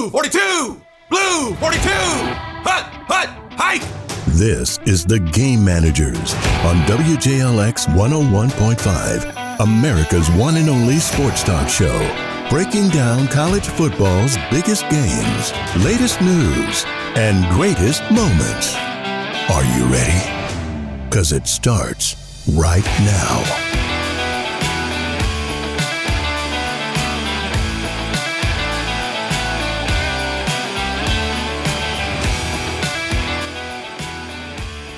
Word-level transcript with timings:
Blue 0.00 0.08
42! 0.08 0.80
Blue 1.10 1.54
42! 1.56 1.90
Hut! 2.64 2.86
Hut! 3.06 3.28
Hike! 3.52 3.82
This 4.28 4.78
is 4.86 5.04
The 5.04 5.20
Game 5.20 5.62
Managers 5.62 6.32
on 6.64 6.76
WJLX 6.88 7.84
101.5, 7.88 9.60
America's 9.60 10.30
one 10.30 10.56
and 10.56 10.70
only 10.70 10.96
sports 11.00 11.42
talk 11.42 11.68
show. 11.68 11.98
Breaking 12.48 12.88
down 12.88 13.28
college 13.28 13.66
football's 13.66 14.38
biggest 14.50 14.88
games, 14.88 15.52
latest 15.84 16.22
news, 16.22 16.84
and 17.14 17.44
greatest 17.54 18.00
moments. 18.10 18.74
Are 19.52 19.64
you 19.76 19.84
ready? 19.92 21.04
Because 21.10 21.32
it 21.32 21.46
starts 21.46 22.16
right 22.56 22.86
now. 23.04 23.79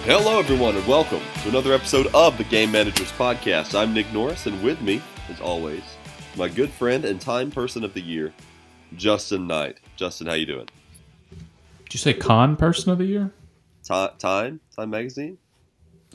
Hello, 0.05 0.39
everyone, 0.39 0.75
and 0.77 0.87
welcome 0.87 1.21
to 1.43 1.49
another 1.49 1.73
episode 1.73 2.09
of 2.15 2.37
the 2.37 2.45
Game 2.45 2.73
Managers 2.73 3.13
Podcast. 3.13 3.79
I'm 3.79 3.95
Nick 3.95 4.13
Norris, 4.13 4.47
and 4.47 4.61
with 4.63 4.81
me, 4.81 5.01
as 5.29 5.41
always, 5.41 5.83
my 6.37 6.49
good 6.49 6.71
friend 6.71 7.05
and 7.05 7.21
time 7.21 7.51
person 7.53 7.85
of 7.85 7.95
the 7.95 8.01
year, 8.01 8.33
Justin 8.97 9.47
Knight. 9.47 9.79
Justin, 9.97 10.27
how 10.27 10.35
you 10.35 10.47
doing? 10.47 10.69
Did 11.85 11.95
you 11.95 11.99
say 11.99 12.15
con 12.15 12.57
person 12.57 12.91
of 12.91 12.99
the 12.99 13.05
year? 13.05 13.33
Time, 13.85 14.11
Time, 14.19 14.61
Time 14.75 14.91
Magazine. 14.91 15.39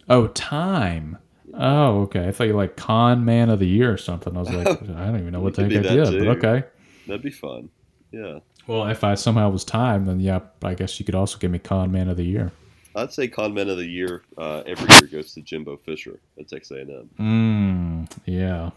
Oh, 0.10 0.28
time. 0.28 1.18
Oh, 1.54 2.02
okay. 2.02 2.28
I 2.28 2.32
thought 2.32 2.48
you 2.48 2.54
were 2.54 2.62
like 2.62 2.76
con 2.76 3.24
man 3.24 3.50
of 3.50 3.60
the 3.60 3.68
year 3.68 3.92
or 3.92 3.98
something. 3.98 4.36
I 4.36 4.40
was 4.40 4.50
like, 4.50 4.68
I 4.82 5.06
don't 5.06 5.20
even 5.20 5.32
know 5.32 5.40
what 5.40 5.56
the 5.56 5.62
heck 5.64 5.70
be 5.70 5.78
I 5.78 5.82
did, 5.82 6.06
too. 6.08 6.20
but 6.26 6.38
okay. 6.44 6.68
That'd 7.08 7.22
be 7.22 7.32
fun. 7.32 7.70
Yeah, 8.12 8.40
Well, 8.68 8.88
if 8.88 9.04
I 9.04 9.16
somehow 9.16 9.50
was 9.50 9.64
time, 9.64 10.06
then 10.06 10.20
yeah, 10.20 10.40
I 10.64 10.74
guess 10.74 11.00
you 11.00 11.06
could 11.06 11.16
also 11.16 11.38
give 11.38 11.52
me 11.52 11.60
con 11.60 11.92
man 11.92 12.10
of 12.10 12.18
the 12.18 12.24
year. 12.24 12.52
I'd 12.98 13.14
say 13.14 13.28
Conman 13.28 13.70
of 13.70 13.78
the 13.78 13.86
Year 13.86 14.24
uh, 14.38 14.64
every 14.66 14.92
year 14.96 15.08
goes 15.08 15.34
to 15.36 15.42
Jimbo 15.42 15.78
Fisher 15.78 16.20
at 16.40 16.48
Texas 16.48 16.78
A&M. 16.78 17.10
Mmm. 17.20 18.18
Yeah. 18.26 18.72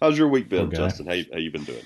How's 0.00 0.18
your 0.18 0.28
week 0.28 0.48
been, 0.48 0.66
Okay. 0.66 0.76
Justin? 0.76 1.06
How 1.06 1.12
you, 1.14 1.24
how 1.32 1.38
you 1.38 1.50
been 1.50 1.64
doing? 1.64 1.82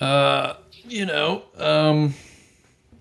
Uh, 0.00 0.54
you 0.84 1.06
know, 1.06 1.42
um, 1.58 2.14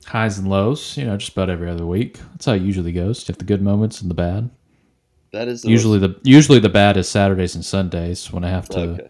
highs 0.06 0.38
and 0.38 0.48
lows. 0.50 0.96
You 0.98 1.06
know, 1.06 1.18
just 1.18 1.32
about 1.32 1.50
every 1.50 1.70
other 1.70 1.86
week. 1.86 2.20
That's 2.32 2.46
how 2.46 2.54
it 2.54 2.62
usually 2.62 2.92
goes. 2.92 3.28
You 3.28 3.34
have 3.34 3.40
the 3.40 3.46
good 3.46 3.62
moments 3.62 4.02
and 4.02 4.10
the 4.10 4.16
bad. 4.16 4.50
That 5.32 5.48
is 5.48 5.62
the 5.64 5.70
Usually 5.70 6.00
the 6.00 6.16
usually 6.24 6.60
the 6.60 6.70
bad 6.70 6.96
is 6.98 7.08
Saturdays 7.10 7.56
and 7.56 7.66
Sundays 7.66 8.32
when 8.32 8.44
I 8.44 8.50
have 8.50 8.70
to. 8.70 8.80
okay. 8.80 9.10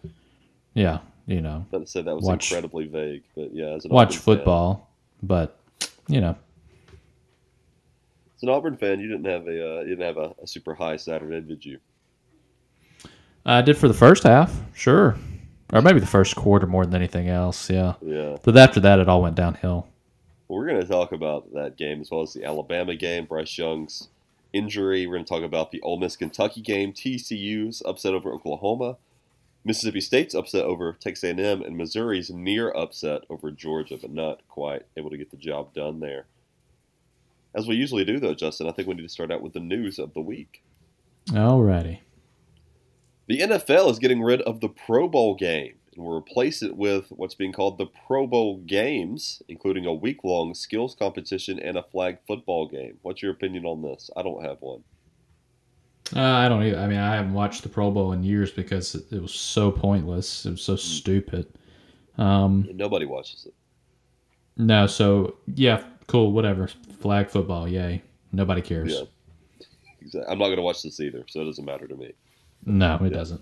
Yeah, 0.73 0.99
you 1.25 1.41
know, 1.41 1.65
I 1.73 1.83
said 1.85 2.05
that 2.05 2.15
was 2.15 2.23
Watch- 2.23 2.52
incredibly 2.52 2.88
vague, 2.88 3.23
but 3.35 3.53
yeah, 3.53 3.67
as 3.75 3.85
watch 3.85 4.09
Auburn 4.09 4.11
fan- 4.13 4.21
football, 4.21 4.89
but 5.21 5.59
you 6.08 6.21
know. 6.21 6.35
As 8.38 8.43
an 8.43 8.49
Auburn 8.49 8.77
fan, 8.77 8.99
you 8.99 9.07
didn't 9.07 9.25
have 9.25 9.47
a 9.47 9.80
uh, 9.80 9.81
you 9.81 9.95
didn't 9.95 10.05
have 10.05 10.17
a, 10.17 10.35
a 10.41 10.47
super 10.47 10.75
high 10.75 10.95
Saturday, 10.97 11.41
did 11.41 11.66
you? 11.66 11.80
I 13.45 13.61
did 13.61 13.77
for 13.77 13.88
the 13.88 13.93
first 13.93 14.23
half, 14.23 14.53
sure, 14.73 15.16
or 15.71 15.81
maybe 15.81 15.99
the 15.99 16.05
first 16.05 16.35
quarter 16.35 16.67
more 16.67 16.85
than 16.85 16.95
anything 16.95 17.30
else. 17.30 17.69
Yeah, 17.69 17.93
Yeah. 18.02 18.38
but 18.43 18.58
after 18.58 18.80
that, 18.81 18.99
it 18.99 19.08
all 19.08 19.21
went 19.21 19.35
downhill. 19.35 19.88
Well, 20.47 20.59
we're 20.59 20.67
going 20.67 20.81
to 20.81 20.88
talk 20.88 21.11
about 21.13 21.53
that 21.53 21.77
game 21.77 22.02
as 22.02 22.11
well 22.11 22.21
as 22.21 22.33
the 22.33 22.43
Alabama 22.43 22.95
game, 22.95 23.25
Bryce 23.25 23.58
Young's 23.58 24.09
injury. 24.53 25.05
We're 25.08 25.15
going 25.15 25.25
to 25.25 25.30
talk 25.30 25.43
about 25.43 25.71
the 25.71 25.81
Ole 25.81 25.97
Miss 25.99 26.15
Kentucky 26.17 26.61
game, 26.61 26.93
TCU's 26.93 27.81
upset 27.85 28.13
over 28.13 28.31
Oklahoma, 28.33 28.97
Mississippi 29.65 29.99
State's 30.02 30.35
upset 30.35 30.63
over 30.63 30.93
Texas 30.93 31.23
A&M, 31.25 31.61
and 31.61 31.77
Missouri's 31.77 32.30
near 32.30 32.69
upset 32.71 33.21
over 33.30 33.52
Georgia, 33.52 33.97
but 34.02 34.11
not 34.11 34.41
quite 34.47 34.83
able 34.95 35.09
to 35.09 35.17
get 35.17 35.31
the 35.31 35.38
job 35.38 35.73
done 35.73 35.99
there. 35.99 36.25
As 37.58 37.67
we 37.67 37.75
usually 37.75 38.05
do, 38.05 38.19
though, 38.19 38.36
Justin, 38.36 38.69
I 38.69 38.72
think 38.72 38.88
we 38.88 38.94
need 38.94 39.02
to 39.02 39.09
start 39.09 39.31
out 39.31 39.41
with 39.41 39.53
the 39.53 39.59
news 39.59 39.98
of 39.98 40.14
the 40.14 40.21
week. 40.21 40.64
Alrighty. 41.30 41.99
The 43.27 43.39
NFL 43.39 43.89
is 43.89 43.98
getting 43.98 44.21
rid 44.21 44.42
of 44.43 44.61
the 44.61 44.70
Pro 44.70 45.09
Bowl 45.09 45.33
game 45.33 45.73
and 45.95 46.05
will 46.05 46.15
replace 46.15 46.61
it 46.61 46.77
with 46.77 47.05
what's 47.09 47.33
being 47.33 47.52
called 47.52 47.80
the 47.80 47.87
Pro 48.05 48.27
Bowl 48.27 48.58
Games, 48.59 49.42
including 49.48 49.87
a 49.87 49.93
week 49.93 50.23
long 50.23 50.54
skills 50.54 50.95
competition 50.98 51.59
and 51.59 51.77
a 51.77 51.83
flag 51.83 52.20
football 52.27 52.67
game. 52.67 52.99
What's 53.02 53.23
your 53.23 53.31
opinion 53.31 53.65
on 53.65 53.81
this? 53.81 54.11
I 54.15 54.21
don't 54.21 54.45
have 54.45 54.58
one. 54.61 54.83
Uh, 56.15 56.21
I 56.21 56.48
don't 56.48 56.64
either. 56.64 56.77
I 56.80 56.86
mean, 56.86 56.99
I 56.99 57.15
haven't 57.15 57.33
watched 57.33 57.64
the 57.64 57.70
Pro 57.70 57.89
Bowl 57.89 58.14
in 58.14 58.23
years 58.23 58.52
because 58.52 58.93
it, 58.93 59.11
it 59.11 59.21
was 59.21 59.33
so 59.33 59.71
pointless. 59.71 60.45
It 60.45 60.52
was 60.52 60.61
so 60.61 60.76
stupid. 60.76 61.48
Um, 62.20 62.70
Nobody 62.71 63.08
watches 63.08 63.48
it. 63.48 63.54
no, 64.58 64.86
so 64.87 65.37
yeah, 65.55 65.83
cool, 66.07 66.31
whatever. 66.31 66.67
Flag 66.99 67.29
football, 67.29 67.67
yay. 67.67 68.01
Nobody 68.31 68.61
cares. 68.61 68.93
Yeah. 68.93 69.03
Exactly. 70.01 70.31
I'm 70.31 70.39
not 70.39 70.45
going 70.45 70.57
to 70.57 70.63
watch 70.63 70.83
this 70.83 70.99
either, 70.99 71.23
so 71.27 71.41
it 71.41 71.45
doesn't 71.45 71.65
matter 71.65 71.87
to 71.87 71.95
me. 71.95 72.13
No, 72.65 72.97
it 73.03 73.09
doesn't. 73.09 73.41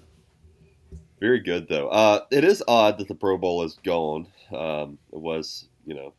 Very 1.20 1.40
good, 1.40 1.68
though. 1.70 1.88
Uh, 1.90 2.22
it 2.32 2.44
is 2.44 2.64
odd 2.68 2.98
that 2.98 3.08
the 3.08 3.16
Pro 3.16 3.38
Bowl 3.38 3.64
is 3.64 3.80
gone. 3.84 4.28
Um, 4.52 4.98
it 5.12 5.20
was, 5.20 5.68
you 5.86 5.96
know, 5.96 6.14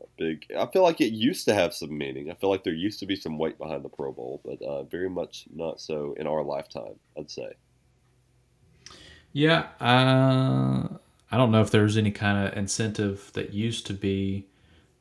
a 0.00 0.06
big. 0.16 0.46
I 0.56 0.66
feel 0.66 0.82
like 0.82 1.00
it 1.00 1.12
used 1.12 1.44
to 1.46 1.54
have 1.54 1.74
some 1.74 1.96
meaning. 1.96 2.30
I 2.30 2.34
feel 2.34 2.48
like 2.48 2.64
there 2.64 2.72
used 2.72 3.00
to 3.00 3.06
be 3.06 3.16
some 3.16 3.38
weight 3.38 3.58
behind 3.58 3.84
the 3.84 3.88
Pro 3.88 4.12
Bowl, 4.12 4.40
but 4.44 4.62
uh, 4.62 4.84
very 4.84 5.10
much 5.10 5.46
not 5.54 5.80
so 5.80 6.14
in 6.18 6.26
our 6.26 6.42
lifetime, 6.42 6.94
I'd 7.18 7.30
say. 7.30 7.52
Yeah, 9.32 9.68
uh, 9.80 10.88
I 11.30 11.36
don't 11.36 11.50
know 11.50 11.62
if 11.62 11.70
there's 11.70 11.96
any 11.96 12.10
kind 12.10 12.46
of 12.46 12.56
incentive 12.56 13.30
that 13.34 13.52
used 13.52 13.86
to 13.86 13.94
be. 13.94 14.46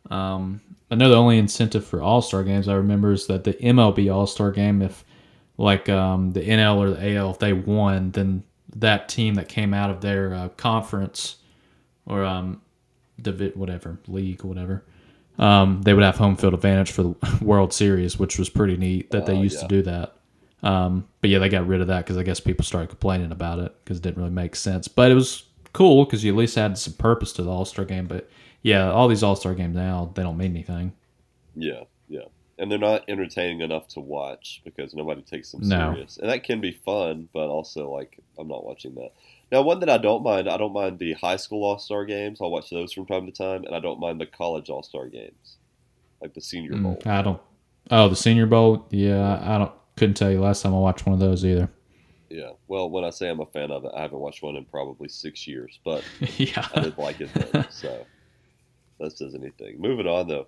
Um, 0.09 0.62
I 0.89 0.95
know 0.95 1.09
the 1.09 1.16
only 1.16 1.38
incentive 1.38 1.85
for 1.85 2.01
All 2.01 2.22
Star 2.22 2.44
games 2.44 2.67
I 2.67 2.73
remember 2.75 3.12
is 3.13 3.28
that 3.28 3.44
the 3.44 3.53
MLB 3.53 4.13
All 4.13 4.28
Star 4.28 4.51
game, 4.51 4.81
if 4.81 5.06
like 5.57 5.88
um, 5.89 6.31
the 6.31 6.41
NL 6.41 6.78
or 6.78 6.89
the 6.91 7.16
AL, 7.16 7.31
if 7.31 7.39
they 7.39 7.53
won, 7.53 8.11
then 8.11 8.44
that 8.75 9.09
team 9.09 9.35
that 9.35 9.47
came 9.47 9.73
out 9.73 9.90
of 9.90 10.01
their 10.01 10.34
uh, 10.34 10.50
conference 10.50 11.38
or 12.06 12.23
um, 12.25 12.61
divi- 13.22 13.51
whatever 13.56 14.00
league, 14.07 14.44
or 14.44 14.47
whatever, 14.47 14.84
um, 15.38 15.81
they 15.84 15.94
would 15.94 16.03
have 16.03 16.17
home 16.17 16.35
field 16.35 16.53
advantage 16.53 16.91
for 16.91 17.03
the 17.03 17.16
World 17.41 17.73
Series, 17.73 18.17
which 18.19 18.38
was 18.40 18.50
pretty 18.50 18.75
neat 18.78 19.11
that 19.11 19.25
they 19.25 19.38
Oh, 19.38 19.41
used 19.41 19.57
yeah. 19.57 19.61
to 19.61 19.67
do 19.67 19.81
that. 19.84 20.16
Um, 20.63 21.07
but 21.22 21.29
yeah, 21.29 21.40
they 21.40 21.50
got 21.50 21.66
rid 21.67 21.81
of 21.81 21.88
that 21.88 22.06
because 22.06 22.17
I 22.17 22.23
guess 22.23 22.40
people 22.40 22.63
started 22.66 22.90
complaining 22.90 23.31
about 23.31 23.59
it 23.59 23.73
because 23.84 23.97
it 23.97 24.03
didn't 24.03 24.17
really 24.17 24.29
make 24.29 24.56
sense. 24.56 24.88
But 24.88 25.09
it 25.11 25.16
was 25.16 25.44
cool 25.73 26.06
because 26.06 26.23
you 26.23 26.31
at 26.34 26.38
least 26.38 26.56
had 26.56 26.78
some 26.78 26.94
purpose 26.94 27.34
to 27.34 27.44
the 27.44 27.50
All 27.50 27.66
Star 27.66 27.85
game. 27.85 28.06
But 28.07 28.29
yeah, 28.61 28.91
all 28.91 29.07
these 29.07 29.23
All 29.23 29.35
Star 29.35 29.53
games 29.55 29.75
now 29.75 30.11
they 30.16 30.23
don't 30.23 30.38
mean 30.38 30.51
anything. 30.51 30.94
Yeah, 31.55 31.83
yeah. 32.07 32.25
And 32.57 32.72
they're 32.72 32.77
not 32.77 33.03
entertaining 33.07 33.61
enough 33.61 33.88
to 33.89 33.99
watch 33.99 34.61
because 34.63 34.94
nobody 34.94 35.22
takes 35.23 35.51
them 35.51 35.61
No. 35.67 35.94
serious. 35.94 36.17
And 36.17 36.29
that 36.29 36.44
can 36.44 36.61
be 36.61 36.72
fun, 36.72 37.27
but 37.33 37.47
also 37.47 37.89
like 37.91 38.19
I'm 38.38 38.47
not 38.47 38.63
watching 38.66 38.94
that. 38.95 39.11
Now, 39.51 39.63
one 39.63 39.79
that 39.81 39.89
I 39.89 39.97
don't 39.97 40.23
mind, 40.23 40.47
I 40.47 40.57
don't 40.57 40.72
mind 40.72 40.99
the 40.99 41.13
high 41.13 41.35
school 41.38 41.63
All 41.63 41.79
Star 41.79 42.05
games. 42.05 42.39
I'll 42.41 42.51
watch 42.51 42.69
those 42.69 42.94
from 42.94 43.05
time 43.05 43.25
to 43.25 43.31
time, 43.31 43.63
and 43.66 43.75
I 43.75 43.79
don't 43.79 43.99
mind 43.99 44.22
the 44.22 44.25
college 44.27 44.69
All 44.69 44.83
Star 44.83 45.07
games, 45.07 45.57
like 46.22 46.33
the 46.33 46.41
Senior 46.41 46.78
Bowl. 46.78 46.97
Mm, 47.01 47.07
I 47.07 47.22
don't. 47.22 47.41
Oh, 47.89 48.07
the 48.09 48.16
Senior 48.16 48.45
Bowl. 48.45 48.85
Yeah, 48.91 49.39
I 49.43 49.57
don't. 49.57 49.72
Couldn't 49.97 50.16
tell 50.16 50.31
you 50.31 50.39
last 50.39 50.61
time 50.61 50.73
I 50.73 50.78
watched 50.79 51.05
one 51.05 51.13
of 51.13 51.19
those 51.19 51.43
either. 51.43 51.69
Yeah. 52.29 52.51
Well, 52.69 52.89
when 52.89 53.03
I 53.03 53.09
say 53.09 53.28
I'm 53.29 53.41
a 53.41 53.45
fan 53.45 53.72
of 53.72 53.83
it, 53.83 53.91
I 53.93 54.01
haven't 54.03 54.19
watched 54.19 54.41
one 54.41 54.55
in 54.55 54.63
probably 54.66 55.09
six 55.09 55.45
years, 55.47 55.79
but 55.83 56.03
yeah, 56.38 56.66
I 56.73 56.81
did 56.81 56.97
like 56.97 57.19
it 57.19 57.29
then. 57.33 57.66
So 57.69 58.05
that 59.01 59.17
says 59.17 59.35
anything. 59.35 59.79
Moving 59.79 60.07
on 60.07 60.28
though. 60.28 60.47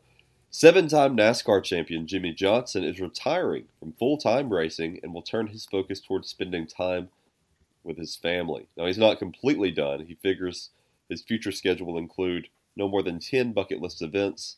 Seven 0.50 0.88
time 0.88 1.18
NASCAR 1.18 1.64
champion 1.64 2.06
Jimmie 2.06 2.34
Johnson 2.34 2.84
is 2.84 3.00
retiring 3.00 3.66
from 3.80 3.94
full 3.94 4.18
time 4.18 4.54
racing 4.54 5.00
and 5.02 5.14
will 5.14 5.24
turn 5.24 5.48
his 5.48 5.66
focus 5.66 6.00
towards 6.00 6.30
spending 6.30 6.68
time 6.68 7.10
with 7.84 7.98
his 7.98 8.16
family. 8.16 8.68
Now, 8.78 8.86
he's 8.86 8.98
not 8.98 9.20
completely 9.20 9.72
done. 9.72 10.06
He 10.06 10.16
figures 10.16 10.70
his 11.10 11.22
future 11.22 11.52
schedule 11.52 11.88
will 11.88 11.98
include 11.98 12.48
no 12.76 12.88
more 12.88 13.04
than 13.04 13.20
10 13.20 13.54
bucket 13.54 13.82
list 13.82 14.02
events, 14.02 14.58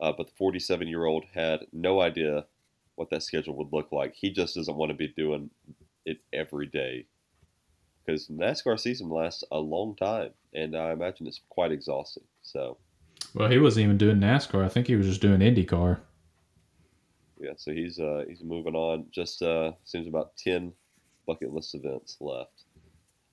uh, 0.00 0.12
but 0.16 0.26
the 0.26 0.32
47 0.36 0.88
year 0.88 1.04
old 1.04 1.24
had 1.34 1.66
no 1.72 2.00
idea 2.00 2.46
what 2.94 3.10
that 3.10 3.22
schedule 3.22 3.54
would 3.56 3.72
look 3.72 3.92
like. 3.92 4.14
He 4.14 4.30
just 4.30 4.54
doesn't 4.54 4.76
want 4.76 4.90
to 4.90 4.96
be 4.96 5.08
doing 5.08 5.50
it 6.04 6.18
every 6.32 6.66
day 6.66 7.06
because 8.04 8.28
NASCAR 8.28 8.78
season 8.78 9.08
lasts 9.08 9.44
a 9.50 9.58
long 9.58 9.96
time, 9.96 10.30
and 10.52 10.76
I 10.76 10.92
imagine 10.92 11.26
it's 11.26 11.40
quite 11.48 11.72
exhausting. 11.72 12.24
So, 12.42 12.76
Well, 13.34 13.48
he 13.48 13.58
wasn't 13.58 13.84
even 13.84 13.98
doing 13.98 14.18
NASCAR. 14.18 14.64
I 14.64 14.68
think 14.68 14.86
he 14.86 14.96
was 14.96 15.06
just 15.06 15.20
doing 15.22 15.40
IndyCar. 15.40 16.00
yeah, 17.40 17.52
so 17.56 17.72
he's 17.72 17.98
uh, 17.98 18.24
he's 18.28 18.42
moving 18.42 18.74
on. 18.74 19.06
Just 19.10 19.42
uh, 19.42 19.72
seems 19.84 20.06
about 20.06 20.36
ten 20.36 20.72
bucket 21.26 21.52
list 21.52 21.74
events 21.74 22.16
left. 22.20 22.64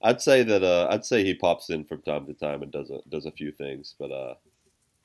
I'd 0.04 0.22
say 0.22 0.44
that 0.44 0.64
uh, 0.64 0.88
I'd 0.90 1.06
say 1.06 1.24
he 1.24 1.34
pops 1.34 1.70
in 1.70 1.86
from 1.86 2.02
time 2.02 2.26
to 2.26 2.34
time 2.34 2.64
and 2.64 2.72
does 2.72 2.90
a 2.90 3.00
does 3.10 3.26
a 3.26 3.32
few 3.32 3.52
things, 3.52 3.96
but 4.00 4.12
uh, 4.12 4.36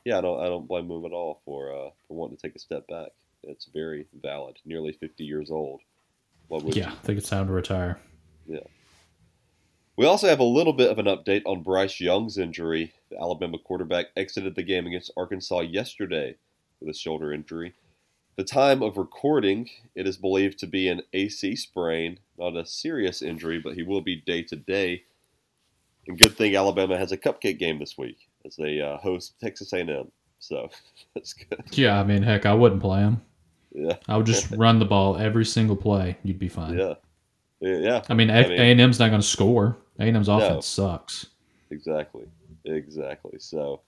yeah, 0.04 0.18
I 0.18 0.20
don't 0.20 0.40
I 0.40 0.46
don't 0.46 0.68
blame 0.68 0.90
him 0.90 1.04
at 1.04 1.12
all 1.12 1.40
for 1.44 1.72
uh, 1.72 1.90
for 2.06 2.16
wanting 2.16 2.36
to 2.36 2.42
take 2.42 2.56
a 2.56 2.60
step 2.60 2.86
back. 2.88 3.10
It's 3.42 3.66
very 3.66 4.06
valid. 4.22 4.58
Nearly 4.64 4.92
fifty 4.92 5.24
years 5.24 5.50
old. 5.50 5.80
What 6.48 6.62
would 6.62 6.76
Yeah, 6.76 6.90
I 6.90 7.04
think 7.04 7.18
it's 7.18 7.28
time 7.28 7.46
to 7.48 7.52
retire. 7.52 7.98
Yeah. 8.46 8.60
We 9.96 10.06
also 10.06 10.28
have 10.28 10.40
a 10.40 10.44
little 10.44 10.72
bit 10.72 10.90
of 10.90 10.98
an 10.98 11.06
update 11.06 11.42
on 11.46 11.62
Bryce 11.62 12.00
Young's 12.00 12.38
injury. 12.38 12.92
The 13.10 13.20
Alabama 13.20 13.58
quarterback 13.58 14.06
exited 14.16 14.54
the 14.54 14.62
game 14.62 14.86
against 14.86 15.12
Arkansas 15.16 15.60
yesterday 15.60 16.36
with 16.80 16.94
a 16.94 16.98
shoulder 16.98 17.32
injury. 17.32 17.74
The 18.36 18.44
time 18.44 18.82
of 18.82 18.98
recording, 18.98 19.70
it 19.94 20.06
is 20.06 20.18
believed 20.18 20.58
to 20.58 20.66
be 20.66 20.88
an 20.88 21.02
AC 21.14 21.56
sprain, 21.56 22.18
not 22.38 22.56
a 22.56 22.66
serious 22.66 23.22
injury, 23.22 23.58
but 23.58 23.74
he 23.74 23.82
will 23.82 24.02
be 24.02 24.16
day 24.16 24.42
to 24.42 24.56
day. 24.56 25.04
And 26.06 26.18
good 26.18 26.36
thing 26.36 26.54
Alabama 26.54 26.98
has 26.98 27.12
a 27.12 27.16
cupcake 27.16 27.58
game 27.58 27.78
this 27.78 27.96
week 27.96 28.28
as 28.44 28.56
they 28.56 28.80
uh, 28.80 28.98
host 28.98 29.40
Texas 29.40 29.72
A&M. 29.72 30.10
So 30.38 30.68
that's 31.14 31.32
good. 31.32 31.62
Yeah, 31.72 31.98
I 31.98 32.04
mean, 32.04 32.22
heck, 32.22 32.44
I 32.44 32.54
wouldn't 32.54 32.82
play 32.82 33.00
him. 33.00 33.22
Yeah, 33.72 33.96
I 34.08 34.16
would 34.16 34.26
just 34.26 34.50
run 34.56 34.78
the 34.78 34.84
ball 34.84 35.16
every 35.16 35.44
single 35.44 35.76
play. 35.76 36.18
You'd 36.22 36.38
be 36.38 36.48
fine. 36.48 36.78
yeah, 36.78 36.94
yeah. 37.60 38.02
I 38.08 38.14
mean, 38.14 38.30
A 38.30 38.34
and 38.34 38.80
M's 38.80 38.98
not 38.98 39.08
going 39.08 39.20
to 39.20 39.26
score. 39.26 39.76
A 39.98 40.02
and 40.02 40.16
M's 40.16 40.28
offense 40.28 40.66
sucks. 40.66 41.26
Exactly, 41.70 42.26
exactly. 42.66 43.38
So 43.38 43.80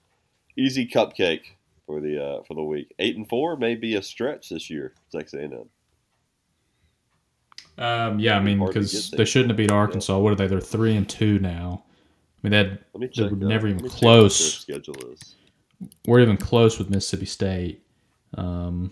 easy 0.57 0.87
cupcake 0.87 1.43
for 1.85 1.99
the 1.99 2.23
uh, 2.23 2.43
for 2.43 2.53
the 2.53 2.63
week. 2.63 2.93
Eight 2.99 3.17
and 3.17 3.27
four 3.27 3.57
may 3.57 3.75
be 3.75 3.95
a 3.95 4.01
stretch 4.01 4.49
this 4.49 4.69
year. 4.69 4.93
Texas 5.11 5.39
A&M. 5.39 5.69
Um, 7.79 8.19
yeah, 8.19 8.37
I 8.37 8.41
mean, 8.41 8.63
because 8.63 9.09
they 9.11 9.25
shouldn't 9.25 9.51
have 9.51 9.57
beat 9.57 9.71
Arkansas. 9.71 10.17
What 10.17 10.33
are 10.33 10.35
they? 10.35 10.47
They're 10.47 10.59
three 10.59 10.95
and 10.95 11.07
two 11.07 11.39
now. 11.39 11.85
I 11.85 12.47
mean, 12.47 12.51
that 12.51 12.97
me 12.97 13.07
they 13.07 13.13
check. 13.13 13.31
were 13.31 13.37
uh, 13.37 13.47
never 13.47 13.67
even 13.67 13.83
me 13.83 13.89
check 13.89 13.93
what 13.93 13.99
close. 13.99 14.61
Schedule 14.61 15.11
is. 15.13 15.35
We're 16.05 16.19
even 16.19 16.37
close 16.37 16.77
with 16.77 16.89
Mississippi 16.89 17.25
State. 17.25 17.83
Um, 18.37 18.91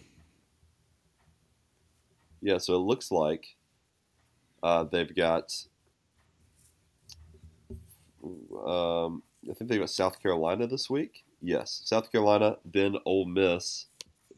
Yeah, 2.42 2.58
so 2.60 2.76
it 2.76 2.80
looks 2.80 3.12
like 3.12 3.58
uh, 4.64 4.86
they've 4.86 5.14
got. 5.14 5.54
Um, 8.66 9.22
I 9.50 9.54
think 9.54 9.70
they've 9.70 9.80
got 9.80 9.90
South 9.90 10.22
Carolina 10.22 10.68
this 10.68 10.90
week. 10.90 11.24
Yes, 11.42 11.82
South 11.86 12.12
Carolina, 12.12 12.58
then 12.66 12.96
Ole 13.06 13.26
Miss. 13.26 13.86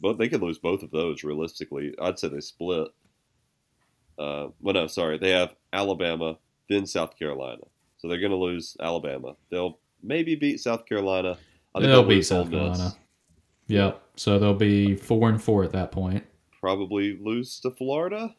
But 0.01 0.18
they 0.18 0.30
could 0.30 0.42
lose 0.42 0.60
both 0.60 0.84
of 0.84 0.92
those 0.92 1.24
realistically. 1.24 1.94
I'd 2.01 2.19
say 2.19 2.30
they 2.30 2.40
split. 2.42 2.88
Uh, 4.18 4.48
well, 4.62 4.74
no, 4.74 4.88
sorry. 4.88 5.18
They 5.18 5.31
have 5.31 5.56
Alabama, 5.74 6.38
then 6.69 6.86
South 6.86 7.18
Carolina. 7.18 7.63
So 7.98 8.07
they're 8.07 8.19
going 8.19 8.31
to 8.31 8.38
lose 8.38 8.78
Alabama. 8.80 9.36
They'll 9.50 9.80
maybe 10.04 10.36
beat 10.36 10.60
South 10.60 10.86
Carolina. 10.86 11.38
I 11.75 11.80
think 11.80 11.92
they'll 11.92 12.04
beat 12.04 12.16
lose 12.16 12.31
Ole 12.31 12.44
South. 12.44 12.51
Carolina. 12.51 12.96
Yep. 13.68 14.01
So 14.16 14.40
they'll 14.40 14.54
be 14.54 14.96
four 14.96 15.30
and 15.30 15.42
four 15.42 15.63
at 15.63 15.72
that 15.74 15.92
point. 15.92 16.25
Probably 16.60 17.18
lose 17.22 17.60
to 17.62 17.72
Florida. 17.72 18.36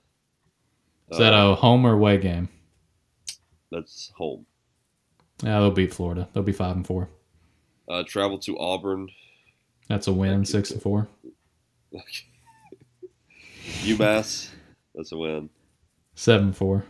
Is 1.10 1.18
that 1.18 1.32
Uh, 1.34 1.52
a 1.52 1.54
home 1.54 1.86
or 1.86 1.94
away 1.94 2.18
game? 2.18 2.48
That's 3.70 4.12
home. 4.16 4.46
Yeah, 5.42 5.60
they'll 5.60 5.70
beat 5.70 5.94
Florida. 5.94 6.28
They'll 6.32 6.42
be 6.42 6.52
five 6.52 6.76
and 6.76 6.86
four. 6.86 7.08
Uh, 7.88 8.02
travel 8.06 8.38
to 8.38 8.58
Auburn. 8.58 9.08
That's 9.88 10.06
a 10.06 10.12
win. 10.12 10.44
Six 10.44 10.70
and 10.70 10.82
four. 10.82 11.08
UMass. 13.82 14.50
That's 14.94 15.12
a 15.12 15.16
win. 15.16 15.50
Seven 16.14 16.46
and 16.48 16.56
four. 16.56 16.84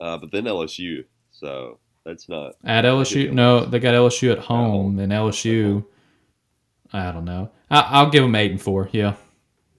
Uh, 0.00 0.18
but 0.18 0.30
then 0.32 0.44
LSU. 0.44 1.04
So 1.30 1.78
that's 2.04 2.28
not. 2.28 2.54
At 2.64 2.84
LSU, 2.84 3.32
no, 3.32 3.64
they 3.64 3.78
got 3.78 3.94
LSU 3.94 4.32
at 4.32 4.38
home, 4.38 4.98
and 4.98 5.12
LSU. 5.12 5.84
I 6.92 7.10
don't 7.12 7.24
know. 7.24 7.50
I, 7.70 7.80
I'll 7.80 8.10
give 8.10 8.22
them 8.22 8.34
eight 8.34 8.50
and 8.50 8.60
four. 8.60 8.88
Yeah, 8.92 9.14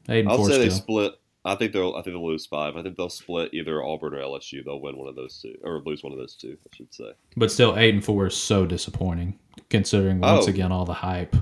eight 0.09 0.21
and 0.21 0.29
I'll 0.29 0.37
four 0.37 0.49
say 0.49 0.57
they 0.57 0.69
still. 0.69 0.81
split. 0.81 1.13
I 1.45 1.55
think 1.55 1.73
they'll. 1.73 1.91
I 1.95 2.01
think 2.01 2.15
they'll 2.15 2.25
lose 2.27 2.45
five. 2.47 2.75
I 2.75 2.81
think 2.81 2.97
they'll 2.97 3.09
split 3.09 3.53
either 3.53 3.83
Auburn 3.83 4.15
or 4.15 4.17
LSU. 4.19 4.65
They'll 4.65 4.81
win 4.81 4.97
one 4.97 5.07
of 5.07 5.15
those 5.15 5.39
two, 5.39 5.53
or 5.63 5.81
lose 5.85 6.03
one 6.03 6.11
of 6.11 6.17
those 6.17 6.35
two. 6.35 6.57
I 6.65 6.75
should 6.75 6.93
say. 6.93 7.11
But 7.37 7.51
still, 7.51 7.77
eight 7.77 7.93
and 7.93 8.03
four 8.03 8.25
is 8.27 8.35
so 8.35 8.65
disappointing, 8.65 9.37
considering 9.69 10.19
once 10.21 10.47
Oh. 10.47 10.49
again 10.49 10.71
all 10.71 10.85
the 10.85 10.93
hype. 10.93 11.35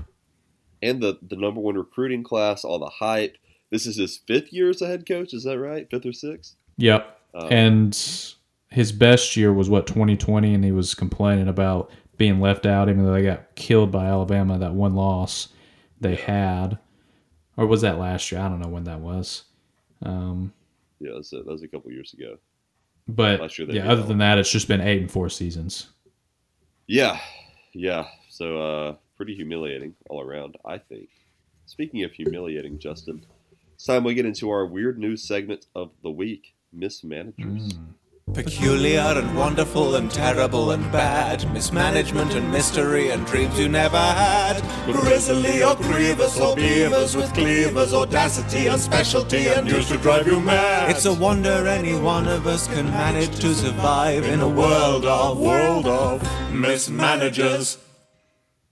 And 0.82 1.00
the 1.02 1.18
the 1.22 1.36
number 1.36 1.60
one 1.60 1.76
recruiting 1.76 2.22
class, 2.22 2.64
all 2.64 2.78
the 2.78 2.90
hype. 2.90 3.38
This 3.70 3.86
is 3.86 3.96
his 3.96 4.18
fifth 4.18 4.52
year 4.52 4.68
as 4.70 4.82
a 4.82 4.86
head 4.86 5.06
coach. 5.08 5.32
Is 5.32 5.44
that 5.44 5.58
right? 5.58 5.88
Fifth 5.90 6.04
or 6.06 6.12
sixth? 6.12 6.54
Yep. 6.76 7.18
Um, 7.34 7.48
and 7.50 8.34
his 8.68 8.92
best 8.92 9.36
year 9.36 9.52
was 9.52 9.70
what 9.70 9.86
2020, 9.86 10.52
and 10.54 10.64
he 10.64 10.70
was 10.72 10.94
complaining 10.94 11.48
about 11.48 11.90
being 12.18 12.40
left 12.40 12.66
out, 12.66 12.88
even 12.88 13.04
though 13.04 13.12
they 13.14 13.22
got 13.22 13.54
killed 13.56 13.90
by 13.90 14.04
Alabama 14.04 14.58
that 14.58 14.74
one 14.74 14.94
loss 14.94 15.48
they 16.00 16.14
had, 16.14 16.78
or 17.56 17.66
was 17.66 17.80
that 17.80 17.98
last 17.98 18.30
year? 18.30 18.40
I 18.42 18.48
don't 18.48 18.60
know 18.60 18.68
when 18.68 18.84
that 18.84 19.00
was. 19.00 19.44
Um, 20.04 20.52
Yeah, 21.00 21.12
that's 21.14 21.32
a, 21.32 21.38
that 21.38 21.46
was 21.46 21.62
a 21.62 21.68
couple 21.68 21.90
years 21.90 22.14
ago. 22.14 22.38
but 23.08 23.40
Last 23.40 23.58
year 23.58 23.66
they 23.66 23.74
yeah, 23.74 23.90
other 23.90 24.02
than 24.02 24.18
that, 24.18 24.38
it's 24.38 24.50
just 24.50 24.68
been 24.68 24.80
eight 24.80 25.00
and 25.00 25.10
four 25.10 25.28
seasons. 25.28 25.88
Yeah, 26.86 27.18
yeah. 27.72 28.06
So 28.28 28.58
uh, 28.58 28.94
pretty 29.16 29.34
humiliating 29.34 29.94
all 30.10 30.20
around, 30.20 30.56
I 30.64 30.78
think. 30.78 31.08
Speaking 31.66 32.02
of 32.04 32.12
humiliating, 32.12 32.78
Justin, 32.78 33.24
it's 33.74 33.84
time 33.84 34.04
we 34.04 34.14
get 34.14 34.26
into 34.26 34.50
our 34.50 34.66
weird 34.66 34.98
news 34.98 35.26
segment 35.26 35.66
of 35.74 35.92
the 36.02 36.10
week: 36.10 36.54
mismanagers. 36.72 37.72
Mm. 37.72 37.86
Peculiar 38.34 39.14
and 39.16 39.36
wonderful 39.36 39.94
and 39.94 40.10
terrible 40.10 40.72
and 40.72 40.90
bad. 40.90 41.48
Mismanagement 41.52 42.34
and 42.34 42.50
mystery 42.50 43.10
and 43.10 43.24
dreams 43.26 43.56
you 43.56 43.68
never 43.68 43.96
had. 43.96 44.60
Grizzly 44.86 45.62
or 45.62 45.76
grievous 45.76 46.40
or 46.40 46.56
beavers 46.56 47.14
with 47.14 47.32
cleavers, 47.32 47.94
audacity 47.94 48.66
and 48.66 48.80
specialty 48.80 49.46
and 49.46 49.70
used 49.70 49.88
to 49.88 49.98
drive 49.98 50.26
you 50.26 50.40
mad. 50.40 50.90
It's 50.90 51.04
a 51.04 51.14
wonder 51.14 51.68
any 51.68 51.96
one 51.96 52.26
of 52.26 52.48
us 52.48 52.66
can 52.66 52.86
manage 52.86 53.38
to 53.38 53.54
survive 53.54 54.24
in 54.24 54.40
a 54.40 54.48
world 54.48 55.04
of, 55.04 55.38
world 55.38 55.86
of 55.86 56.20
mismanagers. 56.52 57.78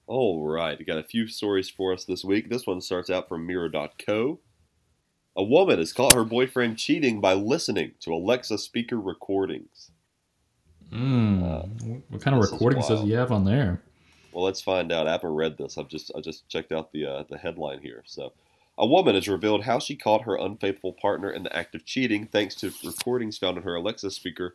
All 0.08 0.44
right, 0.44 0.84
got 0.84 0.98
a 0.98 1.04
few 1.04 1.28
stories 1.28 1.70
for 1.70 1.92
us 1.92 2.04
this 2.04 2.24
week. 2.24 2.50
This 2.50 2.66
one 2.66 2.80
starts 2.80 3.10
out 3.10 3.28
from 3.28 3.46
Mirror.co. 3.46 4.40
A 5.36 5.42
woman 5.42 5.78
has 5.78 5.92
caught 5.92 6.14
her 6.14 6.24
boyfriend 6.24 6.78
cheating 6.78 7.20
by 7.20 7.32
listening 7.32 7.92
to 8.00 8.12
Alexa 8.12 8.58
speaker 8.58 9.00
recordings. 9.00 9.90
Mm. 10.92 12.02
what 12.10 12.20
kind 12.20 12.36
of 12.36 12.42
recordings 12.42 12.88
does 12.88 13.00
he 13.00 13.12
have 13.12 13.32
on 13.32 13.46
there? 13.46 13.80
Well, 14.32 14.44
let's 14.44 14.60
find 14.60 14.92
out. 14.92 15.06
I 15.06 15.12
haven't 15.12 15.30
read 15.30 15.56
this. 15.56 15.78
I've 15.78 15.88
just 15.88 16.10
I 16.16 16.20
just 16.20 16.48
checked 16.48 16.72
out 16.72 16.92
the 16.92 17.06
uh, 17.06 17.24
the 17.30 17.38
headline 17.38 17.80
here. 17.80 18.02
So, 18.06 18.32
a 18.76 18.86
woman 18.86 19.14
has 19.14 19.28
revealed 19.28 19.64
how 19.64 19.78
she 19.78 19.96
caught 19.96 20.24
her 20.24 20.36
unfaithful 20.36 20.92
partner 20.92 21.30
in 21.30 21.44
the 21.44 21.56
act 21.56 21.74
of 21.74 21.86
cheating 21.86 22.26
thanks 22.26 22.54
to 22.56 22.72
recordings 22.84 23.38
found 23.38 23.56
in 23.56 23.62
her 23.62 23.74
Alexa 23.74 24.10
speaker, 24.10 24.54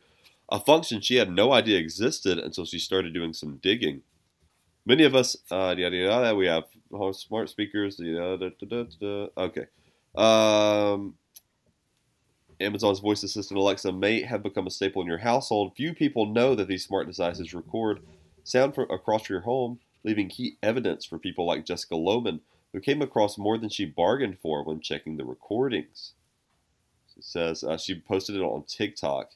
a 0.50 0.60
function 0.60 1.02
she 1.02 1.16
had 1.16 1.32
no 1.32 1.54
idea 1.54 1.80
existed 1.80 2.38
until 2.38 2.66
she 2.66 2.80
started 2.80 3.14
doing 3.14 3.34
some 3.34 3.58
digging. 3.58 4.02
Many 4.86 5.04
of 5.04 5.16
us, 5.16 5.36
uh, 5.52 5.76
yada 5.78 5.96
yada, 5.96 6.36
we 6.36 6.48
have 6.48 6.66
uh, 6.94 7.12
smart 7.14 7.50
speakers. 7.50 8.00
Yada, 8.00 8.38
da, 8.38 8.50
da, 8.60 8.84
da, 8.84 8.90
da. 9.00 9.28
Okay. 9.38 9.66
Um, 10.18 11.14
Amazon's 12.60 13.00
voice 13.00 13.22
assistant 13.24 13.60
Alexa 13.60 13.92
may 13.92 14.24
have 14.24 14.42
become 14.42 14.66
a 14.66 14.72
staple 14.72 15.02
in 15.02 15.08
your 15.08 15.20
household. 15.20 15.76
Few 15.76 15.94
people 15.94 16.26
know 16.26 16.56
that 16.56 16.68
these 16.68 16.84
smart 16.84 17.08
devices 17.08 17.54
record 17.54 18.00
sound 18.44 18.76
across 18.78 19.30
your 19.30 19.42
home, 19.42 19.80
leaving 20.04 20.28
key 20.28 20.58
evidence 20.64 21.06
for 21.06 21.20
people 21.20 21.46
like 21.46 21.66
Jessica 21.66 21.94
Lohman, 21.94 22.40
who 22.74 22.80
came 22.80 23.02
across 23.02 23.38
more 23.38 23.58
than 23.58 23.70
she 23.70 23.86
bargained 23.86 24.40
for 24.40 24.64
when 24.64 24.82
checking 24.82 25.18
the 25.18 25.26
recordings. 25.26 26.14
She 27.14 27.22
says 27.22 27.64
uh, 27.64 27.78
she 27.78 28.00
posted 28.00 28.36
it 28.36 28.42
on 28.42 28.64
TikTok. 28.64 29.32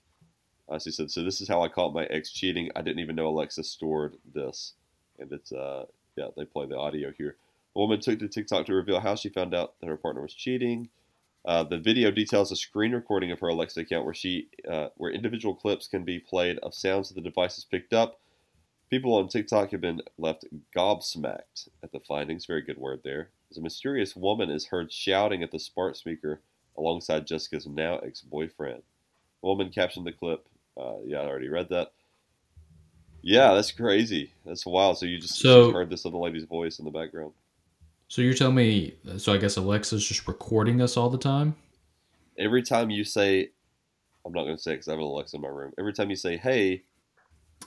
Uh, 0.68 0.80
she 0.80 0.92
said, 0.92 1.12
"So 1.12 1.24
this 1.24 1.42
is 1.42 1.48
how 1.48 1.62
I 1.62 1.68
caught 1.68 1.94
my 1.94 2.06
ex 2.06 2.32
cheating. 2.32 2.72
I 2.76 2.82
didn't 2.82 3.00
even 3.00 3.16
know 3.16 3.28
Alexa 3.28 3.64
stored 3.64 4.18
this." 4.34 4.74
And 5.20 5.32
it's 5.32 5.52
uh, 5.52 5.86
yeah, 6.16 6.28
they 6.36 6.46
play 6.46 6.66
the 6.66 6.78
audio 6.78 7.12
here. 7.12 7.36
The 7.74 7.80
woman 7.80 8.00
took 8.01 8.20
to 8.20 8.28
TikTok 8.28 8.66
to 8.66 8.74
reveal 8.74 9.00
how 9.00 9.16
she 9.16 9.30
found 9.30 9.54
out 9.54 9.80
that 9.80 9.88
her 9.88 9.98
partner 9.98 10.22
was 10.22 10.34
cheating. 10.34 10.90
Uh, 11.46 11.63
the 11.63 11.78
video 11.80 12.12
details 12.12 12.51
a 12.51 12.56
screen 12.56 12.92
recording 12.92 13.32
of 13.32 13.40
her 13.40 13.48
Alexa 13.48 13.80
account 13.80 14.06
where 14.06 14.13
she, 14.13 14.50
uh, 14.70 14.90
where 14.98 15.12
individual 15.12 15.56
clips 15.56 15.88
can 15.88 16.04
be 16.04 16.20
played 16.20 16.60
of 16.60 16.74
sounds 16.74 17.08
that 17.08 17.16
the 17.16 17.22
device 17.22 17.56
has 17.56 17.63
picked 17.66 17.94
up. 17.94 18.20
People 18.90 19.16
on 19.16 19.28
TikTok 19.30 19.72
have 19.72 19.82
been 19.82 20.01
left 20.18 20.46
gobsmacked 20.75 21.70
at 21.82 21.92
the 21.94 22.00
findings. 22.01 22.46
Very 22.46 22.62
good 22.62 22.78
word 22.78 23.00
there. 23.04 23.30
As 23.50 23.58
a 23.58 23.62
mysterious 23.62 24.16
woman 24.16 24.50
is 24.51 24.68
heard 24.68 24.92
shouting 24.92 25.42
at 25.42 25.51
the 25.51 25.60
smart 25.60 25.96
speaker 25.98 26.42
alongside 26.78 27.25
Jessica's 27.25 27.66
now 27.66 27.98
ex-boyfriend. 28.00 28.84
The 29.42 29.48
woman 29.48 29.70
captioned 29.72 30.06
the 30.06 30.12
clip. 30.12 30.46
Uh, 30.78 30.98
yeah, 31.06 31.20
I 31.22 31.25
already 31.25 31.50
read 31.50 31.70
that. 31.70 31.94
Yeah, 33.24 33.54
that's 33.54 33.72
crazy. 33.72 34.34
That's 34.46 34.66
wild. 34.66 34.98
So 34.98 35.06
you 35.06 35.20
just 35.20 35.36
So- 35.36 35.68
she's 35.68 35.74
heard 35.74 35.90
this 35.90 36.06
other 36.06 36.18
lady's 36.18 36.44
voice 36.44 36.78
in 36.80 36.86
the 36.86 36.92
background. 36.92 37.34
So 38.12 38.22
you're 38.22 38.34
telling 38.34 38.56
me? 38.56 38.96
So 39.15 39.32
I 39.32 39.38
guess 39.38 39.56
Alexa's 39.56 40.06
just 40.06 40.27
recording 40.27 40.82
us 40.82 40.98
all 40.98 41.10
the 41.10 41.18
time. 41.18 41.56
Every 42.38 42.62
time 42.62 42.89
you 42.89 43.06
say, 43.06 43.51
I'm 44.25 44.34
not 44.34 44.44
going 44.44 44.58
to 44.58 44.62
say 44.62 44.74
because 44.74 44.89
I 44.89 44.91
have 44.91 45.00
an 45.00 45.06
Alexa 45.06 45.38
in 45.38 45.41
my 45.41 45.48
room. 45.48 45.72
Every 45.80 45.94
time 45.94 46.10
you 46.10 46.18
say, 46.18 46.36
"Hey 46.36 46.84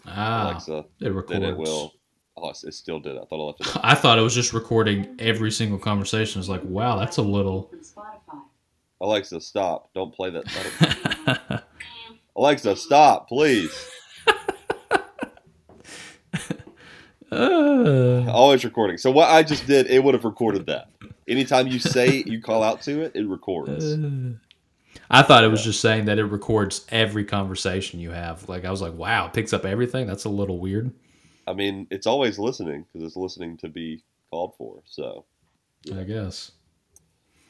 Ah, 0.06 0.50
Alexa," 0.50 0.84
it 1.00 1.08
records. 1.14 1.30
then 1.30 1.44
it 1.44 1.56
will. 1.56 1.94
Oh, 2.36 2.50
it 2.50 2.62
it 2.62 2.74
still 2.74 3.00
did. 3.00 3.16
I 3.16 3.24
thought 3.24 3.42
I 3.42 3.46
left 3.46 3.60
it. 3.62 3.68
I 3.82 3.94
thought 3.94 4.18
it 4.18 4.20
was 4.20 4.34
just 4.34 4.52
recording 4.52 5.16
every 5.18 5.50
single 5.50 5.78
conversation. 5.78 6.40
It's 6.40 6.50
like, 6.50 6.62
wow, 6.64 6.98
that's 6.98 7.16
a 7.16 7.22
little. 7.22 7.72
Alexa, 9.00 9.40
stop! 9.40 9.94
Don't 9.94 10.14
play 10.14 10.28
that. 10.28 11.64
Alexa, 12.36 12.76
stop, 12.76 13.28
please. 13.28 13.72
Uh, 17.34 18.30
Always 18.30 18.64
recording. 18.64 18.98
So 18.98 19.10
what 19.10 19.28
I 19.30 19.42
just 19.42 19.66
did, 19.66 19.86
it 19.88 20.02
would 20.02 20.14
have 20.14 20.24
recorded 20.24 20.66
that. 20.66 20.90
Anytime 21.28 21.66
you 21.66 21.78
say 21.78 22.22
you 22.26 22.40
call 22.40 22.62
out 22.62 22.82
to 22.82 23.00
it, 23.02 23.12
it 23.14 23.26
records. 23.26 23.96
I 25.10 25.22
thought 25.22 25.44
it 25.44 25.48
was 25.48 25.62
just 25.64 25.80
saying 25.80 26.06
that 26.06 26.18
it 26.18 26.24
records 26.24 26.86
every 26.90 27.24
conversation 27.24 28.00
you 28.00 28.10
have. 28.10 28.48
Like 28.48 28.64
I 28.64 28.70
was 28.70 28.80
like, 28.80 28.94
wow, 28.94 29.26
it 29.26 29.32
picks 29.32 29.52
up 29.52 29.64
everything. 29.64 30.06
That's 30.06 30.24
a 30.24 30.30
little 30.30 30.58
weird. 30.58 30.92
I 31.46 31.52
mean, 31.52 31.86
it's 31.90 32.06
always 32.06 32.38
listening 32.38 32.86
because 32.92 33.06
it's 33.06 33.16
listening 33.16 33.56
to 33.58 33.68
be 33.68 34.02
called 34.30 34.54
for. 34.56 34.82
So, 34.86 35.26
I 35.94 36.04
guess. 36.04 36.52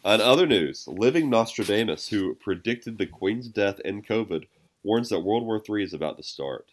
on 0.04 0.20
other 0.20 0.46
news, 0.46 0.84
living 0.88 1.30
Nostradamus, 1.30 2.08
who 2.08 2.34
predicted 2.34 2.98
the 2.98 3.06
Queen's 3.06 3.48
death 3.48 3.80
and 3.84 4.06
COVID, 4.06 4.46
warns 4.82 5.10
that 5.10 5.20
World 5.20 5.44
War 5.44 5.62
III 5.68 5.84
is 5.84 5.94
about 5.94 6.16
to 6.16 6.22
start. 6.24 6.70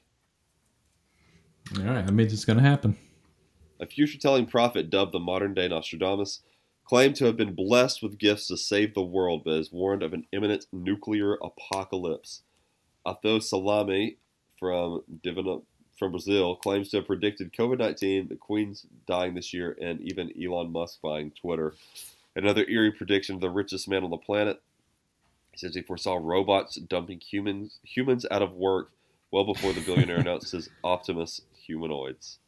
All 1.78 1.84
right, 1.84 2.06
that 2.06 2.12
means 2.12 2.34
it's 2.34 2.46
going 2.46 2.58
to 2.58 2.64
happen. 2.64 2.98
A 3.80 3.86
future 3.86 4.20
telling 4.20 4.46
prophet 4.46 4.90
dubbed 4.90 5.14
the 5.14 5.20
modern 5.20 5.54
day 5.54 5.68
Nostradamus 5.68 6.42
claimed 6.86 7.16
to 7.16 7.26
have 7.26 7.38
been 7.38 7.56
blessed 7.56 8.04
with 8.04 8.18
gifts 8.18 8.48
to 8.48 8.58
save 8.58 8.94
the 8.94 9.02
world, 9.02 9.44
but 9.46 9.54
is 9.54 9.72
warned 9.72 10.04
of 10.04 10.14
an 10.14 10.26
imminent 10.32 10.66
nuclear 10.72 11.36
apocalypse. 11.36 12.42
Athos 13.08 13.50
Salomé 13.50 14.18
from 14.60 15.02
Divina, 15.24 15.60
from 15.98 16.12
Brazil 16.12 16.56
claims 16.56 16.90
to 16.90 16.98
have 16.98 17.08
predicted 17.08 17.54
COVID 17.54 17.80
19, 17.80 18.28
the 18.28 18.36
Queen's 18.36 18.86
dying 19.08 19.34
this 19.34 19.54
year, 19.54 19.78
and 19.82 20.02
even 20.02 20.32
Elon 20.40 20.72
Musk 20.72 21.02
buying 21.02 21.32
Twitter. 21.32 21.74
Another 22.36 22.66
eerie 22.68 22.92
prediction 22.92 23.36
of 23.36 23.42
the 23.42 23.50
richest 23.50 23.88
man 23.88 24.04
on 24.04 24.10
the 24.10 24.18
planet. 24.18 24.62
He 25.52 25.58
says 25.58 25.76
he 25.76 25.82
foresaw 25.82 26.20
robots 26.22 26.76
dumping 26.76 27.20
humans 27.20 27.80
humans 27.84 28.26
out 28.32 28.42
of 28.42 28.54
work 28.54 28.92
well 29.32 29.44
before 29.44 29.74
the 29.74 29.82
billionaire 29.82 30.18
announced 30.20 30.52
his 30.52 30.70
Optimus 30.84 31.42
humanoids. 31.72 32.40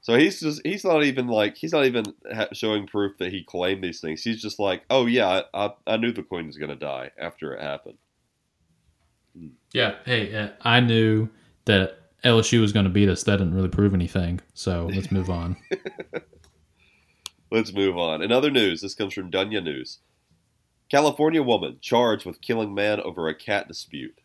So 0.00 0.16
he's 0.16 0.40
just 0.40 0.62
he's 0.64 0.84
not 0.84 1.04
even 1.04 1.26
like 1.26 1.56
he's 1.56 1.72
not 1.72 1.84
even 1.84 2.04
ha- 2.32 2.48
showing 2.52 2.86
proof 2.86 3.18
that 3.18 3.32
he 3.32 3.42
claimed 3.42 3.82
these 3.82 4.00
things. 4.00 4.22
He's 4.22 4.40
just 4.40 4.58
like, 4.58 4.84
oh 4.90 5.06
yeah, 5.06 5.42
I, 5.52 5.66
I, 5.66 5.70
I 5.86 5.96
knew 5.96 6.12
the 6.12 6.22
queen 6.22 6.46
was 6.46 6.56
gonna 6.56 6.76
die 6.76 7.10
after 7.18 7.54
it 7.54 7.62
happened. 7.62 7.98
Yeah. 9.72 9.96
Hey, 10.04 10.34
uh, 10.34 10.48
I 10.62 10.80
knew 10.80 11.28
that 11.66 11.98
LSU 12.24 12.60
was 12.60 12.72
going 12.72 12.84
to 12.84 12.90
beat 12.90 13.08
us. 13.08 13.22
That 13.22 13.36
didn't 13.36 13.54
really 13.54 13.68
prove 13.68 13.94
anything. 13.94 14.40
So 14.54 14.90
let's 14.92 15.10
move 15.12 15.30
on. 15.30 15.56
Let's 17.50 17.72
move 17.72 17.96
on. 17.96 18.20
In 18.20 18.30
other 18.30 18.50
news, 18.50 18.82
this 18.82 18.94
comes 18.94 19.14
from 19.14 19.30
Dunya 19.30 19.64
News. 19.64 20.00
California 20.90 21.42
woman 21.42 21.78
charged 21.80 22.26
with 22.26 22.42
killing 22.42 22.74
man 22.74 23.00
over 23.00 23.26
a 23.26 23.34
cat 23.34 23.66
dispute. 23.68 24.20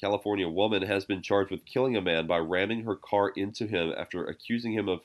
California 0.00 0.48
woman 0.48 0.82
has 0.82 1.04
been 1.04 1.22
charged 1.22 1.50
with 1.50 1.64
killing 1.64 1.96
a 1.96 2.00
man 2.00 2.26
by 2.26 2.38
ramming 2.38 2.84
her 2.84 2.94
car 2.94 3.30
into 3.30 3.66
him 3.66 3.92
after 3.96 4.24
accusing 4.24 4.72
him 4.72 4.88
of 4.88 5.00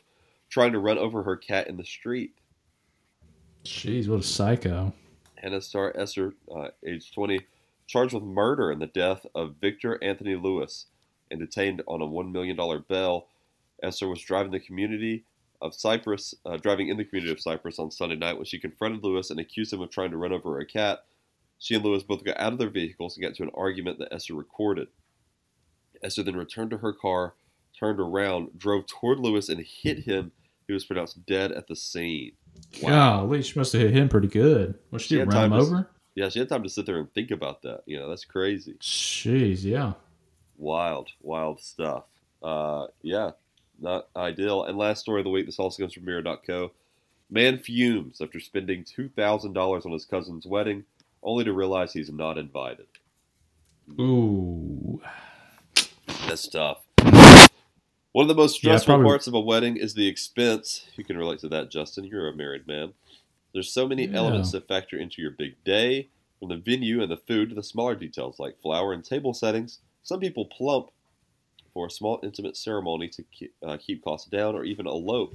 trying 0.49 0.71
to 0.71 0.79
run 0.79 0.97
over 0.97 1.23
her 1.23 1.35
cat 1.35 1.67
in 1.67 1.77
the 1.77 1.83
street. 1.83 2.33
Jeez, 3.63 4.07
what 4.07 4.19
a 4.19 4.23
psycho. 4.23 4.93
Hannah 5.35 5.61
Star 5.61 5.93
Esser, 5.95 6.33
uh, 6.53 6.67
age 6.85 7.11
20, 7.11 7.41
charged 7.87 8.13
with 8.13 8.23
murder 8.23 8.71
in 8.71 8.79
the 8.79 8.87
death 8.87 9.25
of 9.33 9.55
Victor 9.59 10.01
Anthony 10.03 10.35
Lewis 10.35 10.85
and 11.31 11.39
detained 11.39 11.81
on 11.87 12.01
a 12.01 12.07
$1 12.07 12.31
million 12.31 12.57
bail. 12.87 13.27
Esser 13.81 14.07
was 14.07 14.21
driving 14.21 14.51
the 14.51 14.59
community 14.59 15.25
of 15.61 15.73
Cypress, 15.73 16.35
uh, 16.45 16.57
driving 16.57 16.89
in 16.89 16.97
the 16.97 17.05
community 17.05 17.31
of 17.31 17.41
Cypress 17.41 17.79
on 17.79 17.89
Sunday 17.89 18.15
night 18.15 18.35
when 18.35 18.45
she 18.45 18.59
confronted 18.59 19.03
Lewis 19.03 19.31
and 19.31 19.39
accused 19.39 19.73
him 19.73 19.81
of 19.81 19.89
trying 19.89 20.11
to 20.11 20.17
run 20.17 20.33
over 20.33 20.59
a 20.59 20.65
cat. 20.65 21.05
She 21.63 21.75
and 21.75 21.85
Lewis 21.85 22.03
both 22.03 22.25
got 22.25 22.37
out 22.41 22.51
of 22.51 22.59
their 22.59 22.69
vehicles 22.69 23.15
and 23.15 23.25
got 23.25 23.35
to 23.35 23.43
an 23.43 23.51
argument 23.55 23.97
that 23.99 24.11
Esser 24.13 24.33
recorded. 24.33 24.89
Esser 26.03 26.21
then 26.21 26.35
returned 26.35 26.71
to 26.71 26.77
her 26.79 26.91
car, 26.91 27.35
turned 27.79 28.01
around, 28.01 28.49
drove 28.59 28.85
toward 28.85 29.17
Lewis, 29.17 29.47
and 29.47 29.61
hit 29.65 29.99
him. 29.99 30.33
He 30.67 30.73
was 30.73 30.83
pronounced 30.83 31.25
dead 31.25 31.53
at 31.53 31.69
the 31.69 31.75
scene. 31.77 32.33
Wow. 32.81 33.21
Golly, 33.21 33.41
she 33.43 33.57
must 33.57 33.71
have 33.71 33.81
hit 33.81 33.93
him 33.95 34.09
pretty 34.09 34.27
good. 34.27 34.77
What 34.89 35.01
she 35.01 35.15
She 35.15 35.19
had 35.19 35.31
run 35.31 35.45
him 35.45 35.51
time 35.51 35.59
to- 35.61 35.65
over? 35.65 35.89
Yeah, 36.15 36.27
she 36.27 36.39
had 36.39 36.49
time 36.49 36.63
to 36.63 36.69
sit 36.69 36.85
there 36.85 36.97
and 36.99 37.11
think 37.13 37.31
about 37.31 37.61
that. 37.61 37.83
You 37.85 37.97
know, 37.97 38.09
that's 38.09 38.25
crazy. 38.25 38.73
Jeez, 38.81 39.63
yeah. 39.63 39.93
Wild, 40.57 41.11
wild 41.21 41.61
stuff. 41.61 42.03
Uh, 42.43 42.87
yeah, 43.01 43.31
not 43.79 44.09
ideal. 44.17 44.65
And 44.65 44.77
last 44.77 44.99
story 44.99 45.21
of 45.21 45.23
the 45.23 45.29
week, 45.31 45.45
this 45.45 45.59
also 45.59 45.81
comes 45.81 45.93
from 45.93 46.03
Mirror.co. 46.03 46.71
Man 47.29 47.57
fumes 47.57 48.19
after 48.21 48.39
spending 48.41 48.83
$2,000 48.83 49.85
on 49.85 49.91
his 49.93 50.05
cousin's 50.05 50.45
wedding, 50.45 50.83
only 51.23 51.43
to 51.43 51.53
realize 51.53 51.93
he's 51.93 52.11
not 52.11 52.37
invited. 52.37 52.87
Ooh. 53.99 55.01
That's 56.27 56.47
tough. 56.47 56.85
One 58.11 58.23
of 58.23 58.27
the 58.27 58.35
most 58.35 58.55
stressful 58.55 58.93
probably- 58.93 59.05
parts 59.09 59.27
of 59.27 59.33
a 59.33 59.39
wedding 59.39 59.75
is 59.77 59.93
the 59.95 60.07
expense. 60.07 60.85
You 60.95 61.03
can 61.03 61.17
relate 61.17 61.39
to 61.39 61.49
that, 61.49 61.71
Justin. 61.71 62.05
You're 62.05 62.27
a 62.27 62.35
married 62.35 62.67
man. 62.67 62.93
There's 63.53 63.71
so 63.71 63.87
many 63.87 64.05
Yeah. 64.05 64.17
elements 64.17 64.51
that 64.51 64.67
factor 64.67 64.97
into 64.97 65.21
your 65.21 65.31
big 65.31 65.63
day, 65.63 66.09
from 66.39 66.49
the 66.49 66.57
venue 66.57 67.01
and 67.01 67.11
the 67.11 67.17
food 67.17 67.49
to 67.49 67.55
the 67.55 67.63
smaller 67.63 67.95
details 67.95 68.39
like 68.39 68.59
flower 68.59 68.93
and 68.93 69.03
table 69.03 69.33
settings. 69.33 69.79
Some 70.03 70.19
people 70.19 70.45
plump 70.45 70.91
for 71.73 71.87
a 71.87 71.89
small, 71.91 72.19
intimate 72.21 72.55
ceremony 72.57 73.07
to 73.09 73.23
keep, 73.23 73.53
uh, 73.63 73.77
keep 73.77 74.03
costs 74.03 74.29
down 74.29 74.53
or 74.55 74.63
even 74.63 74.85
elope, 74.85 75.33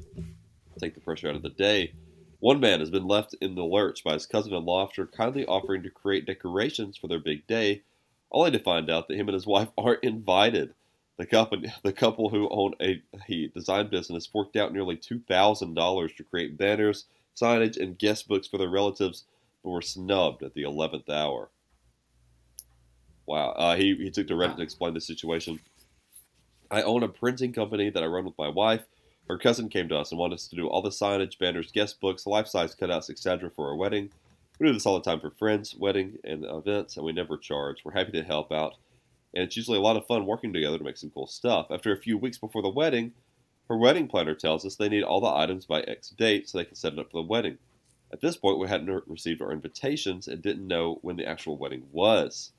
take 0.78 0.94
the 0.94 1.00
pressure 1.00 1.28
out 1.28 1.34
of 1.36 1.42
the 1.42 1.48
day. 1.50 1.92
One 2.40 2.60
man 2.60 2.80
has 2.80 2.90
been 2.90 3.06
left 3.06 3.34
in 3.40 3.56
the 3.56 3.64
lurch 3.64 4.04
by 4.04 4.12
his 4.14 4.26
cousin 4.26 4.54
in 4.54 4.64
law 4.64 4.84
after 4.84 5.06
kindly 5.06 5.44
offering 5.46 5.82
to 5.82 5.90
create 5.90 6.26
decorations 6.26 6.96
for 6.96 7.08
their 7.08 7.18
big 7.18 7.46
day, 7.46 7.82
only 8.30 8.52
to 8.52 8.58
find 8.60 8.88
out 8.88 9.08
that 9.08 9.16
him 9.16 9.28
and 9.28 9.34
his 9.34 9.46
wife 9.46 9.68
aren't 9.78 10.04
invited. 10.04 10.74
The 11.16 11.26
couple, 11.26 11.60
the 11.82 11.92
couple 11.92 12.28
who 12.28 12.48
own 12.50 12.74
a, 12.80 13.02
a 13.28 13.48
design 13.48 13.88
business 13.88 14.26
forked 14.26 14.56
out 14.56 14.72
nearly 14.72 14.96
two 14.96 15.18
thousand 15.20 15.74
dollars 15.74 16.12
to 16.14 16.24
create 16.24 16.56
banners, 16.56 17.06
signage, 17.36 17.76
and 17.76 17.98
guest 17.98 18.28
books 18.28 18.46
for 18.46 18.58
their 18.58 18.68
relatives, 18.68 19.24
but 19.64 19.70
were 19.70 19.82
snubbed 19.82 20.44
at 20.44 20.54
the 20.54 20.62
eleventh 20.62 21.10
hour. 21.10 21.50
Wow, 23.26 23.50
uh, 23.50 23.74
he 23.74 23.96
he 23.96 24.10
took 24.10 24.28
to 24.28 24.34
Reddit 24.34 24.56
to 24.56 24.62
explain 24.62 24.94
the 24.94 25.00
situation. 25.00 25.58
I 26.70 26.82
own 26.82 27.02
a 27.02 27.08
printing 27.08 27.52
company 27.52 27.90
that 27.90 28.02
I 28.02 28.06
run 28.06 28.26
with 28.26 28.38
my 28.38 28.48
wife. 28.48 28.84
Her 29.28 29.38
cousin 29.38 29.68
came 29.68 29.88
to 29.88 29.96
us 29.96 30.10
and 30.10 30.18
wanted 30.18 30.36
us 30.36 30.48
to 30.48 30.56
do 30.56 30.68
all 30.68 30.82
the 30.82 30.88
signage, 30.90 31.38
banners, 31.38 31.70
guest 31.70 32.00
books, 32.00 32.26
life-size 32.26 32.74
cutouts, 32.74 33.10
etc. 33.10 33.50
for 33.50 33.68
our 33.68 33.76
wedding. 33.76 34.10
We 34.58 34.66
do 34.66 34.72
this 34.72 34.86
all 34.86 34.98
the 34.98 35.08
time 35.08 35.20
for 35.20 35.30
friends, 35.30 35.74
wedding, 35.76 36.18
and 36.24 36.44
events, 36.44 36.96
and 36.96 37.04
we 37.04 37.12
never 37.12 37.36
charge. 37.36 37.84
We're 37.84 37.92
happy 37.92 38.12
to 38.12 38.22
help 38.22 38.50
out 38.50 38.74
and 39.34 39.44
it's 39.44 39.56
usually 39.56 39.78
a 39.78 39.82
lot 39.82 39.96
of 39.96 40.06
fun 40.06 40.26
working 40.26 40.52
together 40.52 40.78
to 40.78 40.84
make 40.84 40.96
some 40.96 41.10
cool 41.10 41.26
stuff. 41.26 41.66
After 41.70 41.92
a 41.92 42.00
few 42.00 42.16
weeks 42.16 42.38
before 42.38 42.62
the 42.62 42.68
wedding, 42.68 43.12
her 43.68 43.76
wedding 43.76 44.08
planner 44.08 44.34
tells 44.34 44.64
us 44.64 44.76
they 44.76 44.88
need 44.88 45.02
all 45.02 45.20
the 45.20 45.32
items 45.32 45.66
by 45.66 45.82
X 45.82 46.10
date 46.10 46.48
so 46.48 46.58
they 46.58 46.64
can 46.64 46.76
set 46.76 46.94
it 46.94 46.98
up 46.98 47.10
for 47.10 47.22
the 47.22 47.28
wedding. 47.28 47.58
At 48.10 48.22
this 48.22 48.38
point, 48.38 48.58
we 48.58 48.68
hadn't 48.68 49.04
received 49.06 49.42
our 49.42 49.52
invitations 49.52 50.28
and 50.28 50.40
didn't 50.40 50.66
know 50.66 50.98
when 51.02 51.16
the 51.16 51.26
actual 51.26 51.58
wedding 51.58 51.84
was. 51.92 52.52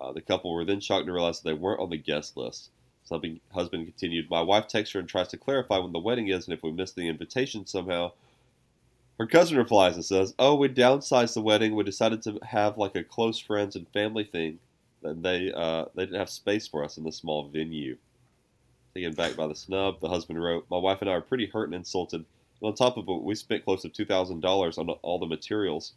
Uh, 0.00 0.12
the 0.12 0.22
couple 0.22 0.52
were 0.52 0.64
then 0.64 0.80
shocked 0.80 1.06
to 1.06 1.12
realize 1.12 1.40
they 1.40 1.52
weren't 1.52 1.80
on 1.80 1.90
the 1.90 1.98
guest 1.98 2.36
list. 2.36 2.70
Husband 3.10 3.40
continued, 3.86 4.30
My 4.30 4.42
wife 4.42 4.66
texts 4.66 4.94
her 4.94 5.00
and 5.00 5.08
tries 5.08 5.28
to 5.28 5.36
clarify 5.36 5.78
when 5.78 5.92
the 5.92 5.98
wedding 5.98 6.28
is 6.28 6.46
and 6.46 6.56
if 6.56 6.62
we 6.62 6.72
missed 6.72 6.96
the 6.96 7.08
invitation 7.08 7.66
somehow. 7.66 8.12
Her 9.18 9.26
cousin 9.26 9.56
replies 9.56 9.94
and 9.94 10.04
says, 10.04 10.34
Oh, 10.38 10.54
we 10.56 10.68
downsized 10.68 11.34
the 11.34 11.42
wedding. 11.42 11.74
We 11.74 11.84
decided 11.84 12.22
to 12.22 12.38
have 12.42 12.78
like 12.78 12.96
a 12.96 13.04
close 13.04 13.38
friends 13.38 13.76
and 13.76 13.88
family 13.88 14.24
thing 14.24 14.58
and 15.04 15.22
they 15.22 15.52
uh, 15.52 15.84
they 15.94 16.04
didn't 16.04 16.18
have 16.18 16.30
space 16.30 16.66
for 16.66 16.82
us 16.82 16.96
in 16.96 17.04
the 17.04 17.12
small 17.12 17.48
venue. 17.48 17.96
Taken 18.94 19.12
back 19.12 19.36
by 19.36 19.46
the 19.46 19.54
snub, 19.54 20.00
the 20.00 20.08
husband 20.08 20.42
wrote, 20.42 20.66
"My 20.70 20.78
wife 20.78 21.00
and 21.00 21.10
I 21.10 21.14
are 21.14 21.20
pretty 21.20 21.46
hurt 21.46 21.66
and 21.66 21.74
insulted. 21.74 22.24
And 22.60 22.68
on 22.68 22.74
top 22.74 22.96
of 22.96 23.08
it, 23.08 23.22
we 23.22 23.34
spent 23.34 23.64
close 23.64 23.82
to 23.82 23.88
two 23.88 24.04
thousand 24.04 24.40
dollars 24.40 24.78
on 24.78 24.88
all 24.88 25.18
the 25.18 25.26
materials. 25.26 25.92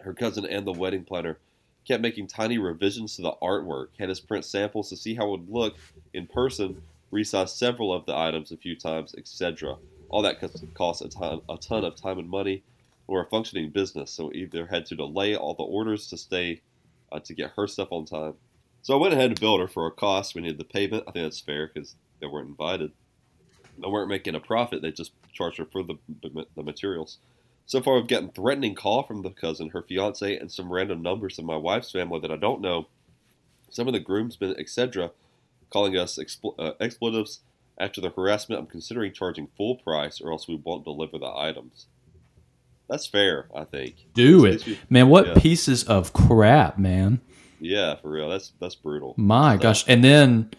Her 0.00 0.12
cousin 0.12 0.44
and 0.44 0.66
the 0.66 0.72
wedding 0.72 1.04
planner 1.04 1.38
kept 1.86 2.02
making 2.02 2.26
tiny 2.26 2.58
revisions 2.58 3.16
to 3.16 3.22
the 3.22 3.32
artwork, 3.42 3.88
had 3.98 4.10
us 4.10 4.20
print 4.20 4.44
samples 4.44 4.88
to 4.90 4.96
see 4.96 5.14
how 5.14 5.26
it 5.26 5.30
would 5.40 5.50
look 5.50 5.76
in 6.12 6.26
person, 6.26 6.82
resized 7.12 7.50
several 7.50 7.92
of 7.92 8.04
the 8.06 8.16
items 8.16 8.50
a 8.50 8.56
few 8.56 8.74
times, 8.76 9.14
etc. 9.16 9.76
All 10.08 10.22
that 10.22 10.40
cost 10.74 11.02
a 11.02 11.08
ton, 11.08 11.40
a 11.48 11.56
ton 11.56 11.84
of 11.84 11.94
time 11.94 12.18
and 12.18 12.28
money. 12.28 12.62
We're 13.06 13.22
a 13.22 13.26
functioning 13.26 13.70
business, 13.70 14.10
so 14.10 14.26
we 14.26 14.42
either 14.42 14.66
had 14.66 14.86
to 14.86 14.96
delay 14.96 15.36
all 15.36 15.54
the 15.54 15.62
orders 15.62 16.08
to 16.08 16.16
stay 16.16 16.60
uh, 17.12 17.20
to 17.20 17.34
get 17.34 17.52
her 17.56 17.68
stuff 17.68 17.92
on 17.92 18.04
time. 18.04 18.34
So 18.82 18.94
I 18.94 19.00
went 19.00 19.14
ahead 19.14 19.30
and 19.30 19.40
billed 19.40 19.60
her 19.60 19.68
for 19.68 19.86
a 19.86 19.92
cost. 19.92 20.34
We 20.34 20.42
needed 20.42 20.58
the 20.58 20.64
payment. 20.64 21.04
I 21.06 21.12
think 21.12 21.24
that's 21.24 21.40
fair 21.40 21.70
because 21.72 21.94
they 22.20 22.26
weren't 22.26 22.48
invited. 22.48 22.90
They 23.78 23.88
weren't 23.88 24.08
making 24.08 24.34
a 24.34 24.40
profit. 24.40 24.82
They 24.82 24.90
just 24.90 25.12
charged 25.32 25.58
her 25.58 25.66
for 25.66 25.82
the, 25.82 25.96
the 26.56 26.62
materials. 26.62 27.18
So 27.66 27.82
far, 27.82 27.96
we've 27.96 28.06
gotten 28.06 28.30
threatening 28.30 28.74
call 28.76 29.02
from 29.02 29.22
the 29.22 29.30
cousin, 29.30 29.70
her 29.70 29.82
fiance, 29.82 30.36
and 30.36 30.50
some 30.50 30.72
random 30.72 31.02
numbers 31.02 31.38
of 31.38 31.44
my 31.44 31.56
wife's 31.56 31.90
family 31.90 32.20
that 32.20 32.30
I 32.30 32.36
don't 32.36 32.60
know. 32.60 32.86
Some 33.70 33.88
of 33.88 33.92
the 33.92 34.00
groomsmen, 34.00 34.54
etc., 34.58 35.10
calling 35.70 35.96
us 35.96 36.16
expl- 36.16 36.54
uh, 36.58 36.72
expletives. 36.80 37.40
After 37.78 38.00
the 38.00 38.08
harassment, 38.10 38.60
I'm 38.60 38.66
considering 38.68 39.12
charging 39.12 39.48
full 39.56 39.74
price, 39.76 40.20
or 40.20 40.32
else 40.32 40.48
we 40.48 40.54
won't 40.56 40.84
deliver 40.84 41.18
the 41.18 41.26
items. 41.36 41.86
That's 42.88 43.06
fair, 43.06 43.48
I 43.54 43.64
think. 43.64 44.06
Do 44.14 44.46
it. 44.46 44.66
you- 44.66 44.78
Man, 44.88 45.08
what 45.08 45.26
yeah. 45.26 45.34
pieces 45.34 45.82
of 45.84 46.12
crap, 46.12 46.78
man. 46.78 47.20
Yeah, 47.60 47.96
for 47.96 48.10
real. 48.10 48.28
That's 48.30 48.52
that's 48.60 48.74
brutal. 48.76 49.14
My 49.16 49.56
gosh. 49.56 49.84
And 49.88 50.04
then 50.04 50.50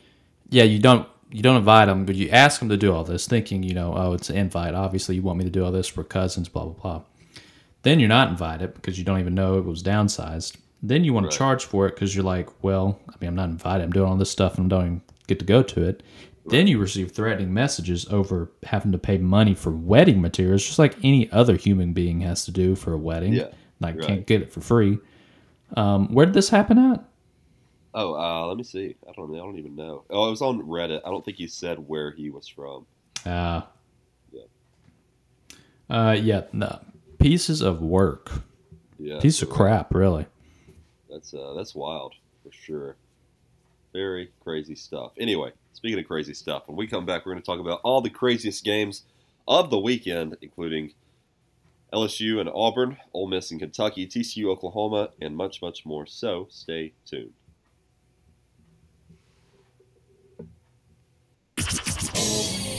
yeah, 0.49 0.63
you 0.63 0.79
don't 0.79 1.07
you 1.31 1.41
don't 1.41 1.57
invite 1.57 1.87
them, 1.87 2.05
but 2.05 2.15
you 2.15 2.29
ask 2.29 2.59
them 2.59 2.69
to 2.69 2.77
do 2.77 2.93
all 2.93 3.03
this, 3.03 3.27
thinking 3.27 3.63
you 3.63 3.73
know, 3.73 3.93
oh, 3.95 4.13
it's 4.13 4.29
an 4.29 4.37
invite. 4.37 4.73
Obviously, 4.73 5.15
you 5.15 5.21
want 5.21 5.39
me 5.39 5.45
to 5.45 5.51
do 5.51 5.63
all 5.65 5.71
this 5.71 5.87
for 5.87 6.03
cousins, 6.03 6.49
blah 6.49 6.65
blah 6.65 6.73
blah. 6.73 7.01
Then 7.83 7.99
you're 7.99 8.09
not 8.09 8.29
invited 8.29 8.73
because 8.73 8.97
you 8.97 9.05
don't 9.05 9.19
even 9.19 9.35
know 9.35 9.57
it 9.57 9.65
was 9.65 9.83
downsized. 9.83 10.57
Then 10.83 11.03
you 11.03 11.13
want 11.13 11.25
Right. 11.25 11.31
to 11.31 11.37
charge 11.37 11.65
for 11.65 11.87
it 11.87 11.95
because 11.95 12.15
you're 12.15 12.23
like, 12.25 12.49
well, 12.63 12.99
I 13.09 13.13
mean, 13.19 13.29
I'm 13.29 13.35
not 13.35 13.49
invited. 13.49 13.83
I'm 13.83 13.91
doing 13.91 14.09
all 14.09 14.15
this 14.17 14.29
stuff 14.29 14.57
and 14.57 14.71
I 14.71 14.75
don't 14.77 14.85
even 14.85 15.01
get 15.27 15.39
to 15.39 15.45
go 15.45 15.63
to 15.63 15.83
it. 15.83 16.03
Then 16.49 16.67
you 16.67 16.79
receive 16.79 17.11
threatening 17.11 17.53
messages 17.53 18.05
over 18.09 18.49
having 18.63 18.93
to 18.93 18.97
pay 18.97 19.17
money 19.17 19.53
for 19.53 19.71
wedding 19.71 20.21
materials, 20.21 20.65
just 20.65 20.79
like 20.79 20.95
any 21.03 21.29
other 21.31 21.57
human 21.57 21.91
being 21.93 22.21
has 22.21 22.45
to 22.45 22.51
do 22.51 22.75
for 22.75 22.93
a 22.93 22.97
wedding. 22.97 23.33
Yeah, 23.33 23.47
like 23.81 23.97
right. 23.97 24.07
can't 24.07 24.25
get 24.27 24.41
it 24.41 24.51
for 24.53 24.61
free. 24.61 24.97
Um, 25.75 26.13
where 26.13 26.25
did 26.25 26.33
this 26.33 26.49
happen 26.49 26.77
at? 26.77 27.03
Oh, 27.99 28.13
uh, 28.13 28.45
let 28.45 28.57
me 28.57 28.63
see. 28.63 28.95
I 29.09 29.11
don't 29.13 29.31
know. 29.31 29.39
I 29.39 29.41
don't 29.43 29.57
even 29.57 29.75
know. 29.75 30.03
Oh, 30.11 30.27
it 30.27 30.29
was 30.29 30.43
on 30.43 30.61
Reddit. 30.61 31.01
I 31.03 31.09
don't 31.09 31.25
think 31.25 31.37
he 31.37 31.47
said 31.47 31.79
where 31.79 32.11
he 32.11 32.29
was 32.29 32.47
from. 32.47 32.85
Uh, 33.25 33.61
Yeah. 34.31 34.43
uh, 35.89 36.11
yeah, 36.11 36.43
no. 36.53 36.79
Pieces 37.17 37.61
of 37.61 37.81
work. 37.81 38.31
Yeah, 38.99 39.19
Piece 39.19 39.41
of 39.41 39.49
crap, 39.49 39.95
really. 39.95 40.27
That's 41.09 41.33
uh, 41.33 41.53
that's 41.55 41.73
wild 41.73 42.13
for 42.43 42.51
sure. 42.51 42.97
Very 43.93 44.29
crazy 44.43 44.75
stuff. 44.75 45.13
Anyway, 45.19 45.51
speaking 45.73 45.97
of 45.97 46.05
crazy 46.05 46.35
stuff, 46.35 46.67
when 46.67 46.77
we 46.77 46.85
come 46.85 47.03
back, 47.05 47.25
we're 47.25 47.31
going 47.31 47.41
to 47.41 47.45
talk 47.45 47.59
about 47.59 47.81
all 47.83 48.01
the 48.01 48.11
craziest 48.11 48.63
games 48.63 49.05
of 49.47 49.71
the 49.71 49.79
weekend, 49.79 50.37
including 50.43 50.93
LSU 51.91 52.39
and 52.39 52.49
Auburn, 52.53 52.97
Ole 53.13 53.27
Miss 53.27 53.49
and 53.49 53.59
Kentucky, 53.59 54.05
TCU, 54.05 54.45
Oklahoma, 54.49 55.09
and 55.19 55.35
much, 55.35 55.63
much 55.63 55.83
more. 55.83 56.05
So 56.05 56.45
stay 56.51 56.93
tuned. 57.07 57.33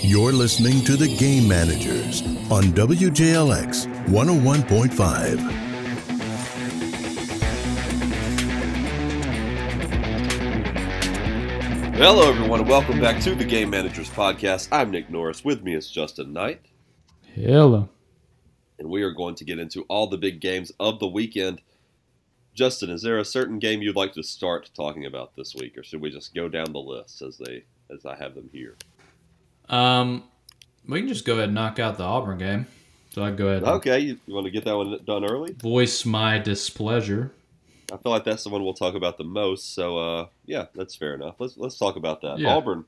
You're 0.08 0.32
listening 0.32 0.82
to 0.84 0.96
The 0.96 1.14
Game 1.18 1.46
Managers 1.46 2.22
on 2.50 2.72
WJLX 2.72 3.86
101.5. 4.06 5.38
Hello, 11.96 12.26
everyone, 12.26 12.60
and 12.60 12.68
welcome 12.70 12.98
back 12.98 13.20
to 13.20 13.34
the 13.34 13.44
Game 13.44 13.68
Managers 13.68 14.08
Podcast. 14.08 14.68
I'm 14.72 14.90
Nick 14.90 15.10
Norris. 15.10 15.44
With 15.44 15.62
me 15.62 15.74
is 15.74 15.90
Justin 15.90 16.32
Knight. 16.32 16.62
Hello. 17.34 17.90
and 18.78 18.88
we 18.88 19.02
are 19.02 19.12
going 19.12 19.34
to 19.34 19.44
get 19.44 19.58
into 19.58 19.82
all 19.90 20.06
the 20.06 20.16
big 20.16 20.40
games 20.40 20.72
of 20.80 21.00
the 21.00 21.06
weekend. 21.06 21.60
Justin, 22.54 22.88
is 22.88 23.02
there 23.02 23.18
a 23.18 23.26
certain 23.26 23.58
game 23.58 23.82
you'd 23.82 23.94
like 23.94 24.14
to 24.14 24.22
start 24.22 24.70
talking 24.74 25.04
about 25.04 25.36
this 25.36 25.54
week, 25.54 25.76
or 25.76 25.82
should 25.82 26.00
we 26.00 26.10
just 26.10 26.34
go 26.34 26.48
down 26.48 26.72
the 26.72 26.78
list 26.78 27.20
as 27.20 27.36
they 27.36 27.64
as 27.90 28.06
I 28.06 28.16
have 28.16 28.34
them 28.34 28.48
here? 28.54 28.74
Um, 29.68 30.24
we 30.86 31.00
can 31.00 31.08
just 31.08 31.24
go 31.24 31.34
ahead 31.34 31.46
and 31.46 31.54
knock 31.54 31.78
out 31.78 31.98
the 31.98 32.04
Auburn 32.04 32.38
game. 32.38 32.66
So 33.10 33.24
I 33.24 33.30
go 33.30 33.48
ahead 33.48 33.62
and 33.62 33.72
Okay, 33.72 33.98
you, 34.00 34.18
you 34.26 34.34
want 34.34 34.46
to 34.46 34.50
get 34.50 34.64
that 34.64 34.76
one 34.76 34.98
done 35.04 35.24
early? 35.24 35.52
voice 35.52 36.04
my 36.04 36.38
displeasure. 36.38 37.32
I 37.92 37.96
feel 37.96 38.12
like 38.12 38.24
that's 38.24 38.44
the 38.44 38.50
one 38.50 38.62
we'll 38.64 38.74
talk 38.74 38.94
about 38.94 39.16
the 39.16 39.24
most. 39.24 39.74
So, 39.74 39.98
uh, 39.98 40.26
yeah, 40.44 40.66
that's 40.74 40.94
fair 40.94 41.14
enough. 41.14 41.36
Let's 41.38 41.56
let's 41.56 41.78
talk 41.78 41.96
about 41.96 42.20
that. 42.20 42.38
Yeah. 42.38 42.54
Auburn 42.54 42.84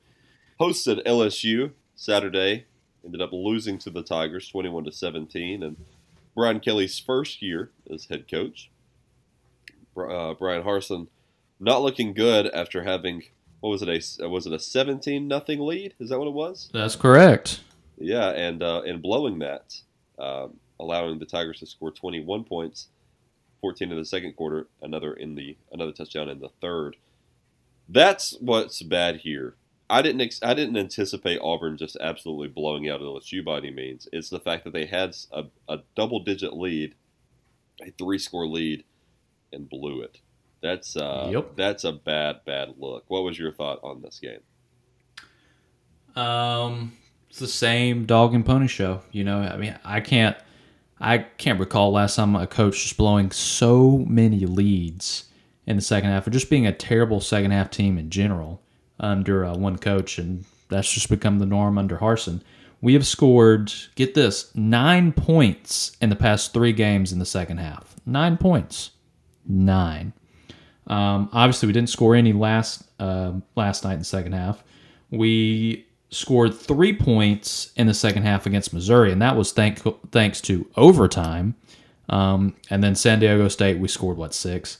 hosted 0.59 1.03
LSU 1.05 1.71
Saturday, 1.95 2.65
ended 3.03 3.19
up 3.21 3.31
losing 3.33 3.79
to 3.79 3.89
the 3.89 4.03
Tigers, 4.03 4.47
twenty-one 4.47 4.83
to 4.85 4.91
seventeen, 4.91 5.63
and 5.63 5.75
Brian 6.35 6.59
Kelly's 6.59 6.99
first 6.99 7.41
year 7.41 7.71
as 7.91 8.05
head 8.05 8.29
coach. 8.29 8.69
Uh, 9.97 10.33
Bryan 10.35 10.63
Harsin 10.63 11.07
not 11.59 11.81
looking 11.81 12.13
good 12.13 12.47
after 12.47 12.83
having 12.83 13.23
what 13.61 13.69
was 13.69 13.81
it 13.81 13.89
a 14.19 14.27
was 14.27 14.45
it 14.45 14.53
a 14.53 14.59
seventeen 14.59 15.27
nothing 15.27 15.59
lead? 15.59 15.93
Is 15.99 16.09
that 16.09 16.19
what 16.19 16.27
it 16.27 16.33
was? 16.33 16.69
That's 16.73 16.95
correct. 16.95 17.61
Yeah, 17.97 18.29
and 18.29 18.61
uh, 18.61 18.81
and 18.81 19.01
blowing 19.01 19.39
that, 19.39 19.75
um, 20.19 20.57
allowing 20.79 21.19
the 21.19 21.25
Tigers 21.25 21.59
to 21.59 21.67
score 21.67 21.91
21 21.91 22.43
points, 22.43 22.87
14 23.61 23.91
in 23.91 23.97
the 23.97 24.05
second 24.05 24.35
quarter, 24.35 24.67
another 24.81 25.13
in 25.13 25.35
the 25.35 25.55
another 25.71 25.91
touchdown 25.91 26.27
in 26.27 26.39
the 26.39 26.49
third. 26.59 26.97
That's 27.87 28.35
what's 28.39 28.81
bad 28.81 29.17
here. 29.17 29.55
I 29.89 30.01
didn't 30.01 30.21
ex- 30.21 30.41
I 30.41 30.53
didn't 30.53 30.77
anticipate 30.77 31.39
Auburn 31.43 31.77
just 31.77 31.97
absolutely 32.01 32.47
blowing 32.47 32.89
out 32.89 33.01
LSU 33.01 33.43
by 33.43 33.57
any 33.57 33.71
means. 33.71 34.07
It's 34.11 34.29
the 34.29 34.39
fact 34.39 34.63
that 34.63 34.73
they 34.73 34.85
had 34.85 35.15
a, 35.31 35.45
a 35.67 35.79
double 35.95 36.21
digit 36.21 36.53
lead, 36.53 36.95
a 37.85 37.91
three 37.91 38.17
score 38.17 38.47
lead, 38.47 38.85
and 39.51 39.69
blew 39.69 40.01
it. 40.01 40.19
That's 40.61 40.95
uh, 40.95 41.29
Yep. 41.31 41.55
that's 41.55 41.83
a 41.83 41.91
bad 41.91 42.41
bad 42.45 42.75
look. 42.77 43.05
What 43.07 43.23
was 43.23 43.37
your 43.39 43.51
thought 43.51 43.79
on 43.83 44.01
this 44.01 44.19
game? 44.19 44.39
Um, 46.15 46.93
it's 47.29 47.39
the 47.39 47.47
same 47.47 48.05
dog 48.05 48.33
and 48.33 48.45
pony 48.45 48.67
show. 48.67 49.01
You 49.11 49.23
know, 49.23 49.39
I 49.39 49.57
mean, 49.57 49.77
I 49.83 50.01
can't, 50.01 50.37
I 50.99 51.19
can't 51.19 51.59
recall 51.59 51.91
last 51.91 52.15
time 52.17 52.35
a 52.35 52.45
coach 52.47 52.83
just 52.83 52.97
blowing 52.97 53.31
so 53.31 53.99
many 54.07 54.45
leads 54.45 55.25
in 55.65 55.77
the 55.77 55.81
second 55.81 56.09
half, 56.09 56.27
or 56.27 56.31
just 56.31 56.49
being 56.49 56.67
a 56.67 56.73
terrible 56.73 57.21
second 57.21 57.51
half 57.51 57.69
team 57.71 57.97
in 57.97 58.09
general 58.09 58.61
under 58.99 59.45
uh, 59.45 59.55
one 59.55 59.77
coach, 59.77 60.17
and 60.17 60.43
that's 60.69 60.91
just 60.91 61.09
become 61.09 61.39
the 61.39 61.45
norm 61.45 61.77
under 61.77 61.97
Harsin. 61.97 62.41
We 62.81 62.93
have 62.93 63.05
scored, 63.05 63.71
get 63.95 64.15
this, 64.15 64.53
nine 64.55 65.11
points 65.13 65.95
in 66.01 66.09
the 66.09 66.15
past 66.15 66.51
three 66.51 66.73
games 66.73 67.11
in 67.13 67.19
the 67.19 67.25
second 67.25 67.57
half. 67.57 67.95
Nine 68.05 68.37
points, 68.37 68.91
nine. 69.47 70.13
Um, 70.87 71.29
obviously, 71.31 71.67
we 71.67 71.73
didn't 71.73 71.89
score 71.89 72.15
any 72.15 72.33
last 72.33 72.83
uh, 72.99 73.33
last 73.55 73.83
night 73.83 73.93
in 73.93 73.99
the 73.99 74.05
second 74.05 74.33
half. 74.33 74.63
We 75.09 75.85
scored 76.09 76.53
three 76.53 76.93
points 76.93 77.71
in 77.77 77.87
the 77.87 77.93
second 77.93 78.23
half 78.23 78.45
against 78.45 78.73
Missouri, 78.73 79.11
and 79.11 79.21
that 79.21 79.35
was 79.35 79.51
thank 79.51 79.81
thanks 80.11 80.41
to 80.41 80.67
overtime. 80.75 81.55
Um, 82.09 82.55
and 82.69 82.83
then 82.83 82.95
San 82.95 83.19
Diego 83.19 83.47
State, 83.47 83.79
we 83.79 83.87
scored 83.87 84.17
what 84.17 84.33
six. 84.33 84.79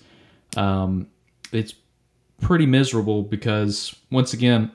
Um, 0.58 1.08
it's 1.52 1.74
pretty 2.42 2.66
miserable 2.66 3.24
because 3.24 3.96
once 4.10 4.34
again, 4.34 4.72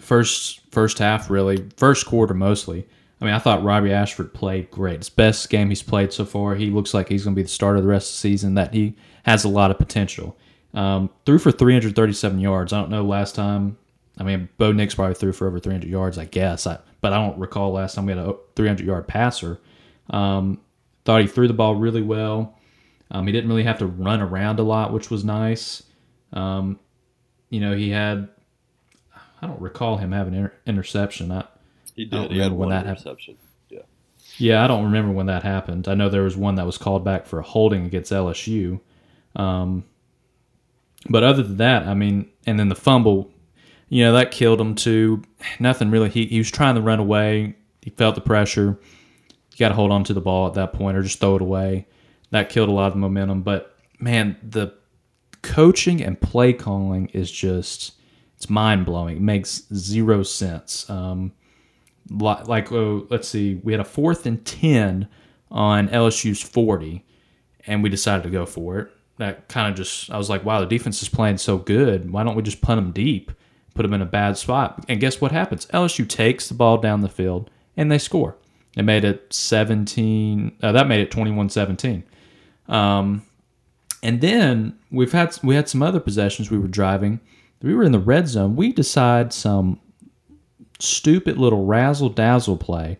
first 0.00 0.60
first 0.70 0.98
half 0.98 1.28
really, 1.28 1.68
first 1.76 2.06
quarter 2.06 2.34
mostly. 2.34 2.86
I 3.20 3.24
mean, 3.24 3.34
I 3.34 3.38
thought 3.38 3.62
Robbie 3.62 3.92
Ashford 3.92 4.34
played 4.34 4.70
great. 4.70 4.96
It's 4.96 5.08
best 5.08 5.48
game 5.48 5.68
he's 5.68 5.82
played 5.82 6.12
so 6.12 6.24
far. 6.24 6.54
He 6.54 6.70
looks 6.70 6.92
like 6.92 7.08
he's 7.08 7.24
going 7.24 7.34
to 7.34 7.38
be 7.38 7.44
the 7.44 7.48
starter 7.48 7.78
of 7.78 7.84
the 7.84 7.88
rest 7.88 8.10
of 8.10 8.14
the 8.14 8.18
season. 8.18 8.54
That 8.54 8.74
he 8.74 8.96
has 9.24 9.44
a 9.44 9.48
lot 9.48 9.70
of 9.70 9.78
potential. 9.78 10.36
Um, 10.74 11.10
threw 11.24 11.38
for 11.38 11.52
337 11.52 12.38
yards. 12.40 12.72
I 12.72 12.80
don't 12.80 12.90
know 12.90 13.04
last 13.04 13.34
time. 13.34 13.78
I 14.18 14.24
mean, 14.24 14.48
Bo 14.58 14.72
Nix 14.72 14.94
probably 14.94 15.14
threw 15.14 15.32
for 15.32 15.46
over 15.46 15.58
300 15.58 15.88
yards, 15.88 16.18
I 16.18 16.24
guess. 16.24 16.66
I, 16.66 16.78
but 17.00 17.12
I 17.12 17.16
don't 17.16 17.38
recall 17.38 17.72
last 17.72 17.94
time 17.94 18.06
we 18.06 18.12
had 18.12 18.26
a 18.26 18.34
300 18.56 18.86
yard 18.86 19.06
passer. 19.06 19.60
Um, 20.10 20.60
thought 21.04 21.20
he 21.20 21.26
threw 21.26 21.48
the 21.48 21.54
ball 21.54 21.74
really 21.76 22.02
well. 22.02 22.58
Um, 23.10 23.26
he 23.26 23.32
didn't 23.32 23.48
really 23.50 23.64
have 23.64 23.78
to 23.78 23.86
run 23.86 24.20
around 24.20 24.58
a 24.58 24.62
lot, 24.62 24.92
which 24.92 25.10
was 25.10 25.24
nice. 25.24 25.82
Um, 26.32 26.78
you 27.50 27.60
know, 27.60 27.74
he 27.74 27.90
had. 27.90 28.28
I 29.40 29.46
don't 29.46 29.60
recall 29.60 29.98
him 29.98 30.12
having 30.12 30.32
an 30.32 30.38
inter- 30.44 30.54
interception. 30.66 31.30
I, 31.30 31.44
He 31.94 32.04
did. 32.04 32.30
He 32.30 32.38
had 32.38 32.52
one 32.52 32.70
that 32.70 32.86
happened. 32.86 33.36
Yeah. 33.68 33.80
yeah, 34.38 34.64
I 34.64 34.66
don't 34.66 34.84
remember 34.84 35.12
when 35.12 35.26
that 35.26 35.42
happened. 35.42 35.88
I 35.88 35.94
know 35.94 36.08
there 36.08 36.22
was 36.22 36.36
one 36.36 36.56
that 36.56 36.66
was 36.66 36.78
called 36.78 37.04
back 37.04 37.26
for 37.26 37.38
a 37.38 37.42
holding 37.42 37.86
against 37.86 38.12
LSU. 38.12 38.80
Um, 39.36 39.84
but 41.08 41.22
other 41.22 41.42
than 41.42 41.58
that, 41.58 41.86
I 41.86 41.94
mean, 41.94 42.30
and 42.46 42.58
then 42.58 42.68
the 42.68 42.74
fumble, 42.74 43.30
you 43.88 44.04
know, 44.04 44.12
that 44.14 44.30
killed 44.30 44.60
him 44.60 44.74
too. 44.74 45.22
Nothing 45.60 45.90
really. 45.90 46.08
He, 46.08 46.26
he 46.26 46.38
was 46.38 46.50
trying 46.50 46.74
to 46.74 46.80
run 46.80 46.98
away. 46.98 47.56
He 47.82 47.90
felt 47.90 48.14
the 48.14 48.20
pressure. 48.20 48.78
You 49.52 49.58
got 49.58 49.68
to 49.68 49.74
hold 49.74 49.92
on 49.92 50.04
to 50.04 50.14
the 50.14 50.20
ball 50.20 50.48
at 50.48 50.54
that 50.54 50.72
point 50.72 50.96
or 50.96 51.02
just 51.02 51.20
throw 51.20 51.36
it 51.36 51.42
away. 51.42 51.86
That 52.30 52.48
killed 52.48 52.68
a 52.68 52.72
lot 52.72 52.88
of 52.88 52.94
the 52.94 52.98
momentum. 52.98 53.42
But 53.42 53.76
man, 54.00 54.36
the 54.42 54.74
coaching 55.42 56.02
and 56.02 56.20
play 56.20 56.52
calling 56.52 57.06
is 57.08 57.30
just 57.30 57.92
it's 58.36 58.50
mind 58.50 58.84
blowing. 58.84 59.18
It 59.18 59.22
makes 59.22 59.62
zero 59.72 60.22
sense. 60.22 60.88
Um, 60.90 61.32
like 62.10 62.72
oh, 62.72 63.06
let's 63.10 63.28
see, 63.28 63.60
we 63.62 63.72
had 63.72 63.80
a 63.80 63.84
fourth 63.84 64.26
and 64.26 64.44
ten 64.44 65.08
on 65.50 65.88
LSU's 65.88 66.42
forty, 66.42 67.04
and 67.66 67.82
we 67.82 67.88
decided 67.88 68.22
to 68.24 68.30
go 68.30 68.46
for 68.46 68.78
it. 68.78 68.90
That 69.18 69.48
kind 69.48 69.70
of 69.70 69.76
just 69.76 70.10
I 70.10 70.18
was 70.18 70.28
like, 70.28 70.44
wow, 70.44 70.60
the 70.60 70.66
defense 70.66 71.02
is 71.02 71.08
playing 71.08 71.38
so 71.38 71.58
good. 71.58 72.10
Why 72.10 72.24
don't 72.24 72.34
we 72.34 72.42
just 72.42 72.60
punt 72.60 72.78
them 72.78 72.92
deep, 72.92 73.32
put 73.74 73.82
them 73.82 73.94
in 73.94 74.02
a 74.02 74.06
bad 74.06 74.36
spot? 74.36 74.84
And 74.88 75.00
guess 75.00 75.20
what 75.20 75.32
happens? 75.32 75.66
LSU 75.66 76.08
takes 76.08 76.48
the 76.48 76.54
ball 76.54 76.78
down 76.78 77.00
the 77.00 77.08
field 77.08 77.50
and 77.76 77.90
they 77.90 77.98
score. 77.98 78.36
It 78.76 78.82
made 78.82 79.04
it 79.04 79.32
seventeen. 79.32 80.56
Uh, 80.62 80.72
that 80.72 80.88
made 80.88 81.00
it 81.00 81.10
21-17. 81.10 82.02
Um, 82.66 83.24
and 84.02 84.20
then 84.20 84.78
we've 84.90 85.12
had 85.12 85.38
we 85.42 85.54
had 85.54 85.68
some 85.68 85.82
other 85.82 86.00
possessions. 86.00 86.50
We 86.50 86.58
were 86.58 86.68
driving. 86.68 87.20
We 87.62 87.74
were 87.74 87.84
in 87.84 87.92
the 87.92 87.98
red 87.98 88.28
zone. 88.28 88.56
We 88.56 88.72
decide 88.72 89.32
some 89.32 89.80
stupid 90.78 91.38
little 91.38 91.64
razzle 91.64 92.08
dazzle 92.10 92.56
play 92.56 92.98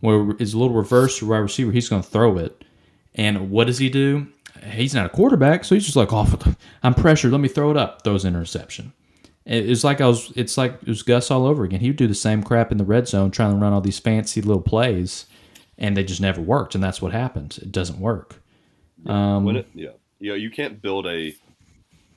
where 0.00 0.30
it's 0.38 0.52
a 0.52 0.58
little 0.58 0.74
reverse 0.74 1.18
to 1.18 1.26
wide 1.26 1.38
receiver. 1.38 1.72
He's 1.72 1.88
going 1.88 2.02
to 2.02 2.08
throw 2.08 2.38
it, 2.38 2.64
and 3.14 3.50
what 3.50 3.66
does 3.66 3.78
he 3.78 3.88
do? 3.88 4.28
He's 4.64 4.94
not 4.94 5.06
a 5.06 5.10
quarterback, 5.10 5.64
so 5.64 5.74
he's 5.74 5.84
just 5.84 5.96
like, 5.96 6.12
"Oh, 6.12 6.26
I'm 6.82 6.94
pressured. 6.94 7.32
Let 7.32 7.40
me 7.40 7.48
throw 7.48 7.70
it 7.70 7.76
up." 7.76 8.02
Throws 8.02 8.24
interception, 8.24 8.92
It's 9.44 9.84
like 9.84 10.00
I 10.00 10.06
was. 10.06 10.32
It's 10.36 10.56
like 10.58 10.74
it 10.82 10.88
was 10.88 11.02
Gus 11.02 11.30
all 11.30 11.46
over 11.46 11.64
again. 11.64 11.80
He 11.80 11.88
would 11.88 11.96
do 11.96 12.06
the 12.06 12.14
same 12.14 12.42
crap 12.42 12.72
in 12.72 12.78
the 12.78 12.84
red 12.84 13.08
zone, 13.08 13.30
trying 13.30 13.52
to 13.52 13.58
run 13.58 13.72
all 13.72 13.80
these 13.80 13.98
fancy 13.98 14.40
little 14.40 14.62
plays, 14.62 15.26
and 15.78 15.96
they 15.96 16.04
just 16.04 16.20
never 16.20 16.40
worked. 16.40 16.74
And 16.74 16.82
that's 16.82 17.00
what 17.02 17.12
happens. 17.12 17.58
It 17.58 17.72
doesn't 17.72 18.00
work. 18.00 18.42
Um, 19.06 19.44
When 19.44 19.56
it, 19.56 19.68
yeah, 19.74 19.90
you 20.18 20.30
know, 20.30 20.36
you 20.36 20.50
can't 20.50 20.80
build 20.80 21.06
a 21.06 21.34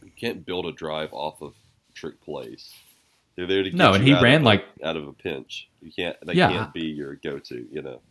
you 0.04 0.12
can't 0.20 0.46
build 0.46 0.66
a 0.66 0.72
drive 0.72 1.14
off 1.14 1.42
of 1.42 1.56
trick 1.94 2.22
plays. 2.22 2.72
They're 3.40 3.48
there 3.48 3.64
to 3.64 3.70
get 3.70 3.78
No, 3.78 3.94
and 3.94 4.04
he 4.04 4.14
out 4.14 4.22
ran 4.22 4.42
a- 4.42 4.46
like- 4.46 4.66
out 4.84 4.98
of 4.98 5.08
a 5.08 5.14
pinch. 5.14 5.70
You 5.82 5.92
can't. 5.96 6.18
They 6.26 6.34
Yeah. 6.34 6.50
can't 6.52 6.74
be 6.74 6.88
your 6.88 7.16
go-to. 7.16 7.66
You 7.72 7.82
know. 7.82 8.02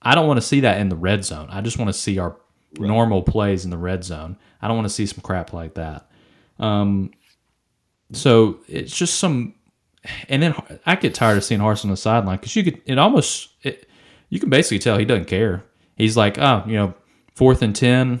I 0.00 0.14
don't 0.14 0.26
want 0.26 0.38
to 0.38 0.46
see 0.46 0.60
that 0.60 0.80
in 0.80 0.88
the 0.88 0.96
red 0.96 1.24
zone. 1.26 1.48
I 1.50 1.60
just 1.60 1.78
want 1.78 1.88
to 1.90 1.92
see 1.92 2.18
our 2.18 2.36
Right. 2.78 2.88
normal 2.88 3.20
plays 3.22 3.64
in 3.66 3.70
the 3.70 3.76
red 3.76 4.02
zone. 4.02 4.38
I 4.62 4.68
don't 4.68 4.76
want 4.78 4.86
to 4.88 4.94
see 4.94 5.04
some 5.04 5.20
crap 5.20 5.52
like 5.52 5.74
that. 5.74 6.08
Um, 6.58 7.10
so 8.12 8.60
it's 8.66 8.96
just 8.96 9.18
some, 9.18 9.54
and 10.28 10.42
then 10.42 10.54
I 10.86 10.96
get 10.96 11.14
tired 11.14 11.36
of 11.36 11.44
seeing 11.44 11.60
Harsin 11.60 11.84
on 11.84 11.90
the 11.90 11.96
sideline 11.98 12.36
because 12.38 12.56
you 12.56 12.64
could. 12.64 12.80
It 12.86 12.98
almost 12.98 13.50
it, 13.62 13.86
you 14.30 14.40
can 14.40 14.48
basically 14.48 14.78
tell 14.78 14.96
he 14.98 15.04
doesn't 15.04 15.26
care. 15.26 15.64
He's 15.96 16.16
like, 16.16 16.38
oh, 16.38 16.64
you 16.66 16.74
know, 16.74 16.94
fourth 17.34 17.60
and 17.62 17.76
ten, 17.76 18.20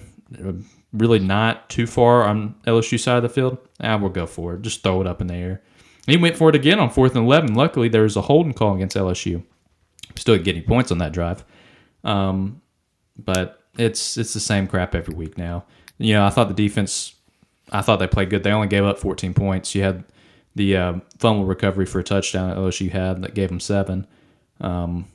really 0.92 1.18
not 1.18 1.70
too 1.70 1.86
far 1.86 2.24
on 2.24 2.54
LSU 2.66 2.98
side 2.98 3.16
of 3.16 3.22
the 3.22 3.28
field. 3.30 3.56
Ah, 3.80 3.96
we'll 3.96 4.10
go 4.10 4.26
for 4.26 4.54
it. 4.54 4.62
Just 4.62 4.82
throw 4.82 5.00
it 5.00 5.06
up 5.06 5.20
in 5.22 5.26
the 5.28 5.34
air. 5.34 5.62
He 6.06 6.16
went 6.16 6.36
for 6.36 6.48
it 6.48 6.54
again 6.54 6.80
on 6.80 6.90
fourth 6.90 7.14
and 7.14 7.24
eleven. 7.24 7.54
Luckily, 7.54 7.88
there 7.88 8.02
was 8.02 8.16
a 8.16 8.22
holding 8.22 8.52
call 8.52 8.74
against 8.74 8.96
LSU. 8.96 9.44
Still 10.16 10.38
getting 10.38 10.64
points 10.64 10.90
on 10.90 10.98
that 10.98 11.12
drive. 11.12 11.44
Um, 12.04 12.60
but 13.16 13.62
it's 13.78 14.16
it's 14.16 14.34
the 14.34 14.40
same 14.40 14.66
crap 14.66 14.94
every 14.94 15.14
week 15.14 15.38
now. 15.38 15.64
You 15.98 16.14
know, 16.14 16.26
I 16.26 16.30
thought 16.30 16.48
the 16.48 16.54
defense, 16.54 17.14
I 17.70 17.82
thought 17.82 17.98
they 17.98 18.08
played 18.08 18.30
good. 18.30 18.42
They 18.42 18.50
only 18.50 18.68
gave 18.68 18.84
up 18.84 18.98
14 18.98 19.34
points. 19.34 19.74
You 19.74 19.82
had 19.82 20.04
the 20.54 20.76
uh, 20.76 20.94
fumble 21.18 21.44
recovery 21.44 21.86
for 21.86 22.00
a 22.00 22.04
touchdown 22.04 22.50
that 22.50 22.56
LSU 22.56 22.90
had 22.90 23.22
that 23.22 23.34
gave 23.34 23.48
them 23.48 23.60
seven. 23.60 24.06
Um, 24.60 25.06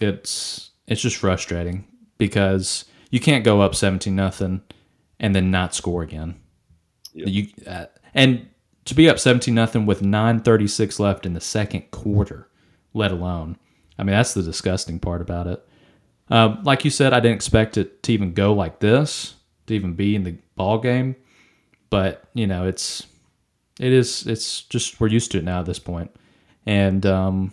it's 0.00 0.70
it's 0.86 1.02
just 1.02 1.16
frustrating 1.16 1.86
because 2.18 2.84
you 3.10 3.20
can't 3.20 3.44
go 3.44 3.60
up 3.60 3.74
17 3.74 4.14
nothing 4.14 4.62
and 5.18 5.34
then 5.34 5.50
not 5.50 5.74
score 5.74 6.02
again. 6.02 6.40
Yep. 7.12 7.28
You 7.28 7.48
uh, 7.66 7.86
and 8.14 8.48
to 8.90 8.94
be 8.94 9.08
up 9.08 9.18
17 9.18 9.54
nothing 9.54 9.86
with 9.86 10.02
9:36 10.02 11.00
left 11.00 11.24
in 11.24 11.32
the 11.32 11.40
second 11.40 11.90
quarter, 11.90 12.48
let 12.92 13.10
alone. 13.10 13.56
I 13.98 14.02
mean, 14.02 14.14
that's 14.14 14.34
the 14.34 14.42
disgusting 14.42 14.98
part 14.98 15.22
about 15.22 15.46
it. 15.46 15.66
Um, 16.28 16.62
like 16.62 16.84
you 16.84 16.90
said, 16.90 17.12
I 17.12 17.20
didn't 17.20 17.36
expect 17.36 17.76
it 17.76 18.02
to 18.04 18.12
even 18.12 18.34
go 18.34 18.52
like 18.52 18.80
this, 18.80 19.34
to 19.66 19.74
even 19.74 19.94
be 19.94 20.14
in 20.14 20.24
the 20.24 20.36
ball 20.54 20.78
game. 20.78 21.16
But 21.88 22.24
you 22.34 22.46
know, 22.46 22.66
it's 22.66 23.06
it 23.80 23.92
is 23.92 24.26
it's 24.26 24.62
just 24.62 25.00
we're 25.00 25.08
used 25.08 25.32
to 25.32 25.38
it 25.38 25.44
now 25.44 25.60
at 25.60 25.66
this 25.66 25.78
point. 25.78 26.10
And 26.66 27.04
um, 27.06 27.52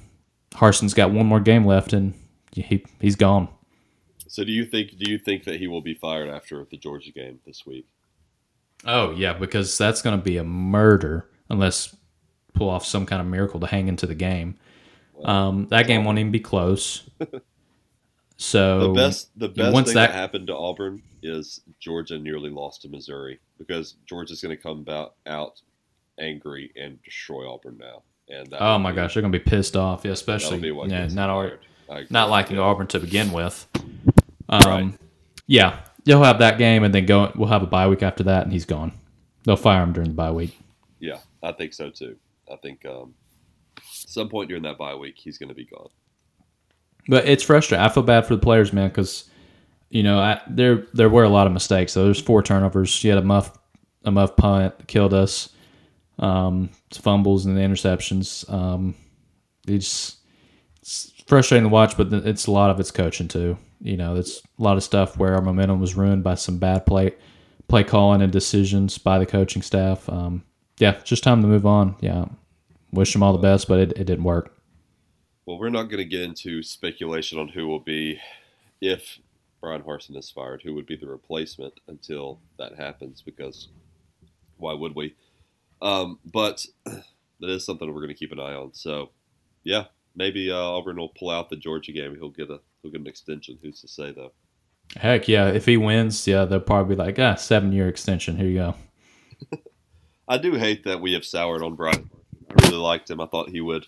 Harsin's 0.54 0.94
got 0.94 1.12
one 1.12 1.26
more 1.26 1.40
game 1.40 1.66
left, 1.66 1.94
and 1.94 2.14
he 2.52 2.84
he's 3.00 3.16
gone. 3.16 3.50
So 4.28 4.44
do 4.44 4.52
you 4.52 4.66
think 4.66 4.98
do 4.98 5.10
you 5.10 5.18
think 5.18 5.46
that 5.46 5.58
he 5.58 5.68
will 5.68 5.82
be 5.82 5.94
fired 5.94 6.30
after 6.30 6.66
the 6.70 6.78
Georgia 6.78 7.12
game 7.12 7.40
this 7.46 7.66
week? 7.66 7.88
Oh 8.86 9.12
yeah, 9.12 9.34
because 9.34 9.78
that's 9.78 10.02
going 10.02 10.18
to 10.18 10.24
be 10.24 10.38
a 10.38 10.44
murder 10.44 11.30
unless 11.50 11.96
pull 12.54 12.70
off 12.70 12.86
some 12.86 13.06
kind 13.06 13.22
of 13.22 13.28
miracle 13.28 13.60
to 13.60 13.68
hang 13.68 13.88
into 13.88 14.06
the 14.08 14.16
game. 14.16 14.56
Um, 15.24 15.68
that 15.70 15.88
game 15.88 16.04
won't 16.06 16.20
even 16.20 16.32
be 16.32 16.40
close. 16.40 17.10
So 18.40 18.80
The 18.90 18.94
best 18.94 19.40
the 19.40 19.50
best 19.50 19.76
thing 19.76 19.86
that- 19.86 19.94
that, 19.96 20.12
happened 20.12 20.48
to 20.48 20.56
Auburn 20.56 21.02
is 21.24 21.62
Georgia 21.80 22.20
nearly 22.20 22.52
lost 22.52 22.84
to 22.84 22.90
Missouri 22.90 23.40
because 23.58 23.96
Georgia's 24.06 24.42
going 24.42 24.56
to 24.56 24.62
come 24.62 24.86
out, 24.88 25.16
out 25.26 25.60
angry 26.20 26.72
and 26.76 27.02
destroy 27.04 27.52
Auburn 27.52 27.80
now. 27.80 28.04
And 28.30 28.54
Oh 28.60 28.78
my 28.78 28.92
be- 28.92 28.98
gosh, 28.98 29.14
they're 29.16 29.22
going 29.22 29.34
to 29.34 29.40
be 29.40 29.44
pissed 29.44 29.76
off. 29.76 30.06
Yeah, 30.06 30.12
especially 30.12 30.60
yeah, 30.70 31.08
not 31.08 31.10
them 31.10 31.30
our, 31.30 31.48
fired. 31.50 31.60
I 31.90 31.94
agree. 31.96 32.08
not 32.12 32.30
liking 32.30 32.58
Yeah. 32.58 32.62
Auburn 32.64 32.86
to 32.88 33.00
begin 33.00 33.32
with. 33.32 33.68
Um, 34.50 34.62
Right. 34.62 34.94
Yeah, 35.48 35.80
you'll 36.08 36.24
have 36.24 36.40
that 36.40 36.58
game, 36.58 36.84
and 36.84 36.94
then 36.94 37.06
go. 37.06 37.32
We'll 37.36 37.50
have 37.50 37.64
a 37.64 37.68
bye 37.68 37.88
week 37.88 38.02
after 38.02 38.24
that, 38.24 38.44
and 38.44 38.54
he's 38.54 38.66
gone. 38.66 38.94
They'll 39.44 39.58
fire 39.58 39.84
him 39.84 39.94
during 39.94 40.10
the 40.10 40.16
bye 40.16 40.32
week. 40.32 40.58
Yeah, 41.00 41.20
I 41.44 41.52
think 41.52 41.74
so 41.74 41.90
too. 41.90 42.18
I 42.52 42.56
think 42.56 42.86
um, 42.86 43.14
some 43.82 44.30
point 44.30 44.48
during 44.48 44.64
that 44.64 44.78
bye 44.78 44.96
week 44.96 45.16
he's 45.18 45.38
going 45.38 45.50
to 45.50 45.56
be 45.56 45.66
gone. 45.66 45.90
But 47.08 47.28
it's 47.28 47.44
frustrating. 47.44 47.86
I 47.86 47.90
feel 47.90 48.04
bad 48.04 48.26
for 48.26 48.36
the 48.36 48.42
players, 48.42 48.74
man, 48.74 48.90
because 48.90 49.30
you 49.90 50.02
know 50.02 50.20
I, 50.20 50.42
there 50.50 50.86
there 50.94 51.10
were 51.10 51.24
a 51.24 51.30
lot 51.30 51.46
of 51.46 51.54
mistakes. 51.54 51.92
So 51.92 52.06
there's 52.06 52.22
four 52.22 52.42
turnovers. 52.42 53.04
You 53.04 53.12
had 53.12 53.20
a 53.20 53.26
muff 53.26 53.58
a 54.06 54.12
muff 54.12 54.36
punt 54.38 54.78
that 54.78 54.88
killed 54.88 55.14
us. 55.14 55.50
Um, 56.20 56.72
fumbles 56.92 57.46
and 57.46 57.56
the 57.56 57.62
interceptions. 57.62 58.52
Um, 58.52 58.96
it's, 59.68 60.18
it's 60.82 61.12
frustrating 61.28 61.66
to 61.66 61.70
watch, 61.70 61.98
but 61.98 62.12
it's 62.12 62.48
a 62.48 62.52
lot 62.52 62.72
of 62.72 62.80
it's 62.80 62.92
coaching 62.92 63.28
too. 63.28 63.58
You 63.82 63.98
know, 63.98 64.16
it's 64.16 64.42
a 64.58 64.64
lot 64.64 64.78
of 64.78 64.84
stuff 64.84 65.18
where 65.18 65.36
our 65.36 65.42
momentum 65.42 65.80
was 65.80 65.96
ruined 65.96 66.24
by 66.24 66.36
some 66.36 66.58
bad 66.58 66.86
play 66.86 67.14
play 67.68 67.84
calling 67.84 68.22
and 68.22 68.32
decisions 68.32 68.98
by 68.98 69.20
the 69.20 69.26
coaching 69.26 69.62
staff. 69.62 70.08
Um, 70.10 70.44
yeah, 70.80 71.00
just 71.04 71.24
time 71.24 71.42
to 71.42 71.48
move 71.48 71.66
on. 71.66 71.96
Yeah, 72.00 72.26
wish 72.92 73.14
them 73.14 73.24
all 73.24 73.34
the 73.34 73.40
best, 73.40 73.68
but 73.68 73.80
it, 73.80 73.92
it 73.92 74.06
didn't 74.06 74.24
work. 74.24 74.54
Well, 75.46 75.60
we're 75.60 75.70
not 75.70 75.84
going 75.84 76.04
to 76.04 76.06
get 76.06 76.22
into 76.22 76.62
speculation 76.64 77.40
on 77.40 77.48
who 77.48 77.68
will 77.68 77.80
be 77.80 78.20
if 78.82 79.20
Bryan 79.62 79.82
Harsin 79.82 80.18
is 80.18 80.30
fired, 80.30 80.62
who 80.64 80.74
would 80.74 80.86
be 80.86 80.96
the 80.96 81.08
replacement 81.08 81.74
until 81.88 82.40
that 82.60 82.76
happens, 82.76 83.22
because 83.22 83.70
why 84.58 84.74
would 84.74 84.96
we? 84.96 85.16
Um, 85.82 86.20
but 86.26 86.66
that 86.86 87.50
is 87.50 87.66
something 87.66 87.88
we're 87.88 88.02
going 88.02 88.10
to 88.10 88.14
keep 88.14 88.32
an 88.32 88.40
eye 88.40 88.54
on. 88.54 88.74
So, 88.74 89.12
yeah, 89.64 89.86
maybe 90.18 90.52
uh, 90.52 90.58
Auburn 90.58 90.98
will 90.98 91.14
pull 91.18 91.30
out 91.30 91.50
the 91.50 91.56
Georgia 91.56 91.94
game. 91.94 92.16
He'll 92.16 92.30
get 92.30 92.50
a 92.50 92.60
he'll 92.82 92.92
get 92.92 93.00
an 93.02 93.08
extension. 93.08 93.58
Who's 93.62 93.80
to 93.82 93.88
say 93.88 94.12
though? 94.12 94.34
Heck 94.98 95.28
yeah, 95.28 95.48
if 95.50 95.66
he 95.66 95.78
wins, 95.78 96.28
yeah, 96.28 96.44
they'll 96.46 96.60
probably 96.60 96.96
be 96.96 97.00
like, 97.02 97.20
ah, 97.20 97.36
seven 97.36 97.72
year 97.72 97.88
extension. 97.88 98.36
Here 98.38 98.48
you 98.48 98.58
go. 98.58 98.76
I 100.28 100.38
do 100.38 100.54
hate 100.56 100.84
that 100.84 101.00
we 101.02 101.14
have 101.14 101.24
soured 101.26 101.62
on 101.64 101.76
Bryan. 101.76 102.10
I 102.50 102.66
really 102.66 102.78
liked 102.78 103.10
him. 103.10 103.22
I 103.22 103.26
thought 103.28 103.50
he 103.50 103.62
would 103.62 103.86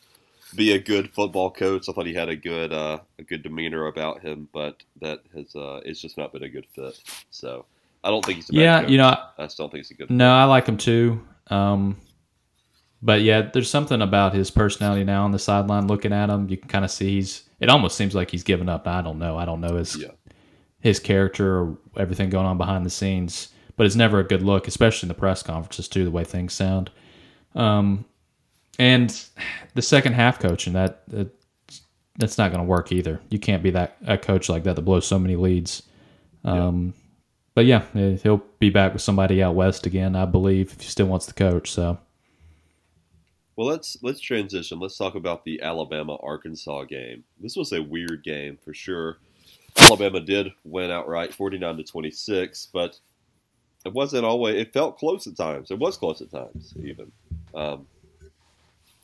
be 0.55 0.71
a 0.73 0.79
good 0.79 1.11
football 1.11 1.51
coach. 1.51 1.87
I 1.89 1.93
thought 1.93 2.05
he 2.05 2.13
had 2.13 2.29
a 2.29 2.35
good 2.35 2.71
uh, 2.73 2.99
a 3.17 3.23
good 3.23 3.43
demeanor 3.43 3.87
about 3.87 4.21
him, 4.21 4.47
but 4.53 4.81
that 5.01 5.21
has 5.35 5.55
uh, 5.55 5.81
it's 5.85 6.01
just 6.01 6.17
not 6.17 6.31
been 6.33 6.43
a 6.43 6.49
good 6.49 6.65
fit. 6.73 6.99
So 7.31 7.65
I 8.03 8.09
don't 8.09 8.23
think 8.25 8.37
he's 8.37 8.49
a 8.49 8.53
bad 8.53 8.59
Yeah, 8.61 8.81
coach. 8.81 8.89
you 8.91 8.97
know, 8.97 9.07
I- 9.07 9.27
I 9.37 9.43
just 9.45 9.57
don't 9.57 9.69
think 9.71 9.85
he's 9.85 9.91
a 9.91 9.95
good. 9.95 10.09
no, 10.09 10.31
I 10.31 10.43
like 10.45 10.65
him 10.67 10.77
too. 10.77 11.25
Um, 11.47 11.99
but 13.01 13.21
yeah, 13.21 13.49
there's 13.53 13.69
something 13.69 14.01
about 14.01 14.33
his 14.33 14.51
personality 14.51 15.03
now 15.03 15.23
on 15.25 15.31
the 15.31 15.39
sideline. 15.39 15.87
Looking 15.87 16.13
at 16.13 16.29
him, 16.29 16.49
you 16.49 16.57
can 16.57 16.67
kind 16.69 16.85
of 16.85 16.91
see 16.91 17.15
he's. 17.15 17.43
It 17.59 17.69
almost 17.69 17.97
seems 17.97 18.15
like 18.15 18.31
he's 18.31 18.43
given 18.43 18.69
up. 18.69 18.87
I 18.87 19.01
don't 19.01 19.19
know. 19.19 19.37
I 19.37 19.45
don't 19.45 19.61
know 19.61 19.75
his 19.75 19.95
Yeah. 19.97 20.11
his 20.79 20.99
character 20.99 21.59
or 21.59 21.77
everything 21.97 22.29
going 22.29 22.45
on 22.45 22.57
behind 22.57 22.85
the 22.85 22.89
scenes. 22.89 23.49
But 23.75 23.85
it's 23.85 23.95
never 23.95 24.19
a 24.19 24.23
good 24.25 24.41
look, 24.43 24.67
especially 24.67 25.07
in 25.07 25.09
the 25.09 25.13
press 25.19 25.41
conferences 25.43 25.87
too. 25.87 26.03
The 26.03 26.11
way 26.11 26.23
things 26.25 26.53
sound. 26.53 26.89
Um, 27.55 28.05
and 28.77 29.09
the 29.73 29.81
second 29.81 30.13
half 30.13 30.39
coaching 30.39 30.73
that, 30.73 31.03
that 31.09 31.29
that's 32.17 32.37
not 32.37 32.51
going 32.51 32.63
to 32.63 32.67
work 32.69 32.91
either. 32.91 33.21
You 33.29 33.39
can't 33.39 33.63
be 33.63 33.69
that 33.71 33.97
a 34.05 34.17
coach 34.17 34.49
like 34.49 34.63
that 34.63 34.75
that 34.75 34.81
blows 34.81 35.07
so 35.07 35.17
many 35.19 35.35
leads. 35.37 35.83
Um, 36.43 36.93
But 37.55 37.65
yeah, 37.65 37.83
he'll 38.23 38.43
be 38.59 38.69
back 38.69 38.93
with 38.93 39.01
somebody 39.01 39.41
out 39.43 39.55
west 39.55 39.85
again, 39.85 40.15
I 40.15 40.25
believe, 40.25 40.71
if 40.73 40.81
he 40.81 40.87
still 40.87 41.07
wants 41.07 41.25
to 41.27 41.33
coach. 41.33 41.71
So 41.71 41.97
Well, 43.59 43.67
let's 43.67 43.97
let's 44.01 44.21
transition. 44.21 44.79
Let's 44.79 44.97
talk 44.97 45.15
about 45.15 45.43
the 45.43 45.61
Alabama 45.61 46.15
Arkansas 46.23 46.85
game. 46.85 47.25
This 47.41 47.57
was 47.57 47.73
a 47.73 47.83
weird 47.83 48.23
game 48.23 48.57
for 48.63 48.73
sure. 48.73 49.17
Alabama 49.77 50.21
did 50.21 50.53
win 50.63 50.91
outright, 50.91 51.33
forty 51.33 51.57
nine 51.57 51.75
to 51.75 51.83
twenty 51.83 52.09
six, 52.09 52.69
but 52.71 52.97
it 53.85 53.91
wasn't 53.91 54.23
always. 54.23 54.55
It 54.55 54.71
felt 54.71 54.97
close 54.97 55.27
at 55.27 55.35
times. 55.35 55.71
It 55.71 55.77
was 55.77 55.97
close 55.97 56.21
at 56.21 56.31
times, 56.31 56.73
even. 56.81 57.11
Um, 57.53 57.85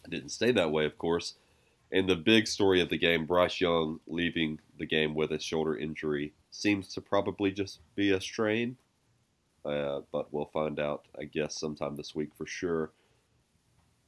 it 0.06 0.12
didn't 0.12 0.30
stay 0.30 0.54
that 0.54 0.72
way, 0.72 0.86
of 0.86 0.98
course. 0.98 1.34
And 1.92 2.08
the 2.08 2.16
big 2.16 2.48
story 2.48 2.80
of 2.80 2.88
the 2.88 2.98
game, 2.98 3.26
Bryce 3.26 3.60
Young 3.60 4.00
leaving 4.08 4.62
the 4.80 4.86
game 4.86 5.16
with 5.16 5.32
a 5.32 5.40
shoulder 5.40 5.76
injury, 5.76 6.32
seems 6.52 6.94
to 6.94 7.02
probably 7.02 7.52
just 7.52 7.82
be 7.96 8.12
a 8.12 8.22
strain. 8.22 8.78
Uh, 9.66 10.00
but 10.14 10.32
we'll 10.32 10.46
find 10.46 10.80
out, 10.80 11.04
I 11.20 11.26
guess, 11.26 11.60
sometime 11.60 11.98
this 11.98 12.16
week 12.16 12.30
for 12.38 12.46
sure. 12.46 12.92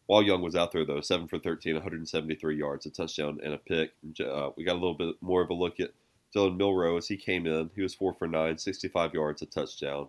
While 0.07 0.23
Young 0.23 0.41
was 0.41 0.55
out 0.55 0.71
there, 0.71 0.85
though, 0.85 1.01
7 1.01 1.27
for 1.27 1.37
13, 1.37 1.75
173 1.75 2.57
yards, 2.57 2.85
a 2.85 2.89
touchdown, 2.89 3.39
and 3.43 3.53
a 3.53 3.57
pick. 3.57 3.91
Uh, 4.19 4.49
we 4.55 4.63
got 4.63 4.73
a 4.73 4.79
little 4.79 4.93
bit 4.93 5.15
more 5.21 5.41
of 5.41 5.49
a 5.49 5.53
look 5.53 5.79
at 5.79 5.91
Jalen 6.35 6.57
Milroe 6.57 6.97
as 6.97 7.09
He 7.09 7.17
came 7.17 7.45
in. 7.45 7.69
He 7.75 7.81
was 7.81 7.93
4 7.93 8.13
for 8.13 8.27
9, 8.27 8.57
65 8.57 9.13
yards, 9.13 9.41
a 9.41 9.45
touchdown. 9.45 10.07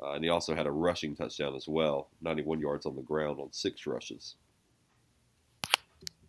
Uh, 0.00 0.12
and 0.12 0.22
he 0.24 0.30
also 0.30 0.54
had 0.54 0.66
a 0.66 0.70
rushing 0.70 1.16
touchdown 1.16 1.54
as 1.56 1.66
well, 1.66 2.08
91 2.20 2.60
yards 2.60 2.86
on 2.86 2.94
the 2.94 3.02
ground 3.02 3.40
on 3.40 3.52
six 3.52 3.86
rushes. 3.86 4.36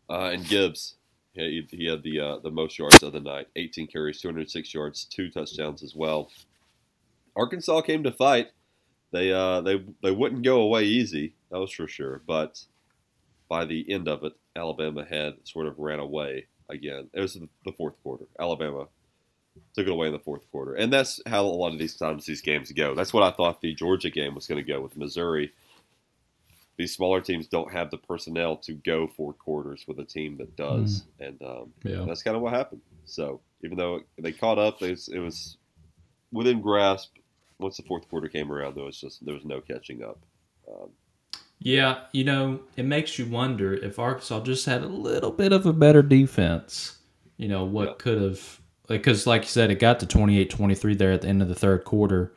Uh, 0.10 0.32
and 0.34 0.48
Gibbs, 0.48 0.96
he, 1.34 1.68
he 1.70 1.86
had 1.86 2.02
the 2.02 2.20
uh, 2.20 2.38
the 2.40 2.50
most 2.50 2.80
yards 2.80 3.04
of 3.04 3.12
the 3.12 3.20
night, 3.20 3.48
18 3.58 3.88
carries, 3.88 4.22
206 4.22 4.74
yards, 4.74 5.04
two 5.04 5.30
touchdowns 5.30 5.84
as 5.84 5.94
well. 5.94 6.32
Arkansas 7.36 7.82
came 7.82 8.04
to 8.04 8.12
fight. 8.12 8.48
they 9.12 9.34
uh, 9.34 9.60
they 9.62 9.84
they 10.02 10.12
wouldn't 10.12 10.44
go 10.44 10.62
away 10.62 10.86
easy. 10.86 11.36
That 11.52 11.60
was 11.60 11.72
for 11.72 11.90
sure. 11.90 12.22
But 12.26 12.64
by 13.50 13.66
the 13.66 13.90
end 13.92 14.08
of 14.08 14.24
it, 14.24 14.34
Alabama 14.56 15.06
had 15.06 15.36
sort 15.44 15.68
of 15.68 15.80
ran 15.80 16.00
away 16.00 16.48
again. 16.70 17.10
It 17.14 17.22
was 17.22 17.38
the 17.66 17.72
fourth 17.72 18.02
quarter. 18.04 18.26
Alabama 18.40 18.88
took 19.76 19.88
it 19.88 19.92
away 19.92 20.08
in 20.08 20.14
the 20.14 20.20
fourth 20.20 20.50
quarter, 20.52 20.74
and 20.74 20.92
that's 20.92 21.22
how 21.26 21.44
a 21.44 21.48
lot 21.48 21.74
of 21.74 21.80
these 21.80 21.96
times 21.96 22.26
these 22.26 22.42
games 22.42 22.72
go. 22.72 22.96
That's 22.96 23.14
what 23.14 23.24
I 23.24 23.32
thought 23.32 23.62
the 23.62 23.74
Georgia 23.74 24.10
game 24.10 24.36
was 24.36 24.48
going 24.48 24.64
to 24.64 24.72
go 24.72 24.82
with 24.82 24.98
Missouri. 24.98 25.52
These 26.78 26.94
smaller 26.94 27.22
teams 27.22 27.48
don't 27.48 27.72
have 27.72 27.90
the 27.90 27.98
personnel 27.98 28.58
to 28.58 28.74
go 28.74 29.08
four 29.08 29.34
quarters 29.34 29.86
with 29.88 29.98
a 30.00 30.06
team 30.06 30.38
that 30.38 30.56
does, 30.56 31.02
mm. 31.02 31.28
and 31.28 31.42
um, 31.42 31.74
yeah. 31.84 32.06
that's 32.08 32.22
kind 32.22 32.36
of 32.36 32.44
what 32.44 32.54
happened. 32.54 32.82
So 33.06 33.42
even 33.64 33.78
though 33.78 34.02
they 34.18 34.32
caught 34.32 34.60
up, 34.60 34.82
it 34.82 34.92
was, 34.92 35.08
it 35.08 35.20
was 35.20 35.58
within 36.32 36.62
grasp. 36.62 37.14
Once 37.60 37.78
the 37.78 37.84
fourth 37.84 38.08
quarter 38.08 38.28
came 38.28 38.52
around, 38.52 38.76
there 38.76 38.84
was 38.84 39.02
just 39.02 39.26
there 39.26 39.34
was 39.34 39.46
no 39.46 39.62
catching 39.62 40.04
up. 40.04 40.20
Um, 40.72 40.90
yeah, 41.60 42.02
you 42.12 42.24
know, 42.24 42.60
it 42.76 42.86
makes 42.86 43.18
you 43.18 43.26
wonder 43.26 43.74
if 43.74 44.00
Arkansas 44.00 44.42
just 44.42 44.66
had 44.66 44.84
a 44.84 44.88
little 44.88 45.32
bit 45.32 45.52
of 45.52 45.66
a 45.66 45.74
better 45.74 46.02
defense. 46.02 46.98
You 47.38 47.48
know 47.48 47.64
what 47.66 47.88
yeah. 47.88 47.94
could 47.98 48.22
have 48.22 48.60
because 48.88 49.28
like 49.28 49.44
you 49.44 49.48
said 49.48 49.70
it 49.70 49.80
got 49.80 50.00
to 50.00 50.06
28-23 50.06 50.98
there 50.98 51.12
at 51.12 51.22
the 51.22 51.28
end 51.28 51.42
of 51.42 51.48
the 51.48 51.56
third 51.56 51.84
quarter 51.84 52.34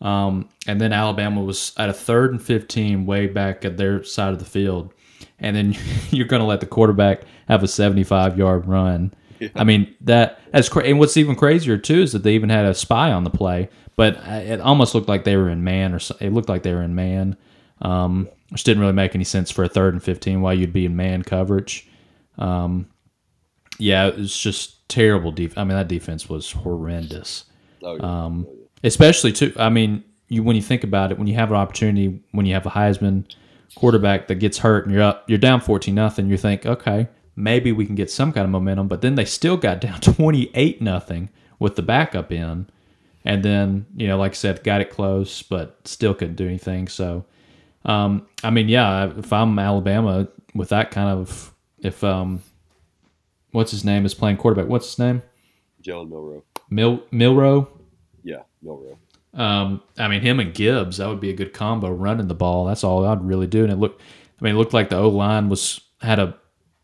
um, 0.00 0.48
and 0.66 0.80
then 0.80 0.92
alabama 0.92 1.42
was 1.42 1.72
at 1.76 1.88
a 1.88 1.92
third 1.92 2.32
and 2.32 2.42
15 2.42 3.06
way 3.06 3.26
back 3.26 3.64
at 3.64 3.76
their 3.76 4.02
side 4.02 4.32
of 4.32 4.38
the 4.38 4.44
field 4.44 4.92
and 5.38 5.54
then 5.54 5.76
you're 6.10 6.26
going 6.26 6.40
to 6.40 6.46
let 6.46 6.60
the 6.60 6.66
quarterback 6.66 7.22
have 7.48 7.62
a 7.62 7.68
75 7.68 8.38
yard 8.38 8.66
run 8.66 9.12
yeah. 9.38 9.48
i 9.54 9.64
mean 9.64 9.94
that 10.00 10.40
that's 10.52 10.68
crazy 10.68 10.90
and 10.90 10.98
what's 10.98 11.16
even 11.16 11.36
crazier 11.36 11.78
too 11.78 12.02
is 12.02 12.12
that 12.12 12.22
they 12.22 12.34
even 12.34 12.48
had 12.50 12.64
a 12.64 12.74
spy 12.74 13.12
on 13.12 13.24
the 13.24 13.30
play 13.30 13.68
but 13.96 14.16
it 14.26 14.60
almost 14.60 14.94
looked 14.94 15.08
like 15.08 15.24
they 15.24 15.36
were 15.36 15.50
in 15.50 15.62
man 15.62 15.94
or 15.94 16.00
it 16.20 16.32
looked 16.32 16.48
like 16.48 16.62
they 16.62 16.72
were 16.72 16.82
in 16.82 16.94
man 16.94 17.36
um, 17.82 18.28
which 18.50 18.64
didn't 18.64 18.80
really 18.80 18.92
make 18.92 19.14
any 19.14 19.24
sense 19.24 19.50
for 19.50 19.64
a 19.64 19.68
third 19.68 19.94
and 19.94 20.02
15 20.02 20.40
while 20.40 20.54
you'd 20.54 20.72
be 20.72 20.84
in 20.84 20.96
man 20.96 21.22
coverage 21.22 21.88
um, 22.38 22.88
yeah 23.78 24.06
it 24.06 24.16
was 24.16 24.36
just 24.36 24.80
terrible 24.90 25.32
defense. 25.32 25.56
I 25.56 25.64
mean, 25.64 25.78
that 25.78 25.88
defense 25.88 26.28
was 26.28 26.52
horrendous. 26.52 27.44
Oh, 27.82 27.94
yeah. 27.94 28.02
Um, 28.02 28.46
oh. 28.46 28.56
Especially 28.84 29.32
too. 29.32 29.54
I 29.56 29.70
mean, 29.70 30.04
you 30.28 30.42
when 30.42 30.56
you 30.56 30.62
think 30.62 30.84
about 30.84 31.12
it, 31.12 31.18
when 31.18 31.26
you 31.26 31.34
have 31.34 31.50
an 31.50 31.56
opportunity, 31.56 32.22
when 32.32 32.44
you 32.44 32.52
have 32.54 32.66
a 32.66 32.70
Heisman 32.70 33.24
quarterback 33.74 34.26
that 34.28 34.36
gets 34.36 34.58
hurt 34.58 34.84
and 34.84 34.92
you're 34.92 35.02
up, 35.02 35.28
you're 35.28 35.38
down 35.38 35.60
fourteen 35.60 35.94
nothing. 35.94 36.28
You 36.28 36.36
think, 36.36 36.66
okay, 36.66 37.08
maybe 37.36 37.72
we 37.72 37.86
can 37.86 37.94
get 37.94 38.10
some 38.10 38.32
kind 38.32 38.44
of 38.44 38.50
momentum. 38.50 38.88
But 38.88 39.00
then 39.00 39.14
they 39.14 39.24
still 39.24 39.56
got 39.56 39.80
down 39.80 40.00
twenty 40.00 40.50
eight 40.54 40.82
nothing 40.82 41.30
with 41.58 41.76
the 41.76 41.82
backup 41.82 42.32
in, 42.32 42.68
and 43.24 43.42
then 43.42 43.86
you 43.96 44.08
know, 44.08 44.18
like 44.18 44.32
I 44.32 44.34
said, 44.34 44.64
got 44.64 44.80
it 44.80 44.90
close, 44.90 45.42
but 45.42 45.78
still 45.84 46.14
couldn't 46.14 46.36
do 46.36 46.46
anything. 46.46 46.88
So, 46.88 47.26
um, 47.84 48.26
I 48.42 48.50
mean, 48.50 48.68
yeah, 48.68 49.12
if 49.16 49.32
I'm 49.32 49.58
Alabama 49.58 50.28
with 50.54 50.70
that 50.70 50.90
kind 50.90 51.08
of 51.08 51.54
if 51.78 52.02
um 52.04 52.42
what's 53.52 53.70
his 53.70 53.84
name 53.84 54.04
is 54.04 54.14
playing 54.14 54.36
quarterback. 54.36 54.68
What's 54.68 54.88
his 54.88 54.98
name? 54.98 55.22
Jalen 55.82 56.08
Milroe. 56.08 56.44
Mil 56.68 57.02
Milroe. 57.10 57.68
Yeah, 58.22 58.42
Milroe. 58.62 58.98
Um, 59.32 59.82
I 59.96 60.08
mean, 60.08 60.22
him 60.22 60.40
and 60.40 60.52
Gibbs, 60.52 60.96
that 60.96 61.08
would 61.08 61.20
be 61.20 61.30
a 61.30 61.36
good 61.36 61.52
combo 61.52 61.90
running 61.90 62.28
the 62.28 62.34
ball. 62.34 62.64
That's 62.64 62.84
all 62.84 63.06
I'd 63.06 63.24
really 63.24 63.46
do. 63.46 63.62
And 63.62 63.72
it 63.72 63.76
looked, 63.76 64.00
I 64.40 64.44
mean, 64.44 64.54
it 64.54 64.58
looked 64.58 64.74
like 64.74 64.88
the 64.88 64.96
O 64.96 65.08
line 65.08 65.48
was 65.48 65.80
had 66.00 66.18
a 66.18 66.36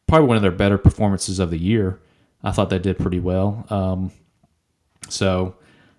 probably 0.06 0.28
one 0.28 0.36
of 0.36 0.42
their 0.42 0.52
better 0.52 0.78
performances 0.78 1.38
of 1.38 1.50
the 1.50 1.58
year. 1.58 2.00
I 2.42 2.52
thought 2.52 2.70
they 2.70 2.78
did 2.78 2.98
pretty 2.98 3.18
well. 3.18 3.66
Um, 3.70 4.12
so, 5.08 5.56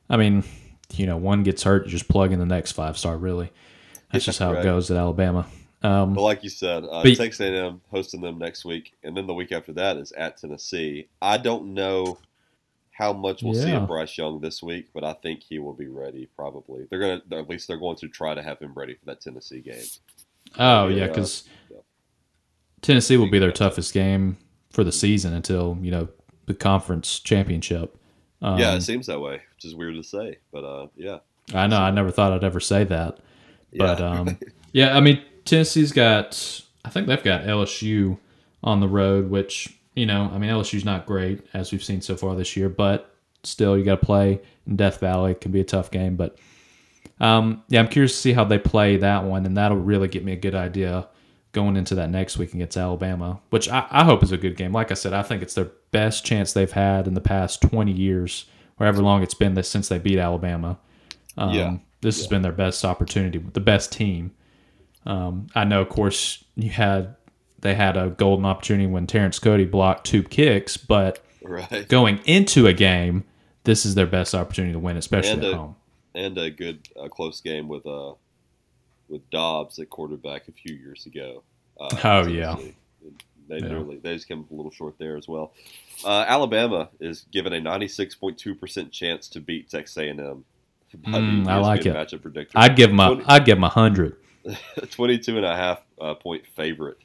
I 0.10 0.18
mean, 0.18 0.44
you 0.94 1.06
know, 1.06 1.18
one 1.18 1.44
gets 1.44 1.64
hurt, 1.64 1.86
you 1.86 1.92
just 1.92 2.08
plug 2.08 2.32
in 2.32 2.40
the 2.40 2.46
next 2.46 2.72
five 2.72 2.98
star. 2.98 3.18
Really, 3.18 3.52
that's 4.12 4.26
just 4.26 4.39
how 4.39 4.54
right. 4.54 4.60
it 4.60 4.63
goes 4.63 4.89
at 4.91 4.98
Alabama. 4.98 5.48
Um, 5.84 6.13
but 6.13 6.22
like 6.22 6.43
you 6.43 6.50
said, 6.50 6.84
uh, 6.86 7.04
but, 7.04 7.15
Texas 7.15 7.39
A&M 7.39 7.82
hosting 7.91 8.22
them 8.22 8.39
next 8.39 8.65
week, 8.65 8.96
and 9.04 9.15
then 9.15 9.28
the 9.28 9.34
week 9.34 9.52
after 9.52 9.74
that 9.74 9.98
is 9.98 10.12
at 10.13 10.38
Tennessee. 10.38 11.08
I 11.22 11.38
don't 11.38 11.74
know 11.74 12.17
how 12.91 13.13
much 13.13 13.43
we'll 13.43 13.56
yeah. 13.56 13.63
see 13.63 13.72
of 13.74 13.88
Bryce 13.88 14.17
Young 14.17 14.39
this 14.39 14.63
week, 14.63 14.88
but 14.93 15.04
I 15.04 15.13
think 15.13 15.43
he 15.43 15.60
will 15.60 15.74
be 15.74 15.88
ready. 15.88 16.28
Probably 16.36 16.88
they're 16.89 17.00
gonna, 17.00 17.22
at 17.39 17.48
least 17.48 17.67
they're 17.67 17.78
going 17.78 17.98
to 17.98 18.08
try 18.08 18.34
to 18.34 18.41
have 18.41 18.60
him 18.60 18.74
ready 18.74 18.96
for 18.96 19.06
that 19.06 19.22
Tennessee 19.22 19.62
game. 19.62 19.86
Oh 20.58 20.88
yeah, 20.88 21.08
because 21.08 21.43
uh, 21.48 21.76
yeah. 21.76 21.82
Tennessee 22.82 23.17
will 23.17 23.30
be 23.30 23.39
their 23.39 23.52
toughest 23.52 23.93
game 23.93 24.38
for 24.72 24.84
the 24.84 24.91
season 24.91 25.34
until 25.34 25.78
you 25.82 25.91
know 25.91 26.08
the 26.48 26.56
conference 26.56 27.20
championship. 27.20 27.96
Um, 28.41 28.58
yeah, 28.58 28.76
it 28.76 28.82
seems 28.82 29.06
that 29.08 29.20
way, 29.20 29.41
which 29.56 29.65
is 29.65 29.76
weird 29.76 29.96
to 29.96 30.04
say, 30.04 30.38
but 30.52 30.63
uh, 30.63 30.88
yeah. 30.96 31.20
I 31.54 31.67
know. 31.67 31.80
I 31.80 31.91
never 31.91 32.12
thought 32.12 32.34
I'd 32.34 32.43
ever 32.43 32.60
say 32.60 32.84
that, 32.86 33.20
but 33.78 34.00
yeah. 34.00 34.20
um, 34.20 34.38
yeah. 34.74 34.98
I 34.98 35.00
mean, 35.00 35.22
Tennessee's 35.46 35.92
got, 35.92 36.62
I 36.86 36.90
think 36.90 37.08
they've 37.08 37.24
got 37.24 37.44
LSU 37.44 38.18
on 38.63 38.80
the 38.80 38.88
road, 38.88 39.30
which, 39.30 39.78
you 39.96 40.06
know, 40.06 40.30
I 40.34 40.38
mean, 40.38 40.50
LSU's 40.50 40.86
not 40.86 41.06
great 41.06 41.46
as 41.54 41.72
we've 41.72 41.84
seen 41.84 42.02
so 42.02 42.16
far 42.16 42.36
this 42.36 42.56
year, 42.58 42.70
but 42.70 43.16
still, 43.44 43.78
you 43.78 43.84
got 43.84 44.00
to 44.00 44.06
play 44.06 44.42
in 44.66 44.76
Death 44.76 45.00
Valley. 45.00 45.32
It 45.32 45.42
can 45.42 45.52
be 45.52 45.62
a 45.62 45.66
tough 45.66 45.92
game, 45.92 46.16
but 46.16 46.38
um, 47.20 47.63
yeah, 47.70 47.80
I'm 47.80 47.88
curious 47.88 48.13
to 48.13 48.18
see 48.20 48.34
how 48.34 48.44
they 48.44 48.60
play 48.60 48.98
that 48.98 49.24
one, 49.24 49.46
and 49.46 49.58
that'll 49.58 49.78
really 49.78 50.08
get 50.08 50.24
me 50.24 50.34
a 50.34 50.38
good 50.38 50.56
idea 50.56 51.08
going 51.54 51.76
into 51.76 51.96
that 51.96 52.10
next 52.10 52.38
week 52.38 52.54
against 52.54 52.78
Alabama, 52.78 53.40
which 53.50 53.70
I, 53.70 53.88
I 53.90 54.04
hope 54.04 54.22
is 54.22 54.32
a 54.32 54.38
good 54.38 54.58
game. 54.58 54.72
Like 54.72 54.92
I 54.92 54.94
said, 54.94 55.13
I 55.13 55.24
think 55.24 55.42
it's 55.42 55.56
their 55.56 55.72
best 55.92 56.26
chance 56.26 56.54
they've 56.54 56.72
had 56.72 57.08
in 57.08 57.16
the 57.16 57.22
past 57.22 57.62
20 57.62 57.92
years, 57.92 58.46
or 58.80 58.86
however 58.86 59.02
long 59.02 59.24
it's 59.24 59.34
been 59.34 59.62
since 59.63 59.90
they 59.90 59.98
beat 59.98 60.20
Alabama. 60.20 60.78
Um, 61.38 61.54
yeah. 61.54 61.78
This 62.02 62.18
yeah. 62.18 62.24
has 62.24 62.28
been 62.28 62.42
their 62.42 62.52
best 62.52 62.86
opportunity, 62.86 63.38
with 63.38 63.54
the 63.54 63.60
best 63.60 63.92
team 63.92 64.32
um, 65.08 65.48
I 65.56 65.64
know, 65.64 65.82
of 65.82 65.90
course, 65.90 66.44
you 66.56 66.70
had 66.70 67.16
they 67.62 67.74
had 67.74 67.96
a 67.96 68.10
golden 68.10 68.46
opportunity 68.46 68.88
when 68.88 69.08
Terrence 69.08 69.40
Cody 69.40 69.64
blocked 69.64 70.06
two 70.06 70.22
kicks, 70.22 70.76
but 70.76 71.24
right. 71.42 71.88
going 71.88 72.20
into 72.26 72.68
a 72.68 72.74
game, 72.74 73.24
this 73.64 73.86
is 73.86 73.96
their 73.96 74.06
best 74.06 74.36
opportunity 74.36 74.74
to 74.74 74.80
win, 74.80 74.98
especially 74.98 75.32
and 75.32 75.46
at 75.46 75.54
a, 75.54 75.58
home. 75.58 75.76
And 76.14 76.38
a 76.38 76.50
good, 76.50 76.90
a 77.02 77.10
close 77.10 77.40
game 77.40 77.70
with 77.70 77.88
uh 77.88 78.14
with 79.08 79.28
Dobbs 79.30 79.80
at 79.80 79.90
quarterback 79.90 80.50
a 80.50 80.52
few 80.52 80.76
years 80.76 81.06
ago. 81.06 81.44
Uh, 81.80 81.90
oh 82.04 82.28
yeah, 82.28 82.58
they 83.48 83.60
yeah. 83.60 83.68
nearly 83.68 83.98
they 84.00 84.14
just 84.14 84.28
came 84.28 84.42
up 84.42 84.52
a 84.52 84.54
little 84.54 84.72
short 84.72 84.96
there 85.00 85.16
as 85.16 85.28
well. 85.28 85.54
Uh, 86.04 86.26
Alabama 86.28 86.90
is 87.00 87.26
given 87.32 87.54
a 87.54 87.62
ninety 87.62 87.88
six 87.88 88.14
point 88.14 88.38
two 88.38 88.56
percent 88.56 88.92
chance 88.92 89.30
to 89.30 89.40
beat 89.40 89.70
Texas 89.70 89.96
A 89.96 90.10
and 90.10 90.20
M. 90.20 90.46
Mm, 90.95 91.47
I 91.47 91.58
like 91.58 91.86
it. 91.86 91.93
Matchup 91.93 92.21
predictor. 92.21 92.58
I'd 92.58 92.76
give 92.76 92.89
them 92.89 93.00
a, 93.00 93.21
I'd 93.28 93.45
give 93.45 93.58
them 93.58 93.63
a 93.63 93.69
hundred. 93.69 94.15
22 94.91 95.38
and 95.38 95.45
a 95.45 95.56
half 95.56 95.84
uh, 96.00 96.13
point 96.13 96.45
favorite 96.56 96.97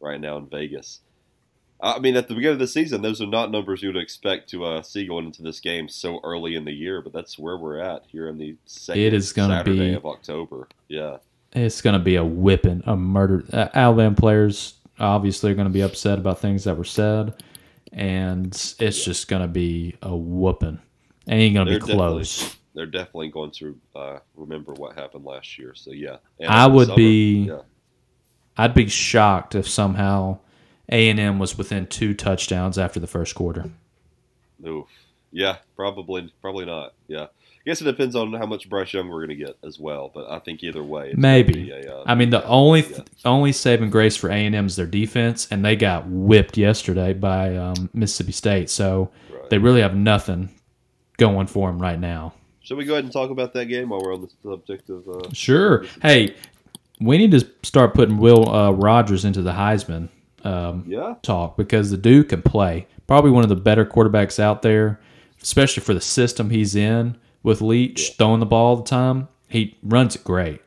right 0.00 0.20
now 0.20 0.36
in 0.36 0.46
Vegas. 0.46 1.00
I 1.80 2.00
mean, 2.00 2.16
at 2.16 2.26
the 2.26 2.34
beginning 2.34 2.54
of 2.54 2.58
the 2.58 2.66
season, 2.66 3.02
those 3.02 3.22
are 3.22 3.26
not 3.26 3.52
numbers 3.52 3.82
you 3.82 3.90
would 3.90 4.02
expect 4.02 4.50
to 4.50 4.64
uh, 4.64 4.82
see 4.82 5.06
going 5.06 5.26
into 5.26 5.42
this 5.42 5.60
game 5.60 5.88
so 5.88 6.20
early 6.24 6.56
in 6.56 6.64
the 6.64 6.72
year, 6.72 7.00
but 7.00 7.12
that's 7.12 7.38
where 7.38 7.56
we're 7.56 7.78
at 7.78 8.04
here 8.08 8.28
in 8.28 8.36
the 8.36 8.56
second 8.64 9.00
it 9.00 9.14
is 9.14 9.32
gonna 9.32 9.58
Saturday 9.58 9.90
be, 9.90 9.94
of 9.94 10.04
October. 10.04 10.66
Yeah. 10.88 11.18
It's 11.52 11.80
going 11.80 11.94
to 11.94 12.04
be 12.04 12.16
a 12.16 12.24
whipping, 12.24 12.82
a 12.84 12.94
murder. 12.94 13.42
Uh, 13.50 13.68
Alabama 13.72 14.14
players 14.14 14.74
obviously 14.98 15.50
are 15.50 15.54
going 15.54 15.68
to 15.68 15.72
be 15.72 15.80
upset 15.80 16.18
about 16.18 16.40
things 16.40 16.64
that 16.64 16.76
were 16.76 16.84
said, 16.84 17.42
and 17.90 18.48
it's 18.48 18.78
yeah. 18.78 18.90
just 18.90 19.28
going 19.28 19.40
to 19.40 19.48
be 19.48 19.96
a 20.02 20.14
whooping. 20.14 20.78
Ain't 21.26 21.54
going 21.54 21.66
to 21.66 21.74
be 21.74 21.80
close 21.80 22.57
they're 22.74 22.86
definitely 22.86 23.28
going 23.28 23.50
to 23.52 23.78
uh, 23.94 24.18
remember 24.36 24.72
what 24.74 24.96
happened 24.96 25.24
last 25.24 25.58
year. 25.58 25.74
So 25.74 25.92
yeah, 25.92 26.16
and 26.38 26.48
I 26.48 26.66
would 26.66 26.88
summer, 26.88 26.96
be, 26.96 27.46
yeah. 27.48 27.60
I'd 28.56 28.74
be 28.74 28.88
shocked 28.88 29.54
if 29.54 29.68
somehow 29.68 30.38
A 30.90 31.08
and 31.08 31.18
M 31.18 31.38
was 31.38 31.56
within 31.58 31.86
two 31.86 32.14
touchdowns 32.14 32.78
after 32.78 33.00
the 33.00 33.06
first 33.06 33.34
quarter. 33.34 33.70
Oof. 34.66 34.86
Yeah, 35.30 35.56
probably, 35.76 36.32
probably 36.40 36.64
not. 36.64 36.94
Yeah, 37.06 37.24
I 37.24 37.64
guess 37.66 37.82
it 37.82 37.84
depends 37.84 38.16
on 38.16 38.32
how 38.32 38.46
much 38.46 38.68
Bryce 38.68 38.94
Young 38.94 39.08
we're 39.08 39.26
going 39.26 39.38
to 39.38 39.44
get 39.44 39.58
as 39.62 39.78
well. 39.78 40.10
But 40.12 40.30
I 40.30 40.38
think 40.38 40.62
either 40.62 40.82
way, 40.82 41.12
maybe. 41.16 41.70
A, 41.70 41.98
uh, 41.98 42.04
I 42.06 42.14
mean, 42.14 42.30
the 42.30 42.44
only 42.46 42.86
yeah. 42.88 43.00
only 43.24 43.52
saving 43.52 43.90
grace 43.90 44.16
for 44.16 44.30
A 44.30 44.34
and 44.34 44.54
M 44.54 44.66
is 44.66 44.76
their 44.76 44.86
defense, 44.86 45.48
and 45.50 45.64
they 45.64 45.76
got 45.76 46.06
whipped 46.08 46.56
yesterday 46.56 47.12
by 47.12 47.56
um, 47.56 47.90
Mississippi 47.92 48.32
State. 48.32 48.70
So 48.70 49.10
right. 49.30 49.50
they 49.50 49.58
really 49.58 49.82
have 49.82 49.94
nothing 49.94 50.48
going 51.18 51.46
for 51.46 51.68
them 51.70 51.78
right 51.80 52.00
now. 52.00 52.32
Should 52.68 52.76
we 52.76 52.84
go 52.84 52.92
ahead 52.92 53.04
and 53.04 53.12
talk 53.14 53.30
about 53.30 53.54
that 53.54 53.64
game 53.64 53.88
while 53.88 54.02
we're 54.02 54.12
on 54.12 54.20
the 54.20 54.30
subject 54.42 54.90
of? 54.90 55.08
Uh, 55.08 55.32
sure. 55.32 55.86
Hey, 56.02 56.36
we 57.00 57.16
need 57.16 57.30
to 57.30 57.48
start 57.62 57.94
putting 57.94 58.18
Will 58.18 58.46
uh, 58.46 58.72
Rogers 58.72 59.24
into 59.24 59.40
the 59.40 59.52
Heisman 59.52 60.10
um, 60.44 60.84
yeah. 60.86 61.14
talk 61.22 61.56
because 61.56 61.90
the 61.90 61.96
dude 61.96 62.28
can 62.28 62.42
play. 62.42 62.86
Probably 63.06 63.30
one 63.30 63.42
of 63.42 63.48
the 63.48 63.56
better 63.56 63.86
quarterbacks 63.86 64.38
out 64.38 64.60
there, 64.60 65.00
especially 65.40 65.82
for 65.82 65.94
the 65.94 66.00
system 66.02 66.50
he's 66.50 66.76
in 66.76 67.16
with 67.42 67.62
Leach 67.62 68.10
yeah. 68.10 68.14
throwing 68.18 68.40
the 68.40 68.44
ball 68.44 68.66
all 68.66 68.76
the 68.76 68.82
time. 68.82 69.28
He 69.48 69.78
runs 69.82 70.14
it 70.14 70.22
great. 70.22 70.60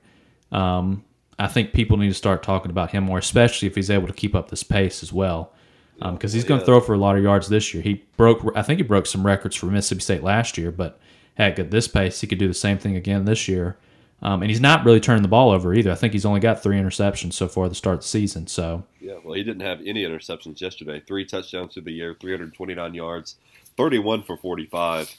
Um, 0.51 1.05
I 1.37 1.45
think 1.45 1.71
people 1.71 1.97
need 1.97 2.07
to 2.07 2.15
start 2.15 2.41
talking 2.41 2.71
about 2.71 2.89
him 2.89 3.03
more, 3.03 3.19
especially 3.19 3.67
if 3.67 3.75
he's 3.75 3.91
able 3.91 4.07
to 4.07 4.13
keep 4.13 4.33
up 4.33 4.49
this 4.49 4.63
pace 4.63 5.03
as 5.03 5.13
well. 5.13 5.53
Because 5.99 6.33
um, 6.33 6.35
he's 6.35 6.45
going 6.45 6.61
to 6.61 6.63
yeah. 6.63 6.65
throw 6.65 6.79
for 6.81 6.95
a 6.95 6.97
lot 6.97 7.15
of 7.15 7.21
yards 7.21 7.47
this 7.47 7.75
year. 7.75 7.83
He 7.83 8.03
broke, 8.17 8.41
I 8.55 8.63
think 8.63 8.79
he 8.79 8.83
broke 8.83 9.05
some 9.05 9.23
records 9.23 9.55
for 9.55 9.67
Mississippi 9.67 10.01
State 10.01 10.23
last 10.23 10.57
year, 10.57 10.71
but 10.71 10.99
heck, 11.35 11.59
at 11.59 11.71
this 11.71 11.87
pace, 11.87 12.21
he 12.21 12.27
could 12.27 12.39
do 12.39 12.47
the 12.47 12.53
same 12.53 12.77
thing 12.77 12.95
again 12.95 13.25
this 13.25 13.47
year. 13.47 13.77
Um, 14.23 14.43
and 14.43 14.51
he's 14.51 14.61
not 14.61 14.85
really 14.85 14.99
turning 14.99 15.23
the 15.23 15.27
ball 15.27 15.49
over 15.49 15.73
either. 15.73 15.91
I 15.91 15.95
think 15.95 16.13
he's 16.13 16.25
only 16.25 16.39
got 16.39 16.61
three 16.61 16.77
interceptions 16.77 17.33
so 17.33 17.47
far 17.47 17.67
to 17.67 17.73
start 17.73 18.01
the 18.01 18.07
season. 18.07 18.45
So 18.45 18.83
Yeah, 18.99 19.15
well, 19.23 19.33
he 19.33 19.43
didn't 19.43 19.63
have 19.63 19.79
any 19.83 20.03
interceptions 20.03 20.61
yesterday. 20.61 20.99
Three 20.99 21.25
touchdowns 21.25 21.73
through 21.73 21.83
the 21.83 21.91
year, 21.91 22.15
329 22.19 22.93
yards, 22.93 23.37
31 23.77 24.21
for 24.23 24.37
45. 24.37 25.11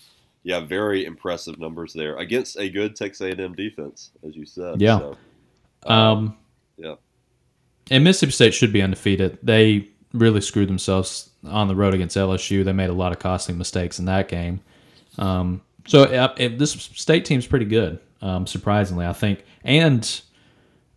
Yeah, 0.45 0.61
very 0.61 1.05
impressive 1.05 1.59
numbers 1.59 1.93
there 1.93 2.17
against 2.17 2.57
a 2.59 2.69
good 2.69 2.95
Texas 2.95 3.21
A&M 3.21 3.55
defense, 3.55 4.13
as 4.27 4.37
you 4.37 4.47
said. 4.47 4.81
Yeah. 4.81 4.99
So, 4.99 5.17
Um, 5.87 6.37
yeah. 6.77 6.95
and 7.91 8.05
Mississippi 8.05 8.33
State 8.33 8.55
should 8.55 8.73
be 8.73 8.83
undefeated. 8.83 9.39
They 9.43 9.89
really 10.13 10.41
screwed 10.41 10.69
themselves 10.69 11.31
on 11.45 11.67
the 11.67 11.75
road 11.75 11.95
against 11.95 12.17
LSU. 12.17 12.65
They 12.65 12.73
made 12.73 12.91
a 12.91 12.95
lot 12.95 13.11
of 13.13 13.19
costly 13.19 13.55
mistakes 13.55 13.99
in 13.99 14.05
that 14.05 14.29
game. 14.29 14.61
Um, 15.19 15.63
so 15.87 16.03
uh, 16.05 16.35
this 16.37 16.73
state 16.73 17.25
team's 17.25 17.47
pretty 17.47 17.65
good, 17.67 17.99
um, 18.21 18.47
surprisingly, 18.47 19.07
I 19.07 19.13
think. 19.13 19.45
And 19.65 20.21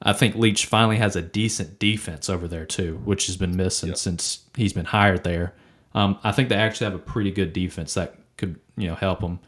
I 0.01 0.13
think 0.13 0.35
Leach 0.35 0.65
finally 0.67 0.97
has 0.97 1.15
a 1.15 1.21
decent 1.21 1.79
defense 1.79 2.29
over 2.29 2.47
there 2.47 2.65
too, 2.65 3.01
which 3.05 3.27
has 3.27 3.37
been 3.37 3.55
missing 3.55 3.89
Yeah. 3.89 3.95
since 3.95 4.45
he's 4.55 4.73
been 4.73 4.85
hired 4.85 5.23
there. 5.23 5.53
Um, 5.93 6.19
I 6.23 6.31
think 6.31 6.49
they 6.49 6.55
actually 6.55 6.85
have 6.85 6.95
a 6.95 6.99
pretty 6.99 7.31
good 7.31 7.53
defense 7.53 7.93
that 7.93 8.15
could 8.37 8.59
you 8.77 8.87
know 8.87 8.95
help 8.95 9.21
them. 9.21 9.39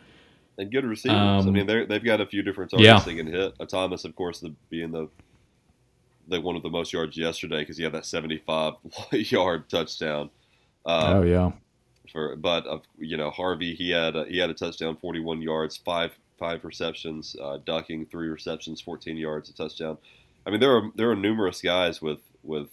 and 0.57 0.71
good 0.71 0.85
receivers. 0.85 1.17
I 1.17 1.37
Um, 1.37 1.51
mean, 1.53 1.67
they're, 1.67 1.85
they've 1.85 2.03
got 2.03 2.19
a 2.21 2.25
few 2.25 2.41
different 2.41 2.71
targets 2.71 2.87
Yeah. 2.87 2.99
they 2.99 3.15
can 3.15 3.27
hit. 3.27 3.53
A 3.59 3.65
Thomas, 3.65 4.05
of 4.05 4.15
course, 4.15 4.39
the, 4.39 4.53
being 4.69 4.91
the 4.91 5.07
the 6.29 6.41
one 6.41 6.55
of 6.57 6.61
the 6.63 6.69
most 6.69 6.91
yards 6.91 7.15
yesterday 7.15 7.59
because 7.59 7.77
he 7.77 7.83
had 7.83 7.93
that 7.93 8.05
75 8.05 8.73
yard 9.11 9.69
touchdown. 9.69 10.29
Um, 10.85 11.17
oh 11.17 11.21
yeah, 11.23 11.51
for 12.11 12.35
but 12.35 12.65
of 12.65 12.83
you 12.97 13.17
know 13.17 13.29
Harvey 13.29 13.73
he 13.75 13.89
had 13.91 14.15
a, 14.15 14.25
he 14.25 14.37
had 14.37 14.49
a 14.49 14.53
touchdown 14.53 14.97
41 14.97 15.41
yards 15.41 15.77
five 15.77 16.11
five 16.37 16.63
receptions 16.63 17.35
uh, 17.41 17.57
ducking 17.65 18.05
three 18.05 18.27
receptions 18.27 18.81
14 18.81 19.17
yards 19.17 19.49
a 19.49 19.53
touchdown. 19.53 19.97
I 20.45 20.51
mean 20.51 20.59
there 20.59 20.75
are 20.75 20.91
there 20.95 21.11
are 21.11 21.15
numerous 21.15 21.61
guys 21.61 22.01
with 22.01 22.19
with 22.43 22.69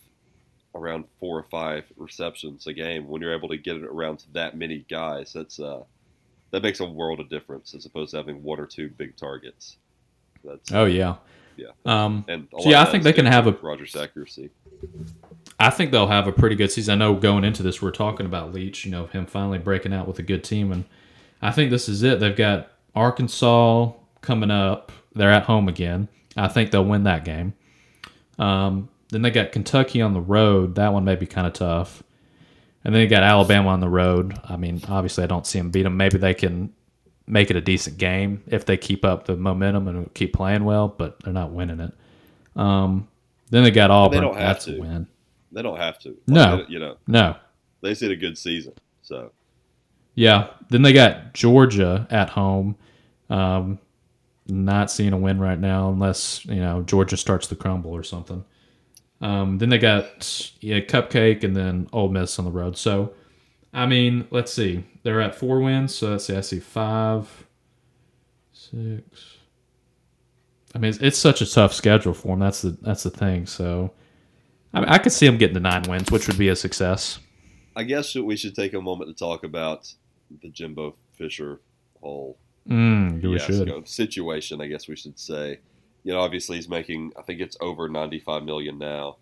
around 0.74 1.04
four 1.20 1.38
or 1.38 1.44
five 1.44 1.84
receptions 1.96 2.66
a 2.66 2.72
game. 2.72 3.08
When 3.08 3.22
you're 3.22 3.34
able 3.34 3.48
to 3.48 3.56
get 3.56 3.76
it 3.76 3.84
around 3.84 4.18
to 4.18 4.32
that 4.32 4.56
many 4.56 4.84
guys 4.88 5.32
that's 5.32 5.60
uh 5.60 5.84
that 6.50 6.62
makes 6.62 6.80
a 6.80 6.84
world 6.84 7.20
of 7.20 7.28
difference 7.28 7.74
as 7.74 7.84
opposed 7.84 8.12
to 8.12 8.16
having 8.16 8.42
one 8.42 8.60
or 8.60 8.66
two 8.66 8.88
big 8.88 9.16
targets. 9.16 9.76
That's 10.44 10.72
oh 10.72 10.84
yeah. 10.84 11.16
yeah. 11.56 11.68
Um, 11.84 12.24
and 12.28 12.48
so 12.60 12.68
yeah, 12.68 12.82
I 12.82 12.84
think 12.84 13.02
they 13.02 13.12
can 13.12 13.26
have 13.26 13.46
a 13.46 13.52
Rogers 13.52 13.96
accuracy 13.96 14.50
I 15.58 15.70
think 15.70 15.90
they'll 15.90 16.08
have 16.08 16.26
a 16.26 16.32
pretty 16.32 16.56
good 16.56 16.72
season. 16.72 16.94
I 16.94 17.04
know 17.06 17.14
going 17.14 17.44
into 17.44 17.62
this, 17.62 17.80
we're 17.80 17.90
talking 17.92 18.26
about 18.26 18.52
Leach, 18.52 18.84
you 18.84 18.90
know, 18.90 19.06
him 19.06 19.26
finally 19.26 19.58
breaking 19.58 19.92
out 19.92 20.08
with 20.08 20.18
a 20.18 20.22
good 20.22 20.42
team. 20.42 20.72
And 20.72 20.84
I 21.40 21.52
think 21.52 21.70
this 21.70 21.88
is 21.88 22.02
it. 22.02 22.20
They've 22.20 22.34
got 22.34 22.72
Arkansas 22.94 23.92
coming 24.20 24.50
up. 24.50 24.90
They're 25.14 25.30
at 25.30 25.44
home 25.44 25.68
again. 25.68 26.08
I 26.36 26.48
think 26.48 26.70
they'll 26.70 26.84
win 26.84 27.04
that 27.04 27.24
game. 27.24 27.54
Um, 28.38 28.88
then 29.10 29.22
they 29.22 29.30
got 29.30 29.52
Kentucky 29.52 30.02
on 30.02 30.12
the 30.12 30.20
road. 30.20 30.74
That 30.74 30.92
one 30.92 31.04
may 31.04 31.14
be 31.14 31.26
kind 31.26 31.46
of 31.46 31.52
tough. 31.52 32.02
And 32.82 32.94
then 32.94 33.02
you 33.02 33.08
got 33.08 33.22
Alabama 33.22 33.70
on 33.70 33.80
the 33.80 33.88
road. 33.88 34.38
I 34.44 34.56
mean, 34.56 34.82
obviously, 34.88 35.24
I 35.24 35.28
don't 35.28 35.46
see 35.46 35.58
them 35.58 35.70
beat 35.70 35.84
them. 35.84 35.96
Maybe 35.96 36.18
they 36.18 36.34
can 36.34 36.72
make 37.26 37.50
it 37.50 37.56
a 37.56 37.60
decent 37.60 37.96
game 37.96 38.42
if 38.46 38.66
they 38.66 38.76
keep 38.76 39.04
up 39.04 39.24
the 39.24 39.36
momentum 39.36 39.88
and 39.88 40.12
keep 40.14 40.34
playing 40.34 40.64
well, 40.64 40.88
but 40.88 41.22
they're 41.22 41.32
not 41.32 41.52
winning 41.52 41.80
it. 41.80 41.94
Um, 42.56 43.08
then 43.50 43.62
they 43.62 43.70
got 43.70 43.90
Auburn. 43.90 44.20
They 44.20 44.26
don't 44.26 44.36
have 44.36 44.56
That's 44.56 44.64
to. 44.66 44.80
win. 44.80 45.06
They 45.54 45.62
don't 45.62 45.78
have 45.78 45.98
to 46.00 46.16
No. 46.26 46.56
Like, 46.56 46.68
you 46.70 46.78
know 46.78 46.96
No. 47.06 47.36
they 47.80 47.90
just 47.90 48.02
had 48.02 48.10
a 48.10 48.16
good 48.16 48.36
season 48.36 48.74
so 49.02 49.32
Yeah. 50.14 50.48
Then 50.70 50.82
they 50.82 50.92
got 50.92 51.34
Georgia 51.34 52.06
at 52.10 52.30
home. 52.30 52.76
Um, 53.30 53.78
not 54.46 54.90
seeing 54.90 55.12
a 55.12 55.18
win 55.18 55.38
right 55.40 55.58
now 55.58 55.88
unless, 55.90 56.44
you 56.44 56.56
know, 56.60 56.82
Georgia 56.82 57.16
starts 57.16 57.46
to 57.48 57.56
crumble 57.56 57.90
or 57.92 58.02
something. 58.02 58.44
Um, 59.20 59.58
then 59.58 59.70
they 59.70 59.78
got 59.78 60.52
yeah, 60.60 60.80
Cupcake 60.80 61.44
and 61.44 61.56
then 61.56 61.88
Ole 61.92 62.10
Miss 62.10 62.38
on 62.38 62.44
the 62.44 62.50
road. 62.50 62.76
So, 62.76 63.14
I 63.72 63.86
mean, 63.86 64.26
let's 64.30 64.52
see. 64.52 64.84
They're 65.02 65.20
at 65.22 65.34
four 65.34 65.60
wins. 65.60 65.94
So 65.94 66.10
let's 66.10 66.26
see. 66.26 66.36
I 66.36 66.42
see 66.42 66.60
five, 66.60 67.46
six. 68.52 69.38
I 70.74 70.78
mean, 70.78 70.90
it's, 70.90 70.98
it's 70.98 71.18
such 71.18 71.40
a 71.40 71.50
tough 71.50 71.72
schedule 71.72 72.12
for 72.14 72.28
them. 72.28 72.40
That's 72.40 72.62
the 72.62 72.76
that's 72.82 73.04
the 73.04 73.10
thing. 73.10 73.46
So, 73.46 73.92
I, 74.74 74.80
mean, 74.80 74.88
I 74.88 74.98
could 74.98 75.12
see 75.12 75.26
them 75.26 75.38
getting 75.38 75.54
to 75.54 75.60
nine 75.60 75.82
wins, 75.88 76.10
which 76.10 76.26
would 76.26 76.38
be 76.38 76.48
a 76.48 76.56
success. 76.56 77.18
I 77.76 77.84
guess 77.84 78.14
we 78.14 78.36
should 78.36 78.54
take 78.54 78.74
a 78.74 78.80
moment 78.80 79.10
to 79.10 79.18
talk 79.18 79.44
about 79.44 79.92
the 80.42 80.48
Jimbo 80.48 80.94
Fisher 81.16 81.60
whole 82.00 82.38
Mm, 82.68 83.20
fiasco 83.20 83.84
situation. 83.84 84.62
I 84.62 84.68
guess 84.68 84.88
we 84.88 84.96
should 84.96 85.18
say. 85.18 85.58
You 86.02 86.12
know, 86.14 86.20
obviously 86.20 86.56
he's 86.56 86.68
making. 86.68 87.12
I 87.18 87.20
think 87.22 87.40
it's 87.42 87.58
over 87.60 87.90
ninety-five 87.90 88.42
million 88.42 88.78
now. 88.78 89.16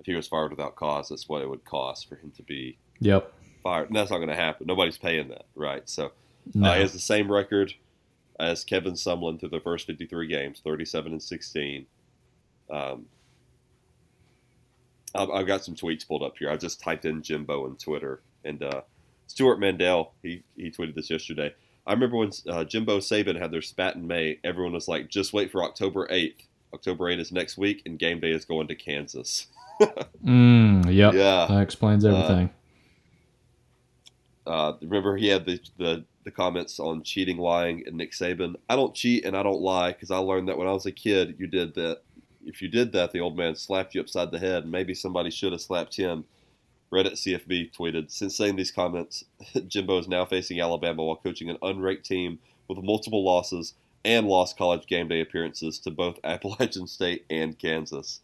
If 0.00 0.06
he 0.06 0.14
was 0.14 0.26
fired 0.26 0.50
without 0.50 0.74
cause, 0.74 1.08
that's 1.10 1.28
what 1.28 1.40
it 1.42 1.48
would 1.48 1.64
cost 1.64 2.08
for 2.08 2.16
him 2.16 2.32
to 2.36 2.42
be 2.42 2.76
Yep. 3.00 3.32
fired. 3.62 3.88
And 3.88 3.96
that's 3.96 4.10
not 4.10 4.16
going 4.18 4.28
to 4.30 4.34
happen. 4.34 4.66
Nobody's 4.66 4.98
paying 4.98 5.28
that, 5.28 5.44
right? 5.54 5.88
So 5.88 6.10
No. 6.54 6.70
uh, 6.70 6.74
he 6.74 6.80
has 6.80 6.92
the 6.92 6.98
same 6.98 7.30
record 7.30 7.74
as 8.40 8.64
Kevin 8.64 8.94
Sumlin 8.94 9.38
through 9.38 9.50
the 9.50 9.60
first 9.60 9.86
fifty-three 9.86 10.26
games, 10.26 10.60
thirty-seven 10.64 11.12
and 11.12 11.22
sixteen. 11.22 11.86
Um, 12.68 13.06
I've, 15.14 15.30
I've 15.30 15.46
got 15.46 15.64
some 15.64 15.74
tweets 15.74 16.06
pulled 16.06 16.22
up 16.22 16.36
here. 16.38 16.50
I 16.50 16.56
just 16.56 16.80
typed 16.80 17.04
in 17.04 17.22
Jimbo 17.22 17.64
on 17.64 17.76
Twitter, 17.76 18.20
and 18.44 18.62
uh, 18.62 18.82
Stewart 19.26 19.60
Mandel 19.60 20.12
he 20.22 20.42
he 20.56 20.70
tweeted 20.70 20.94
this 20.94 21.10
yesterday. 21.10 21.54
I 21.86 21.92
remember 21.92 22.16
when 22.16 22.30
uh, 22.48 22.64
Jimbo 22.64 22.98
Saban 22.98 23.40
had 23.40 23.50
their 23.50 23.62
spat 23.62 23.96
in 23.96 24.06
May. 24.06 24.38
Everyone 24.44 24.72
was 24.72 24.88
like, 24.88 25.08
"Just 25.08 25.32
wait 25.32 25.50
for 25.50 25.64
October 25.64 26.06
eighth. 26.10 26.46
October 26.74 27.08
eighth 27.08 27.20
is 27.20 27.32
next 27.32 27.56
week, 27.56 27.82
and 27.86 27.98
game 27.98 28.20
day 28.20 28.30
is 28.32 28.44
going 28.44 28.68
to 28.68 28.74
Kansas." 28.74 29.46
Mm, 30.24 30.92
yep. 30.92 31.14
Yeah. 31.14 31.46
That 31.48 31.62
explains 31.62 32.04
everything. 32.04 32.50
Uh, 34.44 34.72
remember, 34.82 35.16
he 35.16 35.28
had 35.28 35.46
the, 35.46 35.60
the 35.76 36.04
the 36.24 36.30
comments 36.32 36.78
on 36.78 37.02
cheating, 37.02 37.38
lying, 37.38 37.84
and 37.86 37.96
Nick 37.96 38.12
Saban. 38.12 38.56
I 38.68 38.76
don't 38.76 38.94
cheat 38.94 39.24
and 39.24 39.36
I 39.36 39.42
don't 39.42 39.62
lie 39.62 39.92
because 39.92 40.10
I 40.10 40.18
learned 40.18 40.48
that 40.48 40.58
when 40.58 40.68
I 40.68 40.72
was 40.72 40.84
a 40.84 40.92
kid. 40.92 41.36
You 41.38 41.46
did 41.46 41.74
that. 41.76 42.02
If 42.44 42.62
you 42.62 42.68
did 42.68 42.92
that, 42.92 43.12
the 43.12 43.20
old 43.20 43.36
man 43.36 43.54
slapped 43.56 43.94
you 43.94 44.00
upside 44.00 44.30
the 44.30 44.38
head. 44.38 44.66
Maybe 44.66 44.94
somebody 44.94 45.30
should 45.30 45.52
have 45.52 45.60
slapped 45.60 45.96
him. 45.96 46.24
Reddit 46.92 47.12
CFB 47.12 47.72
tweeted, 47.76 48.10
since 48.10 48.36
saying 48.36 48.56
these 48.56 48.70
comments, 48.70 49.24
Jimbo 49.68 49.98
is 49.98 50.08
now 50.08 50.24
facing 50.24 50.60
Alabama 50.60 51.04
while 51.04 51.16
coaching 51.16 51.50
an 51.50 51.58
unranked 51.62 52.04
team 52.04 52.38
with 52.66 52.82
multiple 52.82 53.24
losses 53.24 53.74
and 54.04 54.26
lost 54.26 54.56
college 54.56 54.86
game 54.86 55.08
day 55.08 55.20
appearances 55.20 55.78
to 55.80 55.90
both 55.90 56.18
Appalachian 56.24 56.86
State 56.86 57.26
and 57.28 57.58
Kansas. 57.58 58.20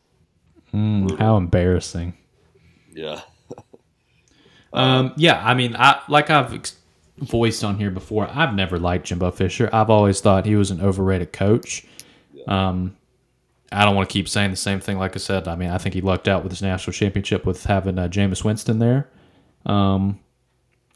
Mm, 0.72 1.18
how 1.18 1.36
embarrassing. 1.36 2.14
Yeah. 2.92 3.20
Um, 4.72 5.12
yeah, 5.16 5.40
I 5.46 5.54
mean, 5.54 5.76
I 5.76 6.02
like 6.08 6.30
I've 6.30 6.52
ex- 6.52 6.74
voiced 7.18 7.62
on 7.62 7.78
here 7.78 7.92
before. 7.92 8.28
I've 8.28 8.54
never 8.54 8.76
liked 8.76 9.06
Jimbo 9.06 9.30
Fisher. 9.30 9.70
I've 9.72 9.88
always 9.88 10.20
thought 10.20 10.46
he 10.46 10.56
was 10.56 10.72
an 10.72 10.80
overrated 10.80 11.32
coach. 11.32 11.86
Um, 12.48 12.96
I 13.72 13.84
don't 13.84 13.96
want 13.96 14.08
to 14.08 14.12
keep 14.12 14.28
saying 14.28 14.50
the 14.50 14.56
same 14.56 14.80
thing. 14.80 14.98
Like 14.98 15.16
I 15.16 15.18
said, 15.18 15.48
I 15.48 15.56
mean, 15.56 15.70
I 15.70 15.78
think 15.78 15.94
he 15.94 16.00
lucked 16.00 16.28
out 16.28 16.42
with 16.42 16.52
his 16.52 16.62
national 16.62 16.92
championship 16.92 17.44
with 17.44 17.64
having 17.64 17.98
uh, 17.98 18.08
Jameis 18.08 18.44
Winston 18.44 18.78
there. 18.78 19.08
Um, 19.66 20.20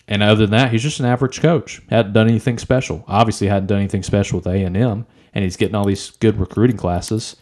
and 0.06 0.22
other 0.22 0.46
than 0.46 0.50
that, 0.50 0.72
he's 0.72 0.82
just 0.82 1.00
an 1.00 1.06
average 1.06 1.40
coach. 1.40 1.82
Hadn't 1.90 2.12
done 2.12 2.28
anything 2.28 2.58
special. 2.58 3.04
Obviously, 3.08 3.46
hadn't 3.46 3.66
done 3.66 3.78
anything 3.78 4.02
special 4.02 4.38
with 4.38 4.46
A 4.46 4.62
and 4.62 4.76
M, 4.76 5.06
and 5.34 5.44
he's 5.44 5.56
getting 5.56 5.74
all 5.74 5.84
these 5.84 6.10
good 6.12 6.38
recruiting 6.38 6.76
classes, 6.76 7.36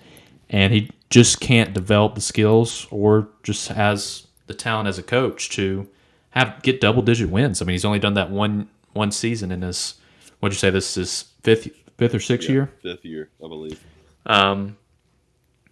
and 0.50 0.72
he 0.72 0.90
just 1.10 1.40
can't 1.40 1.72
develop 1.72 2.14
the 2.14 2.20
skills 2.20 2.86
or 2.90 3.28
just 3.42 3.68
has 3.68 4.26
the 4.48 4.54
talent 4.54 4.88
as 4.88 4.98
a 4.98 5.02
coach 5.02 5.50
to 5.50 5.88
have 6.30 6.60
get 6.62 6.80
double 6.80 7.02
digit 7.02 7.30
wins. 7.30 7.62
I 7.62 7.64
mean, 7.64 7.74
he's 7.74 7.84
only 7.84 7.98
done 7.98 8.14
that 8.14 8.30
one 8.30 8.68
one 8.94 9.12
season 9.12 9.52
in 9.52 9.62
his. 9.62 9.94
What'd 10.40 10.54
you 10.54 10.58
say? 10.58 10.70
This 10.70 10.96
is 10.96 11.32
fifth 11.42 11.68
fifth 11.98 12.14
or 12.14 12.20
sixth 12.20 12.48
year. 12.48 12.72
Fifth 12.82 13.04
year, 13.04 13.30
I 13.44 13.48
believe. 13.48 13.82
Um, 14.26 14.76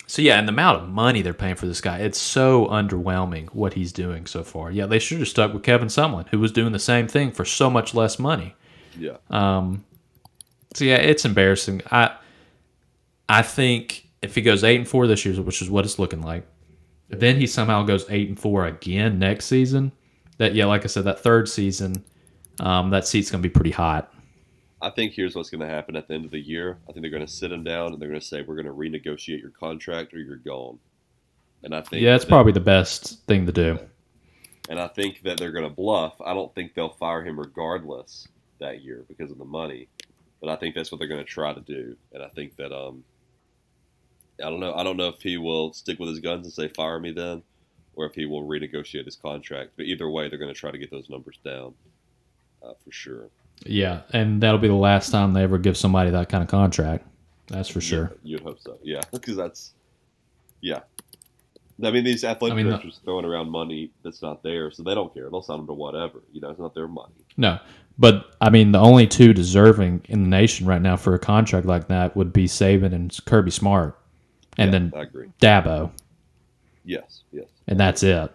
so 0.06 0.22
yeah, 0.22 0.38
and 0.38 0.46
the 0.46 0.52
amount 0.52 0.82
of 0.82 0.88
money 0.88 1.22
they're 1.22 1.32
paying 1.32 1.54
for 1.54 1.66
this 1.66 1.80
guy, 1.80 1.98
it's 1.98 2.18
so 2.18 2.66
underwhelming 2.66 3.48
what 3.54 3.74
he's 3.74 3.92
doing 3.92 4.26
so 4.26 4.44
far. 4.44 4.70
Yeah, 4.70 4.86
they 4.86 4.98
should 4.98 5.18
have 5.18 5.28
stuck 5.28 5.54
with 5.54 5.62
Kevin 5.62 5.88
Sumlin, 5.88 6.28
who 6.28 6.38
was 6.38 6.52
doing 6.52 6.72
the 6.72 6.78
same 6.78 7.08
thing 7.08 7.32
for 7.32 7.44
so 7.44 7.70
much 7.70 7.94
less 7.94 8.18
money. 8.18 8.54
Yeah. 8.98 9.16
Um. 9.30 9.84
So 10.74 10.84
yeah, 10.84 10.96
it's 10.96 11.24
embarrassing. 11.24 11.82
I 11.90 12.16
I 13.28 13.42
think 13.42 14.08
if 14.22 14.34
he 14.34 14.42
goes 14.42 14.62
eight 14.62 14.76
and 14.76 14.88
four 14.88 15.06
this 15.06 15.24
year, 15.24 15.40
which 15.42 15.62
is 15.62 15.70
what 15.70 15.84
it's 15.84 15.98
looking 15.98 16.22
like, 16.22 16.46
then 17.08 17.36
he 17.36 17.46
somehow 17.46 17.82
goes 17.82 18.06
eight 18.08 18.28
and 18.28 18.38
four 18.38 18.66
again 18.66 19.18
next 19.18 19.46
season. 19.46 19.92
That 20.38 20.54
yeah, 20.54 20.66
like 20.66 20.84
I 20.84 20.88
said, 20.88 21.04
that 21.04 21.20
third 21.20 21.48
season, 21.48 22.04
um, 22.60 22.90
that 22.90 23.06
seat's 23.06 23.30
gonna 23.30 23.42
be 23.42 23.48
pretty 23.48 23.70
hot. 23.70 24.13
I 24.84 24.90
think 24.90 25.14
here's 25.14 25.34
what's 25.34 25.48
going 25.48 25.62
to 25.62 25.66
happen 25.66 25.96
at 25.96 26.08
the 26.08 26.14
end 26.14 26.24
of 26.26 26.30
the 26.30 26.38
year. 26.38 26.78
I 26.88 26.92
think 26.92 27.02
they're 27.02 27.10
going 27.10 27.26
to 27.26 27.32
sit 27.32 27.50
him 27.50 27.64
down 27.64 27.92
and 27.92 28.00
they're 28.02 28.08
going 28.08 28.20
to 28.20 28.26
say, 28.26 28.42
"We're 28.42 28.60
going 28.62 28.66
to 28.66 28.72
renegotiate 28.72 29.40
your 29.40 29.50
contract, 29.50 30.12
or 30.12 30.18
you're 30.18 30.36
gone." 30.36 30.78
And 31.62 31.74
I 31.74 31.80
think 31.80 32.02
Yeah, 32.02 32.14
it's 32.14 32.24
that- 32.24 32.28
probably 32.30 32.52
the 32.52 32.60
best 32.60 33.24
thing 33.26 33.46
to 33.46 33.52
do. 33.52 33.78
And 34.68 34.78
I 34.78 34.88
think 34.88 35.22
that 35.22 35.38
they're 35.38 35.52
going 35.52 35.68
to 35.68 35.74
bluff. 35.74 36.20
I 36.20 36.34
don't 36.34 36.54
think 36.54 36.74
they'll 36.74 36.90
fire 36.90 37.24
him 37.24 37.38
regardless 37.38 38.28
that 38.60 38.82
year 38.82 39.04
because 39.08 39.30
of 39.30 39.38
the 39.38 39.44
money. 39.44 39.88
But 40.40 40.50
I 40.50 40.56
think 40.56 40.74
that's 40.74 40.90
what 40.92 40.98
they're 40.98 41.08
going 41.08 41.24
to 41.24 41.30
try 41.30 41.52
to 41.54 41.60
do. 41.60 41.96
And 42.12 42.22
I 42.22 42.28
think 42.28 42.56
that 42.56 42.72
um, 42.72 43.04
I 44.44 44.50
don't 44.50 44.60
know. 44.60 44.74
I 44.74 44.82
don't 44.84 44.98
know 44.98 45.08
if 45.08 45.20
he 45.22 45.38
will 45.38 45.72
stick 45.72 45.98
with 45.98 46.10
his 46.10 46.20
guns 46.20 46.46
and 46.46 46.52
say 46.52 46.68
fire 46.68 47.00
me 47.00 47.12
then, 47.12 47.42
or 47.94 48.04
if 48.04 48.14
he 48.14 48.26
will 48.26 48.46
renegotiate 48.46 49.06
his 49.06 49.16
contract. 49.16 49.72
But 49.76 49.86
either 49.86 50.10
way, 50.10 50.28
they're 50.28 50.38
going 50.38 50.52
to 50.52 50.58
try 50.58 50.70
to 50.70 50.78
get 50.78 50.90
those 50.90 51.08
numbers 51.08 51.38
down 51.42 51.74
uh, 52.62 52.74
for 52.84 52.90
sure. 52.92 53.28
Yeah, 53.66 54.02
and 54.12 54.42
that'll 54.42 54.58
be 54.58 54.68
the 54.68 54.74
last 54.74 55.10
time 55.10 55.32
they 55.32 55.42
ever 55.42 55.58
give 55.58 55.76
somebody 55.76 56.10
that 56.10 56.28
kind 56.28 56.42
of 56.42 56.48
contract. 56.48 57.06
That's 57.48 57.68
for 57.68 57.80
sure. 57.80 58.12
Yeah, 58.22 58.32
you'd 58.36 58.42
hope 58.42 58.58
so. 58.60 58.78
Yeah, 58.82 59.00
because 59.12 59.36
that's 59.36 59.72
yeah. 60.60 60.80
I 61.82 61.90
mean, 61.90 62.04
these 62.04 62.22
athletic 62.24 62.52
I 62.52 62.56
mean, 62.56 62.66
the- 62.66 62.72
directors 62.72 63.00
throwing 63.04 63.24
around 63.24 63.50
money 63.50 63.90
that's 64.02 64.22
not 64.22 64.42
theirs, 64.42 64.76
so 64.76 64.82
they 64.82 64.94
don't 64.94 65.12
care. 65.12 65.28
They'll 65.30 65.42
sign 65.42 65.58
them 65.58 65.66
to 65.66 65.72
whatever. 65.72 66.22
You 66.32 66.40
know, 66.40 66.50
it's 66.50 66.60
not 66.60 66.74
their 66.74 66.86
money. 66.88 67.14
No, 67.36 67.58
but 67.98 68.34
I 68.40 68.50
mean, 68.50 68.72
the 68.72 68.78
only 68.78 69.06
two 69.06 69.32
deserving 69.32 70.02
in 70.08 70.22
the 70.24 70.28
nation 70.28 70.66
right 70.66 70.80
now 70.82 70.96
for 70.96 71.14
a 71.14 71.18
contract 71.18 71.66
like 71.66 71.88
that 71.88 72.16
would 72.16 72.32
be 72.32 72.46
Saban 72.46 72.92
and 72.94 73.16
Kirby 73.26 73.50
Smart, 73.50 73.98
and 74.56 74.68
Yeah, 74.72 74.78
then 74.78 74.92
I 74.94 75.02
agree. 75.02 75.28
Dabo, 75.40 75.90
Yes, 76.84 77.22
yes. 77.32 77.46
and 77.66 77.80
that's 77.80 78.02
it. 78.02 78.30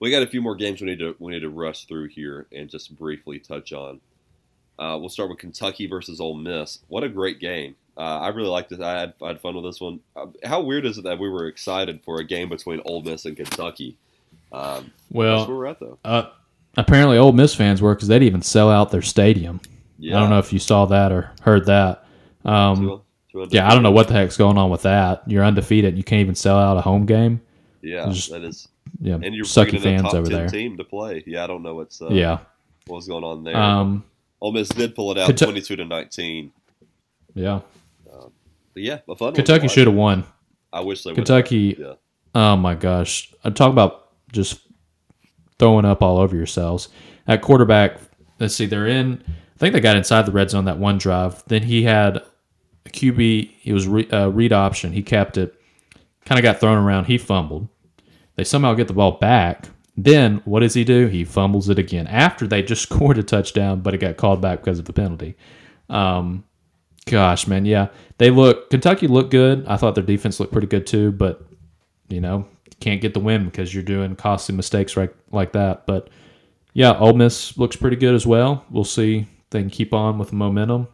We 0.00 0.10
got 0.10 0.22
a 0.22 0.26
few 0.26 0.40
more 0.40 0.54
games 0.54 0.80
we 0.80 0.86
need 0.86 0.98
to 1.00 1.16
we 1.18 1.32
need 1.32 1.40
to 1.40 1.50
rush 1.50 1.84
through 1.84 2.08
here 2.08 2.46
and 2.52 2.68
just 2.70 2.96
briefly 2.96 3.38
touch 3.38 3.72
on. 3.72 4.00
Uh, 4.78 4.96
we'll 4.98 5.08
start 5.08 5.28
with 5.28 5.38
Kentucky 5.38 5.86
versus 5.88 6.20
Ole 6.20 6.34
Miss. 6.36 6.78
What 6.88 7.02
a 7.02 7.08
great 7.08 7.40
game! 7.40 7.74
Uh, 7.96 8.20
I 8.20 8.28
really 8.28 8.48
liked 8.48 8.70
it. 8.70 8.80
I 8.80 9.00
had, 9.00 9.14
I 9.20 9.26
had 9.28 9.40
fun 9.40 9.56
with 9.56 9.64
this 9.64 9.80
one. 9.80 9.98
Uh, 10.14 10.26
how 10.44 10.60
weird 10.60 10.86
is 10.86 10.98
it 10.98 11.04
that 11.04 11.18
we 11.18 11.28
were 11.28 11.48
excited 11.48 12.00
for 12.04 12.20
a 12.20 12.24
game 12.24 12.48
between 12.48 12.80
Ole 12.84 13.02
Miss 13.02 13.24
and 13.24 13.36
Kentucky? 13.36 13.96
Um, 14.52 14.84
that's 14.84 14.92
where 15.08 15.28
Well, 15.28 15.48
we're 15.48 15.66
at, 15.66 15.80
though. 15.80 15.98
uh, 16.04 16.28
apparently, 16.76 17.18
Ole 17.18 17.32
Miss 17.32 17.56
fans 17.56 17.82
were 17.82 17.92
because 17.96 18.06
they 18.06 18.14
didn't 18.20 18.28
even 18.28 18.42
sell 18.42 18.70
out 18.70 18.92
their 18.92 19.02
stadium. 19.02 19.60
Yeah. 19.98 20.16
I 20.16 20.20
don't 20.20 20.30
know 20.30 20.38
if 20.38 20.52
you 20.52 20.60
saw 20.60 20.86
that 20.86 21.10
or 21.10 21.32
heard 21.42 21.66
that. 21.66 22.06
Um, 22.44 23.02
yeah, 23.50 23.66
I 23.68 23.74
don't 23.74 23.82
know 23.82 23.90
what 23.90 24.06
the 24.06 24.14
heck's 24.14 24.36
going 24.36 24.58
on 24.58 24.70
with 24.70 24.82
that. 24.82 25.22
You're 25.26 25.44
undefeated. 25.44 25.96
You 25.98 26.04
can't 26.04 26.20
even 26.20 26.36
sell 26.36 26.56
out 26.56 26.76
a 26.76 26.80
home 26.80 27.04
game. 27.04 27.40
Yeah, 27.82 28.06
Just- 28.10 28.30
that 28.30 28.42
is. 28.42 28.68
Yeah, 29.00 29.14
And 29.22 29.34
you're 29.34 29.44
sucky 29.44 29.70
bringing 29.72 29.82
in 29.82 29.94
a 29.94 29.98
fans 29.98 30.02
top 30.02 30.14
over 30.14 30.30
10 30.30 30.38
there. 30.38 30.48
team 30.48 30.76
to 30.78 30.84
play. 30.84 31.22
Yeah, 31.26 31.44
I 31.44 31.46
don't 31.46 31.62
know 31.62 31.74
what's 31.74 32.00
uh, 32.02 32.08
Yeah. 32.08 32.38
what 32.86 32.96
was 32.96 33.06
going 33.06 33.22
on 33.22 33.44
there. 33.44 33.56
Um, 33.56 34.02
Ole 34.40 34.52
Miss 34.52 34.68
did 34.70 34.94
pull 34.94 35.12
it 35.12 35.18
out, 35.18 35.28
Kentu- 35.30 35.44
twenty-two 35.44 35.76
to 35.76 35.84
nineteen. 35.84 36.52
yeah. 37.34 37.60
But 38.74 38.82
yeah, 38.82 38.98
a 39.08 39.14
fun 39.16 39.34
Kentucky 39.34 39.66
should 39.68 39.86
have 39.88 39.96
won. 39.96 40.24
I 40.72 40.80
wish 40.80 41.02
they 41.02 41.10
would. 41.10 41.16
Kentucky- 41.16 41.76
Yeah. 41.78 41.94
Oh 42.34 42.56
my 42.56 42.74
gosh. 42.74 43.32
I 43.44 43.50
talk 43.50 43.72
about 43.72 44.08
just 44.32 44.60
throwing 45.58 45.84
up 45.84 46.02
all 46.02 46.18
over 46.18 46.36
yourselves. 46.36 46.88
At 47.26 47.42
quarterback, 47.42 47.98
let's 48.38 48.54
see, 48.54 48.66
they're 48.66 48.86
in 48.86 49.22
I 49.26 49.58
think 49.58 49.74
they 49.74 49.80
got 49.80 49.96
inside 49.96 50.24
the 50.26 50.30
red 50.32 50.50
zone 50.50 50.66
that 50.66 50.78
one 50.78 50.98
drive. 50.98 51.42
Then 51.48 51.64
he 51.64 51.82
had 51.82 52.18
a 52.86 52.90
QB, 52.90 53.50
he 53.60 53.72
was 53.72 53.88
re, 53.88 54.08
uh, 54.10 54.28
read 54.28 54.52
option. 54.52 54.92
He 54.92 55.02
kept 55.02 55.36
it. 55.36 55.54
Kind 56.28 56.38
of 56.38 56.42
got 56.42 56.60
thrown 56.60 56.76
around. 56.76 57.06
He 57.06 57.16
fumbled. 57.16 57.68
They 58.36 58.44
somehow 58.44 58.74
get 58.74 58.86
the 58.86 58.92
ball 58.92 59.12
back. 59.12 59.68
Then 59.96 60.42
what 60.44 60.60
does 60.60 60.74
he 60.74 60.84
do? 60.84 61.06
He 61.06 61.24
fumbles 61.24 61.70
it 61.70 61.78
again 61.78 62.06
after 62.06 62.46
they 62.46 62.62
just 62.62 62.82
scored 62.90 63.16
a 63.16 63.22
touchdown, 63.22 63.80
but 63.80 63.94
it 63.94 63.98
got 63.98 64.18
called 64.18 64.42
back 64.42 64.60
because 64.60 64.78
of 64.78 64.84
the 64.84 64.92
penalty. 64.92 65.36
Um, 65.88 66.44
gosh, 67.06 67.46
man, 67.46 67.64
yeah, 67.64 67.88
they 68.18 68.30
look 68.30 68.68
Kentucky 68.68 69.08
looked 69.08 69.30
good. 69.30 69.66
I 69.66 69.78
thought 69.78 69.94
their 69.94 70.04
defense 70.04 70.38
looked 70.38 70.52
pretty 70.52 70.66
good 70.66 70.86
too, 70.86 71.12
but 71.12 71.42
you 72.08 72.20
know 72.20 72.46
can't 72.80 73.00
get 73.00 73.14
the 73.14 73.20
win 73.20 73.46
because 73.46 73.74
you're 73.74 73.82
doing 73.82 74.14
costly 74.14 74.54
mistakes 74.54 74.96
right 74.96 75.10
like 75.32 75.52
that. 75.52 75.86
But 75.86 76.10
yeah, 76.74 76.96
Ole 76.98 77.14
Miss 77.14 77.56
looks 77.56 77.76
pretty 77.76 77.96
good 77.96 78.14
as 78.14 78.26
well. 78.26 78.64
We'll 78.70 78.84
see 78.84 79.26
they 79.50 79.60
can 79.60 79.70
keep 79.70 79.92
on 79.92 80.18
with 80.18 80.30
the 80.30 80.36
momentum. 80.36 80.88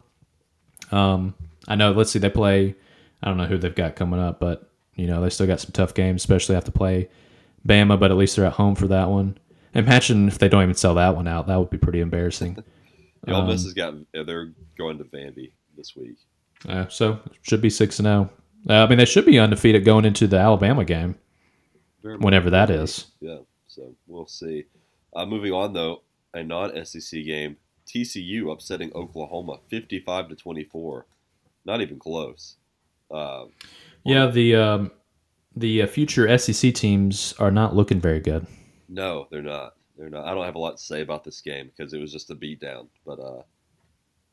Um, 0.91 1.35
I 1.67 1.75
know. 1.75 1.91
Let's 1.91 2.11
see, 2.11 2.19
they 2.19 2.29
play. 2.29 2.75
I 3.21 3.27
don't 3.27 3.37
know 3.37 3.45
who 3.45 3.57
they've 3.57 3.75
got 3.75 3.95
coming 3.95 4.19
up, 4.19 4.39
but 4.39 4.71
you 4.95 5.07
know 5.07 5.21
they 5.21 5.29
still 5.29 5.47
got 5.47 5.59
some 5.59 5.71
tough 5.71 5.93
games, 5.93 6.21
especially 6.21 6.55
have 6.55 6.65
to 6.65 6.71
play 6.71 7.09
Bama. 7.67 7.99
But 7.99 8.11
at 8.11 8.17
least 8.17 8.35
they're 8.35 8.45
at 8.45 8.53
home 8.53 8.75
for 8.75 8.87
that 8.87 9.09
one. 9.09 9.37
Imagine 9.73 10.27
if 10.27 10.39
they 10.39 10.47
don't 10.49 10.63
even 10.63 10.75
sell 10.75 10.95
that 10.95 11.15
one 11.15 11.27
out. 11.27 11.47
That 11.47 11.57
would 11.59 11.69
be 11.69 11.77
pretty 11.77 11.99
embarrassing. 11.99 12.63
Ole 13.27 13.45
Miss 13.47 13.61
Um, 13.61 13.65
has 13.67 13.73
got. 13.73 13.93
They're 14.25 14.53
going 14.77 14.97
to 14.99 15.03
Vandy 15.03 15.51
this 15.75 15.95
week. 15.95 16.17
Uh, 16.67 16.87
so 16.87 17.19
should 17.41 17.61
be 17.61 17.69
six 17.69 17.99
and 17.99 18.05
zero. 18.05 18.29
Uh, 18.69 18.83
I 18.85 18.87
mean, 18.87 18.97
they 18.97 19.05
should 19.05 19.25
be 19.25 19.37
undefeated 19.37 19.85
going 19.85 20.05
into 20.05 20.25
the 20.27 20.37
Alabama 20.37 20.83
game, 20.85 21.15
Very 22.01 22.17
whenever 22.17 22.49
that 22.49 22.69
is. 22.71 23.05
Yeah, 23.19 23.39
so 23.67 23.93
we'll 24.07 24.25
see. 24.27 24.65
Uh, 25.15 25.25
moving 25.25 25.53
on 25.53 25.73
though, 25.73 26.01
a 26.33 26.43
non-SEC 26.43 27.23
game, 27.23 27.57
TCU 27.87 28.51
upsetting 28.51 28.91
Oklahoma, 28.95 29.59
fifty-five 29.69 30.29
to 30.29 30.35
twenty-four. 30.35 31.05
Not 31.65 31.81
even 31.81 31.99
close. 31.99 32.55
Uh, 33.11 33.45
Yeah, 34.05 34.27
the 34.27 34.55
um, 34.55 34.91
the 35.55 35.81
uh, 35.81 35.87
future 35.87 36.37
SEC 36.37 36.73
teams 36.73 37.33
are 37.39 37.51
not 37.51 37.75
looking 37.75 37.99
very 37.99 38.19
good. 38.19 38.45
no, 38.87 39.27
they're 39.31 39.41
not. 39.41 39.75
They're 39.97 40.09
not. 40.09 40.25
I 40.25 40.33
don't 40.33 40.45
have 40.45 40.55
a 40.55 40.59
lot 40.59 40.77
to 40.77 40.83
say 40.83 41.01
about 41.01 41.23
this 41.23 41.41
game 41.41 41.71
because 41.75 41.93
it 41.93 41.99
was 41.99 42.11
just 42.11 42.29
a 42.29 42.35
beatdown, 42.35 42.87
but 43.05 43.19
uh, 43.19 43.41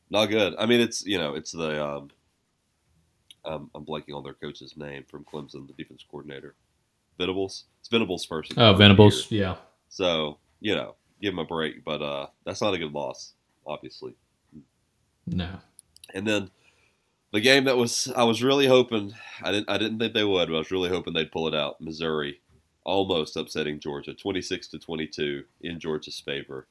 not 0.09 0.27
good. 0.27 0.53
I 0.59 0.65
mean, 0.65 0.81
it's 0.81 1.05
you 1.05 1.17
know, 1.17 1.33
it's 1.35 1.51
the 1.51 1.83
um, 1.83 2.09
um, 3.45 3.71
I'm 3.73 3.85
blanking 3.85 4.15
on 4.15 4.23
their 4.23 4.33
coach's 4.33 4.77
name 4.77 5.05
from 5.09 5.25
Clemson, 5.25 5.67
the 5.67 5.73
defense 5.73 6.05
coordinator, 6.09 6.55
Venables. 7.17 7.65
It's 7.79 7.89
Venables' 7.89 8.25
first. 8.25 8.53
Oh, 8.57 8.69
year. 8.69 8.77
Venables, 8.77 9.31
yeah. 9.31 9.55
So 9.89 10.37
you 10.59 10.75
know, 10.75 10.95
give 11.21 11.33
him 11.33 11.39
a 11.39 11.45
break, 11.45 11.83
but 11.83 12.01
uh, 12.01 12.27
that's 12.45 12.61
not 12.61 12.73
a 12.73 12.77
good 12.77 12.91
loss, 12.91 13.33
obviously. 13.65 14.13
No. 15.25 15.49
And 16.13 16.27
then 16.27 16.51
the 17.33 17.41
game 17.41 17.65
that 17.65 17.75
was 17.75 18.11
I 18.15 18.23
was 18.23 18.43
really 18.43 18.67
hoping 18.67 19.13
I 19.41 19.51
didn't 19.51 19.69
I 19.69 19.77
didn't 19.77 19.99
think 19.99 20.13
they 20.13 20.23
would, 20.23 20.47
but 20.47 20.55
I 20.55 20.59
was 20.59 20.71
really 20.71 20.89
hoping 20.89 21.13
they'd 21.13 21.31
pull 21.31 21.47
it 21.47 21.55
out. 21.55 21.81
Missouri 21.81 22.39
almost 22.85 23.35
upsetting 23.35 23.79
Georgia, 23.79 24.13
twenty 24.13 24.41
six 24.41 24.67
to 24.67 24.79
twenty 24.79 25.07
two 25.07 25.43
in 25.61 25.79
Georgia's 25.79 26.19
favor. 26.19 26.67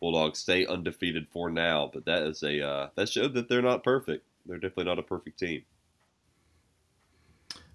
Bulldogs 0.00 0.40
stay 0.40 0.66
undefeated 0.66 1.26
for 1.28 1.50
now, 1.50 1.90
but 1.92 2.04
that 2.04 2.22
is 2.24 2.42
a 2.42 2.66
uh, 2.66 2.88
that 2.96 3.08
showed 3.08 3.32
that 3.34 3.48
they're 3.48 3.62
not 3.62 3.84
perfect. 3.84 4.26
They're 4.44 4.58
definitely 4.58 4.84
not 4.84 4.98
a 4.98 5.02
perfect 5.02 5.38
team. 5.38 5.62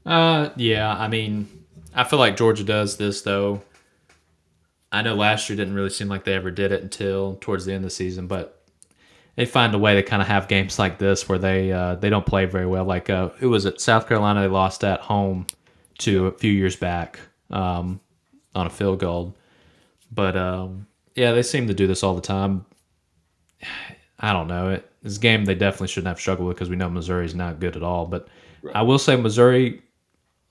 Uh, 0.05 0.49
yeah. 0.55 0.93
I 0.93 1.07
mean, 1.07 1.65
I 1.95 2.03
feel 2.03 2.19
like 2.19 2.35
Georgia 2.35 2.63
does 2.63 2.97
this 2.97 3.21
though. 3.21 3.61
I 4.91 5.01
know 5.01 5.15
last 5.15 5.49
year 5.49 5.55
didn't 5.55 5.75
really 5.75 5.89
seem 5.89 6.09
like 6.09 6.25
they 6.25 6.33
ever 6.33 6.51
did 6.51 6.73
it 6.73 6.83
until 6.83 7.37
towards 7.39 7.65
the 7.65 7.71
end 7.71 7.85
of 7.85 7.89
the 7.89 7.95
season, 7.95 8.27
but 8.27 8.60
they 9.35 9.45
find 9.45 9.73
a 9.73 9.77
way 9.77 9.95
to 9.95 10.03
kind 10.03 10.21
of 10.21 10.27
have 10.27 10.47
games 10.47 10.77
like 10.77 10.97
this 10.97 11.27
where 11.27 11.39
they 11.39 11.71
uh, 11.71 11.95
they 11.95 12.09
don't 12.09 12.25
play 12.25 12.45
very 12.45 12.67
well. 12.67 12.85
Like 12.85 13.09
uh, 13.09 13.29
it 13.39 13.47
was 13.47 13.65
at 13.65 13.81
South 13.81 14.07
Carolina, 14.07 14.41
they 14.41 14.47
lost 14.47 14.83
at 14.83 15.01
home 15.01 15.47
to 15.99 16.27
a 16.27 16.31
few 16.31 16.51
years 16.51 16.75
back 16.75 17.19
um, 17.49 17.99
on 18.55 18.67
a 18.67 18.69
field 18.69 18.99
goal. 18.99 19.35
But 20.11 20.35
um, 20.35 20.87
yeah, 21.15 21.31
they 21.31 21.43
seem 21.43 21.67
to 21.67 21.73
do 21.73 21.87
this 21.87 22.03
all 22.03 22.15
the 22.15 22.21
time. 22.21 22.65
I 24.23 24.33
don't 24.33 24.47
know. 24.47 24.69
It, 24.69 24.87
this 25.01 25.17
game 25.17 25.45
they 25.45 25.55
definitely 25.55 25.87
shouldn't 25.87 26.09
have 26.09 26.19
struggled 26.19 26.47
with 26.47 26.57
because 26.57 26.69
we 26.69 26.75
know 26.75 26.89
Missouri's 26.89 27.33
not 27.33 27.59
good 27.59 27.75
at 27.75 27.81
all. 27.81 28.05
But 28.05 28.27
Right. 28.61 28.75
I 28.75 28.81
will 28.83 28.99
say 28.99 29.15
Missouri 29.15 29.81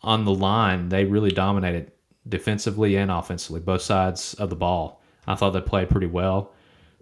on 0.02 0.24
the 0.24 0.34
line, 0.34 0.88
they 0.88 1.04
really 1.04 1.30
dominated 1.30 1.92
defensively 2.28 2.96
and 2.96 3.10
offensively, 3.10 3.60
both 3.60 3.82
sides 3.82 4.34
of 4.34 4.50
the 4.50 4.56
ball. 4.56 5.00
I 5.26 5.34
thought 5.34 5.50
they 5.50 5.60
played 5.60 5.90
pretty 5.90 6.06
well. 6.06 6.52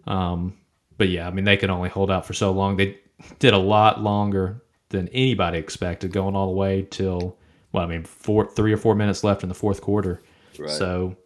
Um, 0.06 0.56
but 0.98 1.08
yeah, 1.08 1.26
I 1.26 1.30
mean, 1.30 1.44
they 1.44 1.56
could 1.56 1.70
only 1.70 1.88
hold 1.88 2.10
out 2.10 2.26
for 2.26 2.34
so 2.34 2.50
long. 2.52 2.76
They 2.76 2.98
did 3.38 3.54
a 3.54 3.58
lot 3.58 4.02
longer 4.02 4.62
than 4.90 5.08
anybody 5.08 5.58
expected, 5.58 6.12
going 6.12 6.34
all 6.36 6.46
the 6.46 6.56
way 6.56 6.86
till, 6.90 7.36
well, 7.72 7.84
I 7.84 7.86
mean, 7.86 8.04
four, 8.04 8.46
three 8.50 8.72
or 8.72 8.76
four 8.76 8.94
minutes 8.94 9.24
left 9.24 9.42
in 9.42 9.48
the 9.48 9.54
fourth 9.54 9.80
quarter. 9.80 10.22
Right. 10.58 10.70
So, 10.70 11.16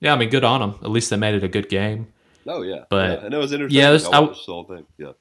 yeah, 0.00 0.12
I 0.12 0.16
mean, 0.16 0.28
good 0.30 0.44
on 0.44 0.60
them. 0.60 0.78
At 0.82 0.90
least 0.90 1.10
they 1.10 1.16
made 1.16 1.34
it 1.34 1.44
a 1.44 1.48
good 1.48 1.68
game. 1.68 2.08
Oh 2.46 2.62
yeah, 2.62 2.84
But- 2.90 3.20
yeah. 3.20 3.26
and 3.26 3.34
it 3.34 3.36
was 3.38 3.52
interesting. 3.52 3.78
Yeah, 3.80 3.92
Yeah, 3.92 4.08
I 4.12 4.22
I- 4.22 4.32
whole 4.32 4.64
thing. 4.64 4.84
Yeah, 4.98 5.12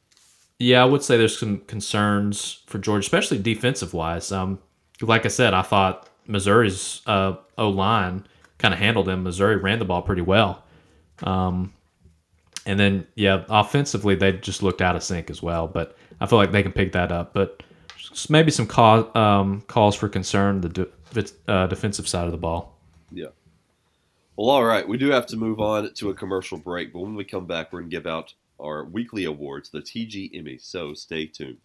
Yeah, 0.59 0.82
I 0.82 0.86
would 0.86 1.03
say 1.03 1.18
there's 1.18 1.38
some 1.38 1.59
concerns 1.68 2.64
for 2.68 2.80
Georgia, 2.80 2.99
especially 3.01 3.38
defensive 3.39 3.93
wise. 3.93 4.32
Um, 4.32 4.59
like 5.01 5.26
I 5.26 5.30
said, 5.30 5.53
I 5.53 5.62
thought 5.64 6.09
Missouri's 6.28 7.01
uh, 7.07 7.34
O 7.57 7.70
line 7.70 8.26
kind 8.57 8.74
of 8.74 8.80
handled 8.80 9.05
them. 9.07 9.24
Missouri 9.24 9.55
ran 9.57 9.80
the 9.80 9.86
ball 9.86 10.01
pretty 10.01 10.22
well. 10.22 10.64
Um, 11.24 11.74
and 12.66 12.80
then, 12.80 13.07
yeah, 13.16 13.43
offensively, 13.49 14.16
they 14.16 14.34
just 14.34 14.62
looked 14.62 14.82
out 14.82 14.95
of 14.95 15.03
sync 15.03 15.30
as 15.30 15.41
well. 15.41 15.68
But 15.68 15.97
I 16.20 16.26
feel 16.26 16.38
like 16.38 16.51
they 16.51 16.64
can 16.64 16.72
pick 16.72 16.91
that 16.93 17.12
up. 17.12 17.34
But 17.34 17.64
maybe 18.30 18.51
some 18.51 18.70
um, 19.16 19.62
calls 19.62 19.95
for 19.95 20.09
concern 20.09 20.62
the 20.62 20.70
de- 20.70 21.32
uh, 21.47 21.68
defensive 21.68 22.07
side 22.07 22.26
of 22.26 22.32
the 22.32 22.38
ball. 22.38 22.78
yeah. 23.12 23.28
Well, 24.38 24.49
all 24.49 24.64
right. 24.64 24.88
We 24.88 24.97
do 24.97 25.09
have 25.12 25.26
to 25.28 25.38
move 25.38 25.59
on 25.59 25.93
to 25.93 26.09
a 26.09 26.14
commercial 26.14 26.57
break, 26.57 26.93
but 26.93 26.99
when 26.99 27.16
we 27.16 27.24
come 27.24 27.45
back, 27.45 27.72
we're 27.72 27.82
gonna 27.82 27.89
give 27.89 28.07
out 28.07 28.34
our 28.59 28.86
weekly 28.86 29.26
awards, 29.26 29.70
the 29.70 29.82
TG 29.82 30.32
Emmy. 30.34 30.57
So 30.57 30.93
stay 30.93 31.26
tuned. 31.26 31.57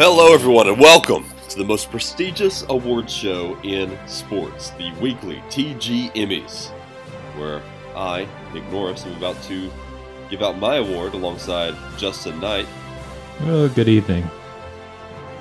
Hello, 0.00 0.32
everyone, 0.32 0.68
and 0.68 0.78
welcome 0.78 1.24
to 1.48 1.58
the 1.58 1.64
most 1.64 1.90
prestigious 1.90 2.64
award 2.68 3.10
show 3.10 3.58
in 3.64 3.98
sports, 4.06 4.70
the 4.78 4.92
weekly 5.00 5.42
TG 5.50 6.12
Emmys, 6.14 6.68
where 7.36 7.60
I, 7.96 8.28
Nick 8.54 8.62
Norris, 8.70 9.04
am 9.04 9.16
about 9.16 9.42
to 9.48 9.68
give 10.30 10.40
out 10.40 10.56
my 10.56 10.76
award 10.76 11.14
alongside 11.14 11.74
Justin 11.98 12.38
Knight. 12.38 12.68
Oh, 13.46 13.68
good 13.70 13.88
evening. 13.88 14.30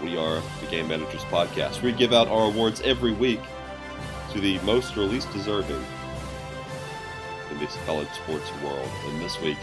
We 0.01 0.18
are 0.18 0.41
the 0.62 0.68
Game 0.72 0.88
Managers 0.88 1.24
Podcast. 1.26 1.84
We 1.84 1.91
give 1.91 2.12
out 2.12 2.28
our 2.28 2.47
awards 2.47 2.82
every 2.82 3.14
week 3.14 3.41
to 4.32 4.41
the 4.41 4.58
most 4.62 4.97
or 4.97 5.01
least 5.01 5.32
deserving 5.34 5.86
in 7.51 7.60
this 7.60 7.78
college 7.86 8.10
sports 8.10 8.51
world. 8.64 8.89
And 9.05 9.22
this 9.22 9.39
week, 9.39 9.60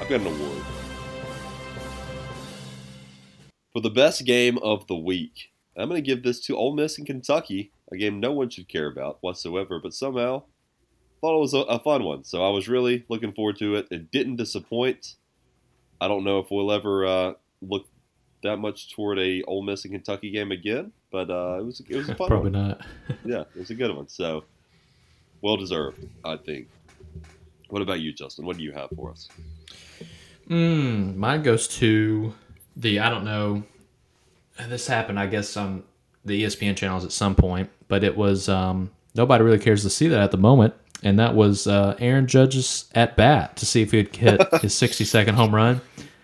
I've 0.00 0.08
got 0.08 0.20
an 0.22 0.26
award 0.26 0.64
for 3.78 3.82
the 3.82 3.90
best 3.90 4.24
game 4.24 4.58
of 4.58 4.84
the 4.88 4.96
week. 4.96 5.52
I'm 5.76 5.88
going 5.88 6.02
to 6.02 6.06
give 6.06 6.24
this 6.24 6.40
to 6.46 6.56
Ole 6.56 6.74
Miss 6.74 6.98
and 6.98 7.06
Kentucky, 7.06 7.70
a 7.92 7.96
game 7.96 8.18
no 8.18 8.32
one 8.32 8.50
should 8.50 8.66
care 8.66 8.88
about 8.88 9.18
whatsoever, 9.20 9.78
but 9.78 9.94
somehow 9.94 10.42
thought 11.20 11.36
it 11.36 11.40
was 11.40 11.54
a, 11.54 11.58
a 11.58 11.78
fun 11.78 12.02
one. 12.02 12.24
So 12.24 12.44
I 12.44 12.50
was 12.50 12.66
really 12.66 13.04
looking 13.08 13.32
forward 13.32 13.56
to 13.60 13.76
it. 13.76 13.86
It 13.92 14.10
didn't 14.10 14.34
disappoint. 14.34 15.14
I 16.00 16.08
don't 16.08 16.24
know 16.24 16.40
if 16.40 16.50
we'll 16.50 16.72
ever 16.72 17.06
uh, 17.06 17.32
look 17.62 17.86
that 18.42 18.56
much 18.56 18.92
toward 18.92 19.20
a 19.20 19.44
Ole 19.44 19.62
Miss 19.62 19.84
and 19.84 19.94
Kentucky 19.94 20.32
game 20.32 20.50
again, 20.50 20.90
but 21.12 21.30
uh, 21.30 21.58
it 21.60 21.64
was 21.64 21.80
it 21.88 21.94
was 21.94 22.08
a 22.08 22.16
fun 22.16 22.26
Probably 22.26 22.50
one. 22.50 22.68
not. 22.70 22.80
Yeah, 23.24 23.42
it 23.42 23.60
was 23.60 23.70
a 23.70 23.76
good 23.76 23.94
one. 23.94 24.08
So 24.08 24.42
well 25.40 25.56
deserved, 25.56 26.04
I 26.24 26.36
think. 26.36 26.66
What 27.68 27.82
about 27.82 28.00
you, 28.00 28.12
Justin? 28.12 28.44
What 28.44 28.56
do 28.56 28.64
you 28.64 28.72
have 28.72 28.88
for 28.96 29.12
us? 29.12 29.28
Mm, 30.48 31.14
mine 31.14 31.44
goes 31.44 31.68
to 31.78 32.34
the 32.78 33.00
I 33.00 33.10
don't 33.10 33.24
know. 33.24 33.62
This 34.68 34.86
happened, 34.86 35.20
I 35.20 35.26
guess, 35.26 35.56
on 35.56 35.84
the 36.24 36.42
ESPN 36.44 36.76
channels 36.76 37.04
at 37.04 37.12
some 37.12 37.34
point, 37.34 37.70
but 37.88 38.02
it 38.02 38.16
was 38.16 38.48
um, 38.48 38.90
nobody 39.14 39.44
really 39.44 39.58
cares 39.58 39.82
to 39.82 39.90
see 39.90 40.08
that 40.08 40.20
at 40.20 40.30
the 40.30 40.36
moment, 40.38 40.74
and 41.02 41.18
that 41.18 41.34
was 41.34 41.66
uh, 41.66 41.94
Aaron 41.98 42.26
Judge's 42.26 42.86
at 42.94 43.16
bat 43.16 43.56
to 43.56 43.66
see 43.66 43.82
if 43.82 43.92
he'd 43.92 44.14
hit 44.14 44.40
his 44.62 44.74
60 44.74 45.04
second 45.04 45.34
home 45.36 45.54
run. 45.54 45.80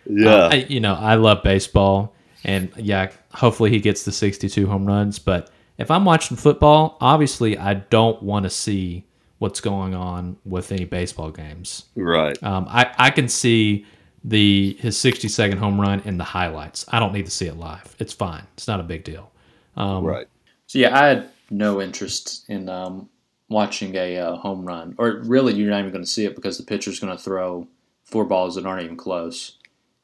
Yeah, 0.06 0.30
Uh, 0.34 0.48
I, 0.50 0.54
you 0.68 0.80
know, 0.80 0.94
I 0.94 1.14
love 1.14 1.42
baseball, 1.42 2.14
and 2.42 2.72
yeah, 2.76 3.10
hopefully 3.32 3.70
he 3.70 3.78
gets 3.80 4.04
the 4.04 4.12
62 4.12 4.66
home 4.66 4.84
runs. 4.86 5.18
But 5.18 5.50
if 5.78 5.90
I'm 5.90 6.04
watching 6.04 6.36
football, 6.36 6.96
obviously 7.00 7.56
I 7.56 7.74
don't 7.74 8.20
want 8.22 8.44
to 8.44 8.50
see 8.50 9.04
what's 9.38 9.60
going 9.60 9.94
on 9.94 10.36
with 10.44 10.72
any 10.72 10.84
baseball 10.84 11.30
games. 11.30 11.84
right. 11.94 12.40
Um, 12.42 12.66
I, 12.68 12.92
I 12.98 13.10
can 13.10 13.28
see 13.28 13.86
the 14.24 14.76
his 14.80 14.98
60 14.98 15.28
second 15.28 15.58
home 15.58 15.80
run 15.80 16.00
in 16.04 16.16
the 16.16 16.24
highlights. 16.24 16.84
I 16.88 16.98
don't 16.98 17.12
need 17.12 17.26
to 17.26 17.30
see 17.30 17.46
it 17.46 17.56
live. 17.56 17.94
It's 17.98 18.12
fine. 18.12 18.44
It's 18.54 18.66
not 18.66 18.80
a 18.80 18.84
big 18.84 19.04
deal. 19.04 19.30
Um, 19.76 20.04
right. 20.04 20.26
So 20.66 20.78
yeah, 20.78 20.98
I 20.98 21.06
had 21.06 21.30
no 21.50 21.80
interest 21.80 22.48
in 22.48 22.68
um, 22.68 23.08
watching 23.48 23.94
a 23.96 24.16
uh, 24.18 24.36
home 24.36 24.64
run, 24.64 24.94
or 24.98 25.22
really, 25.24 25.54
you're 25.54 25.70
not 25.70 25.80
even 25.80 25.92
going 25.92 26.04
to 26.04 26.10
see 26.10 26.24
it 26.24 26.34
because 26.34 26.56
the 26.56 26.64
pitcher's 26.64 27.00
going 27.00 27.14
to 27.14 27.22
throw 27.22 27.68
four 28.04 28.24
balls 28.24 28.54
that 28.54 28.66
aren't 28.66 28.82
even 28.82 28.96
close. 28.96 29.58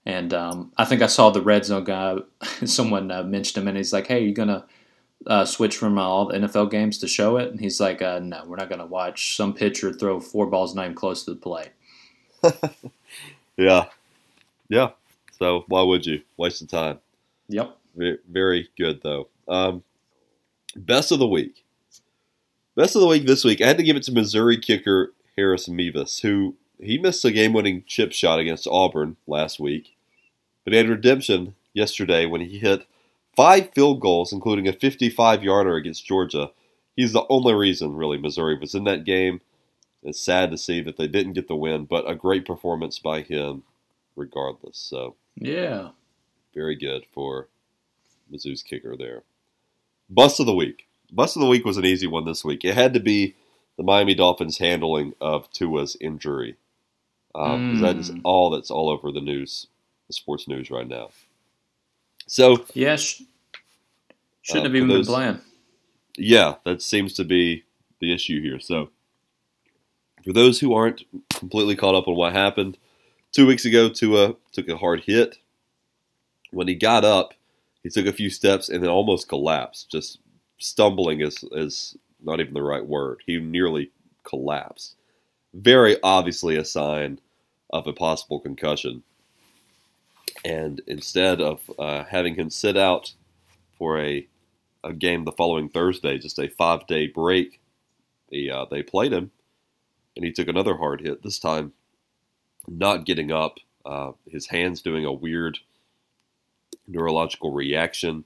And 0.04 0.32
um, 0.34 0.72
I 0.76 0.84
think 0.84 1.02
I 1.02 1.06
saw 1.06 1.30
the 1.30 1.42
red 1.42 1.64
zone 1.64 1.84
guy. 1.84 2.16
Someone 2.64 3.10
uh, 3.10 3.22
mentioned 3.22 3.62
him, 3.62 3.68
and 3.68 3.76
he's 3.76 3.92
like, 3.92 4.06
"Hey, 4.06 4.22
you 4.24 4.32
gonna 4.32 4.66
uh, 5.26 5.44
switch 5.46 5.76
from 5.76 5.98
uh, 5.98 6.02
all 6.02 6.26
the 6.26 6.38
NFL 6.38 6.70
games 6.70 6.98
to 6.98 7.08
show 7.08 7.38
it?" 7.38 7.50
And 7.50 7.60
he's 7.60 7.80
like, 7.80 8.02
uh, 8.02 8.18
"No, 8.18 8.44
we're 8.46 8.56
not 8.56 8.68
going 8.68 8.80
to 8.80 8.86
watch 8.86 9.36
some 9.36 9.54
pitcher 9.54 9.92
throw 9.92 10.20
four 10.20 10.46
balls 10.46 10.74
not 10.74 10.84
even 10.84 10.94
close 10.94 11.24
to 11.24 11.34
the 11.34 11.40
plate." 11.40 11.70
Yeah, 13.60 13.88
yeah. 14.70 14.90
So 15.38 15.64
why 15.68 15.82
would 15.82 16.06
you 16.06 16.22
waste 16.38 16.60
the 16.60 16.66
time? 16.66 17.00
Yep. 17.48 17.76
Very 18.30 18.70
good 18.78 19.02
though. 19.02 19.28
Um, 19.46 19.82
best 20.74 21.12
of 21.12 21.18
the 21.18 21.28
week. 21.28 21.64
Best 22.76 22.94
of 22.94 23.02
the 23.02 23.08
week 23.08 23.26
this 23.26 23.44
week. 23.44 23.60
I 23.60 23.66
had 23.66 23.76
to 23.76 23.82
give 23.82 23.96
it 23.96 24.04
to 24.04 24.12
Missouri 24.12 24.56
kicker 24.56 25.12
Harris 25.36 25.68
Mevis, 25.68 26.20
who 26.20 26.54
he 26.80 26.98
missed 26.98 27.24
a 27.24 27.32
game-winning 27.32 27.84
chip 27.86 28.12
shot 28.12 28.38
against 28.38 28.66
Auburn 28.66 29.16
last 29.26 29.60
week, 29.60 29.96
but 30.64 30.72
he 30.72 30.78
had 30.78 30.88
redemption 30.88 31.54
yesterday 31.74 32.26
when 32.26 32.40
he 32.40 32.58
hit 32.58 32.86
five 33.36 33.70
field 33.74 34.00
goals, 34.00 34.32
including 34.32 34.68
a 34.68 34.72
55-yarder 34.72 35.76
against 35.76 36.06
Georgia. 36.06 36.50
He's 36.96 37.12
the 37.12 37.26
only 37.28 37.54
reason, 37.54 37.96
really, 37.96 38.18
Missouri 38.18 38.58
was 38.58 38.74
in 38.74 38.84
that 38.84 39.04
game. 39.04 39.40
It's 40.02 40.20
sad 40.20 40.50
to 40.50 40.58
see 40.58 40.80
that 40.82 40.96
they 40.96 41.06
didn't 41.06 41.34
get 41.34 41.48
the 41.48 41.56
win, 41.56 41.84
but 41.84 42.08
a 42.08 42.14
great 42.14 42.46
performance 42.46 42.98
by 42.98 43.22
him, 43.22 43.62
regardless. 44.16 44.76
So 44.78 45.16
Yeah. 45.36 45.90
very 46.54 46.76
good 46.76 47.06
for 47.06 47.48
Mizzou's 48.30 48.62
kicker 48.62 48.96
there. 48.96 49.24
Bust 50.08 50.40
of 50.40 50.46
the 50.46 50.54
week. 50.54 50.88
Bust 51.12 51.36
of 51.36 51.40
the 51.42 51.48
week 51.48 51.64
was 51.64 51.76
an 51.76 51.84
easy 51.84 52.06
one 52.06 52.24
this 52.24 52.44
week. 52.44 52.64
It 52.64 52.74
had 52.74 52.94
to 52.94 53.00
be 53.00 53.34
the 53.76 53.82
Miami 53.82 54.14
Dolphins' 54.14 54.58
handling 54.58 55.14
of 55.20 55.50
Tua's 55.52 55.96
injury. 56.00 56.56
Um, 57.34 57.72
'cause 57.72 57.80
That 57.82 57.96
is 57.96 58.10
Mm. 58.10 58.20
all 58.24 58.50
that's 58.50 58.70
all 58.70 58.88
over 58.90 59.10
the 59.12 59.20
news, 59.20 59.68
the 60.08 60.12
sports 60.12 60.46
news 60.48 60.70
right 60.70 60.86
now. 60.88 61.10
So 62.26 62.64
Yeah. 62.74 62.96
Sh- 62.96 63.22
shouldn't 64.42 64.66
Uh, 64.66 64.68
have 64.68 64.76
even 64.76 64.88
those- 64.88 65.06
been 65.06 65.14
playing. 65.14 65.40
yeah, 66.16 66.56
that 66.64 66.82
seems 66.82 67.14
to 67.14 67.24
be 67.24 67.64
the 68.00 68.12
issue 68.12 68.40
here. 68.42 68.58
So, 68.60 68.90
for 70.24 70.32
those 70.32 70.60
who 70.60 70.72
aren't 70.74 71.04
completely 71.30 71.76
caught 71.76 71.94
up 71.94 72.08
on 72.08 72.14
what 72.16 72.32
happened, 72.32 72.78
two 73.32 73.46
weeks 73.46 73.64
ago, 73.64 73.88
Tua 73.88 74.34
took 74.52 74.68
a 74.68 74.76
hard 74.76 75.00
hit. 75.00 75.38
When 76.50 76.68
he 76.68 76.74
got 76.74 77.04
up, 77.04 77.34
he 77.82 77.88
took 77.88 78.06
a 78.06 78.12
few 78.12 78.30
steps 78.30 78.68
and 78.68 78.82
then 78.82 78.90
almost 78.90 79.28
collapsed. 79.28 79.90
Just 79.90 80.18
stumbling 80.58 81.20
is, 81.20 81.44
is 81.52 81.96
not 82.22 82.40
even 82.40 82.54
the 82.54 82.62
right 82.62 82.84
word. 82.84 83.22
He 83.26 83.38
nearly 83.38 83.90
collapsed. 84.24 84.96
Very 85.54 85.96
obviously 86.02 86.56
a 86.56 86.64
sign 86.64 87.20
of 87.70 87.86
a 87.86 87.92
possible 87.92 88.40
concussion. 88.40 89.02
And 90.44 90.80
instead 90.86 91.40
of 91.40 91.60
uh, 91.78 92.04
having 92.04 92.34
him 92.34 92.50
sit 92.50 92.76
out 92.76 93.12
for 93.78 93.98
a 93.98 94.26
a 94.84 94.92
game 94.92 95.24
the 95.24 95.32
following 95.32 95.68
Thursday, 95.68 96.18
just 96.18 96.38
a 96.38 96.48
five 96.48 96.86
day 96.86 97.06
break. 97.06 97.60
He, 98.30 98.50
uh, 98.50 98.66
they 98.70 98.82
played 98.82 99.12
him, 99.12 99.30
and 100.16 100.24
he 100.24 100.32
took 100.32 100.48
another 100.48 100.76
hard 100.76 101.00
hit. 101.00 101.22
This 101.22 101.38
time, 101.38 101.72
not 102.68 103.04
getting 103.06 103.30
up, 103.32 103.58
uh, 103.84 104.12
his 104.26 104.48
hands 104.48 104.82
doing 104.82 105.04
a 105.04 105.12
weird 105.12 105.58
neurological 106.86 107.52
reaction, 107.52 108.24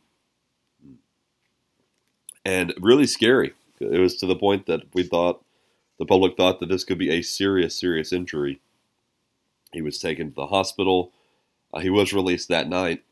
and 2.44 2.74
really 2.80 3.06
scary. 3.06 3.54
It 3.80 3.98
was 4.00 4.16
to 4.16 4.26
the 4.26 4.36
point 4.36 4.66
that 4.66 4.82
we 4.94 5.02
thought 5.02 5.42
the 5.98 6.04
public 6.06 6.36
thought 6.36 6.60
that 6.60 6.68
this 6.68 6.84
could 6.84 6.98
be 6.98 7.10
a 7.10 7.22
serious, 7.22 7.78
serious 7.78 8.12
injury. 8.12 8.60
He 9.72 9.80
was 9.82 9.98
taken 9.98 10.30
to 10.30 10.34
the 10.34 10.46
hospital. 10.46 11.12
Uh, 11.72 11.80
he 11.80 11.90
was 11.90 12.12
released 12.12 12.48
that 12.48 12.68
night 12.68 13.02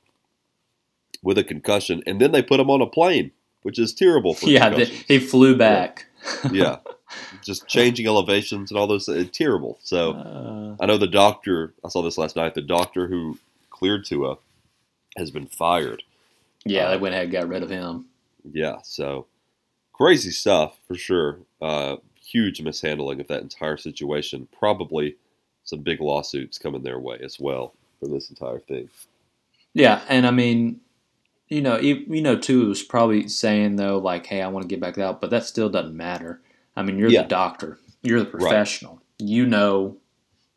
with 1.22 1.38
a 1.38 1.44
concussion, 1.44 2.02
and 2.06 2.20
then 2.20 2.32
they 2.32 2.42
put 2.42 2.60
him 2.60 2.70
on 2.70 2.80
a 2.82 2.86
plane, 2.86 3.30
which 3.62 3.78
is 3.78 3.92
terrible 3.94 4.34
for 4.34 4.46
Yeah. 4.50 4.68
th- 4.70 4.88
concussions. 4.88 5.04
he 5.08 5.18
flew 5.18 5.56
back. 5.56 6.06
yeah, 6.52 6.78
just 7.42 7.66
changing 7.68 8.06
elevations 8.06 8.70
and 8.70 8.78
all 8.78 8.86
those. 8.86 9.08
It's 9.08 9.36
terrible. 9.36 9.78
So 9.82 10.12
Uh, 10.12 10.76
I 10.80 10.86
know 10.86 10.98
the 10.98 11.06
doctor. 11.06 11.74
I 11.84 11.88
saw 11.88 12.02
this 12.02 12.18
last 12.18 12.36
night. 12.36 12.54
The 12.54 12.62
doctor 12.62 13.06
who 13.08 13.38
cleared 13.70 14.04
Tua 14.04 14.36
has 15.16 15.30
been 15.30 15.46
fired. 15.46 16.02
yeah, 16.64 16.84
Uh, 16.86 16.90
they 16.92 16.96
went 16.98 17.14
ahead 17.14 17.24
and 17.24 17.32
got 17.32 17.48
rid 17.48 17.62
of 17.62 17.70
him. 17.70 18.06
Yeah, 18.50 18.78
so 18.82 19.26
crazy 19.92 20.30
stuff 20.30 20.78
for 20.86 20.94
sure. 20.96 21.38
Uh, 21.60 21.96
huge 22.20 22.60
mishandling 22.62 23.20
of 23.20 23.28
that 23.28 23.42
entire 23.42 23.76
situation. 23.76 24.48
Probably 24.58 25.16
some 25.64 25.80
big 25.80 26.00
lawsuits 26.00 26.58
coming 26.58 26.82
their 26.82 26.98
way 26.98 27.18
as 27.22 27.38
well 27.38 27.74
for 28.00 28.08
this 28.08 28.30
entire 28.30 28.58
thing. 28.60 28.88
Yeah, 29.74 30.02
and 30.08 30.26
I 30.26 30.30
mean, 30.30 30.80
you 31.48 31.60
know, 31.60 31.78
you, 31.78 32.04
you 32.08 32.22
know, 32.22 32.36
Tua, 32.36 32.66
was 32.68 32.82
probably 32.82 33.28
saying 33.28 33.76
though, 33.76 33.98
like, 33.98 34.26
"Hey, 34.26 34.40
I 34.42 34.48
want 34.48 34.62
to 34.62 34.68
get 34.68 34.80
back 34.80 34.98
out," 34.98 35.20
but 35.20 35.30
that 35.30 35.44
still 35.44 35.68
doesn't 35.68 35.96
matter. 35.96 36.40
I 36.76 36.82
mean, 36.82 36.98
you're 36.98 37.10
Yeah. 37.10 37.22
the 37.22 37.28
doctor, 37.28 37.78
you're 38.02 38.20
the 38.20 38.26
professional. 38.26 39.00
You 39.18 39.46
know 39.46 39.96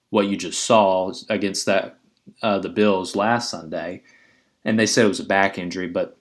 what 0.10 0.28
you 0.28 0.38
just 0.38 0.64
saw 0.64 1.12
against 1.30 1.66
that 1.66 1.98
uh, 2.42 2.60
the 2.60 2.70
Bills 2.70 3.16
last 3.16 3.50
Sunday, 3.50 4.02
and 4.64 4.80
they 4.80 4.86
said 4.86 5.06
it 5.06 5.10
was 5.10 5.20
a 5.20 5.26
back 5.26 5.58
injury. 5.58 5.88
But 5.88 6.18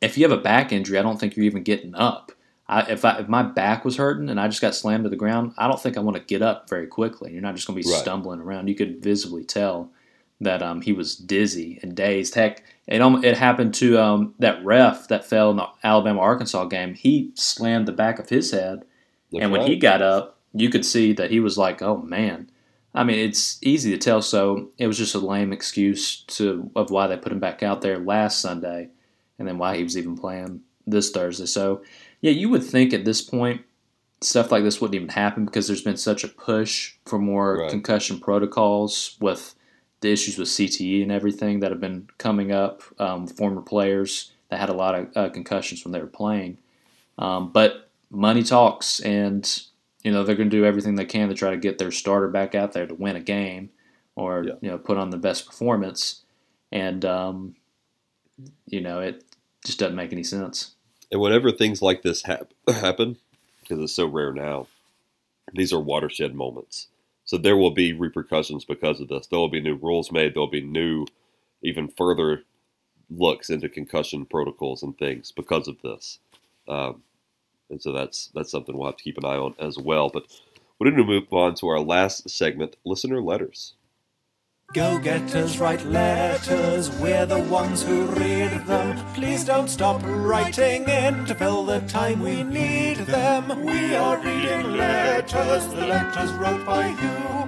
if 0.00 0.16
you 0.18 0.28
have 0.28 0.36
a 0.36 0.40
back 0.42 0.72
injury, 0.72 0.98
I 0.98 1.02
don't 1.02 1.18
think 1.18 1.36
you're 1.36 1.46
even 1.46 1.62
getting 1.62 1.94
up. 1.94 2.32
I, 2.68 2.82
if 2.82 3.04
I, 3.04 3.18
if 3.18 3.28
my 3.28 3.42
back 3.42 3.84
was 3.84 3.96
hurting 3.96 4.28
and 4.28 4.38
I 4.38 4.46
just 4.48 4.60
got 4.60 4.74
slammed 4.74 5.04
to 5.04 5.10
the 5.10 5.16
ground, 5.16 5.54
I 5.56 5.66
don't 5.68 5.80
think 5.80 5.96
I 5.96 6.00
want 6.00 6.16
to 6.18 6.22
get 6.22 6.42
up 6.42 6.68
very 6.68 6.86
quickly. 6.86 7.32
You're 7.32 7.40
not 7.40 7.54
just 7.54 7.66
going 7.66 7.80
to 7.80 7.86
be 7.86 7.90
Right. 7.90 8.00
stumbling 8.02 8.40
around. 8.40 8.68
You 8.68 8.74
could 8.74 9.02
visibly 9.02 9.42
tell 9.44 9.90
that 10.40 10.62
um, 10.62 10.82
he 10.82 10.92
was 10.92 11.16
dizzy 11.16 11.78
and 11.82 11.96
dazed. 11.96 12.34
Heck, 12.34 12.62
it 12.86 13.00
it 13.24 13.36
happened 13.38 13.74
to 13.74 13.98
um, 13.98 14.34
that 14.38 14.62
ref 14.64 15.08
that 15.08 15.24
fell 15.24 15.50
in 15.50 15.56
the 15.56 15.66
Alabama 15.82 16.20
Arkansas 16.20 16.66
game. 16.66 16.94
He 16.94 17.32
slammed 17.34 17.88
the 17.88 17.92
back 17.92 18.18
of 18.18 18.28
his 18.28 18.50
head, 18.52 18.84
That's 19.32 19.42
and 19.42 19.52
when 19.52 19.62
right. 19.62 19.70
he 19.70 19.76
got 19.76 20.02
up, 20.02 20.38
you 20.54 20.70
could 20.70 20.84
see 20.84 21.12
that 21.14 21.30
he 21.30 21.40
was 21.40 21.58
like, 21.58 21.82
"Oh 21.82 21.98
man." 21.98 22.50
I 22.94 23.04
mean, 23.04 23.18
it's 23.18 23.58
easy 23.62 23.90
to 23.92 23.98
tell. 23.98 24.22
So 24.22 24.70
it 24.78 24.86
was 24.86 24.98
just 24.98 25.14
a 25.14 25.18
lame 25.18 25.52
excuse 25.52 26.22
to 26.22 26.70
of 26.74 26.90
why 26.90 27.06
they 27.06 27.16
put 27.16 27.32
him 27.32 27.38
back 27.40 27.62
out 27.62 27.80
there 27.82 27.98
last 27.98 28.40
Sunday, 28.40 28.88
and 29.38 29.46
then 29.46 29.58
why 29.58 29.76
he 29.76 29.82
was 29.84 29.96
even 29.96 30.16
playing 30.16 30.62
this 30.86 31.10
Thursday. 31.10 31.46
So, 31.46 31.82
yeah, 32.22 32.30
you 32.32 32.48
would 32.48 32.64
think 32.64 32.92
at 32.92 33.04
this 33.04 33.20
point 33.22 33.62
stuff 34.20 34.50
like 34.50 34.64
this 34.64 34.80
wouldn't 34.80 34.96
even 34.96 35.08
happen 35.10 35.44
because 35.44 35.68
there's 35.68 35.82
been 35.82 35.96
such 35.96 36.24
a 36.24 36.28
push 36.28 36.94
for 37.04 37.18
more 37.20 37.58
Right. 37.58 37.70
concussion 37.70 38.18
protocols 38.18 39.16
with 39.20 39.54
the 40.00 40.10
issues 40.10 40.36
with 40.38 40.48
CTE 40.48 41.02
and 41.02 41.12
everything 41.12 41.60
that 41.60 41.70
have 41.70 41.80
been 41.80 42.08
coming 42.18 42.50
up. 42.50 42.82
Um, 42.98 43.26
former 43.28 43.60
players 43.60 44.32
that 44.48 44.58
had 44.58 44.70
a 44.70 44.74
lot 44.74 44.94
of 44.96 45.16
uh, 45.16 45.28
concussions 45.28 45.84
when 45.84 45.92
they 45.92 46.00
were 46.00 46.06
playing, 46.06 46.58
um, 47.18 47.52
but 47.52 47.87
money 48.10 48.42
talks, 48.42 49.00
and 49.00 49.62
you 50.02 50.12
know 50.12 50.24
they're 50.24 50.36
going 50.36 50.50
to 50.50 50.56
do 50.56 50.64
everything 50.64 50.94
they 50.94 51.04
can 51.04 51.28
to 51.28 51.34
try 51.34 51.50
to 51.50 51.56
get 51.56 51.78
their 51.78 51.90
starter 51.90 52.28
back 52.28 52.54
out 52.54 52.72
there 52.72 52.86
to 52.86 52.94
win 52.94 53.16
a 53.16 53.20
game 53.20 53.70
or 54.16 54.44
Yeah. 54.44 54.54
you 54.60 54.70
know 54.70 54.78
put 54.78 54.98
on 54.98 55.10
the 55.10 55.16
best 55.18 55.46
performance, 55.46 56.22
and 56.72 57.04
um, 57.04 57.56
you 58.66 58.80
know 58.80 59.00
it 59.00 59.24
just 59.64 59.78
doesn't 59.78 59.96
make 59.96 60.12
any 60.12 60.24
sense. 60.24 60.74
And 61.10 61.20
whenever 61.20 61.50
things 61.50 61.80
like 61.82 62.02
this 62.02 62.22
hap- 62.24 62.52
happen, 62.68 63.16
because 63.60 63.80
it's 63.80 63.94
so 63.94 64.06
rare 64.06 64.32
now, 64.32 64.66
these 65.54 65.72
are 65.72 65.80
watershed 65.80 66.34
moments. 66.34 66.88
So 67.24 67.36
there 67.36 67.56
will 67.56 67.70
be 67.72 67.92
repercussions 67.92 68.64
because 68.64 69.00
of 69.00 69.08
this. 69.08 69.26
There 69.26 69.38
will 69.38 69.48
be 69.50 69.60
new 69.60 69.74
rules 69.76 70.10
made. 70.12 70.34
There 70.34 70.40
will 70.40 70.46
be 70.50 70.62
new, 70.62 71.06
even 71.62 71.88
further 71.88 72.44
looks 73.10 73.50
into 73.50 73.68
concussion 73.68 74.26
protocols 74.26 74.82
and 74.82 74.96
things 74.98 75.32
because 75.32 75.68
of 75.68 75.80
this. 75.82 76.18
Um, 76.66 77.02
and 77.70 77.82
so 77.82 77.92
that's 77.92 78.30
that's 78.34 78.50
something 78.50 78.76
we'll 78.76 78.86
have 78.86 78.96
to 78.96 79.04
keep 79.04 79.18
an 79.18 79.24
eye 79.24 79.36
on 79.36 79.54
as 79.58 79.78
well. 79.78 80.08
But 80.08 80.24
we're 80.78 80.90
going 80.90 80.98
to 80.98 81.04
move 81.04 81.32
on 81.32 81.54
to 81.56 81.68
our 81.68 81.80
last 81.80 82.30
segment, 82.30 82.76
listener 82.84 83.20
letters. 83.20 83.74
Go 84.74 84.98
getters 84.98 85.58
write 85.58 85.84
letters, 85.86 86.90
we're 87.00 87.24
the 87.24 87.40
ones 87.40 87.82
who 87.82 88.04
read 88.08 88.50
them. 88.66 89.14
Please 89.14 89.42
don't 89.42 89.68
stop 89.68 90.02
writing 90.04 90.86
in 90.86 91.24
to 91.24 91.34
fill 91.34 91.64
the 91.64 91.80
time 91.80 92.20
we 92.20 92.42
need 92.42 92.98
them. 92.98 93.64
We 93.64 93.94
are 93.94 94.18
reading 94.18 94.76
letters, 94.76 95.66
the 95.68 95.86
letters 95.86 96.30
wrote 96.32 96.66
by 96.66 96.88
you. 96.88 97.38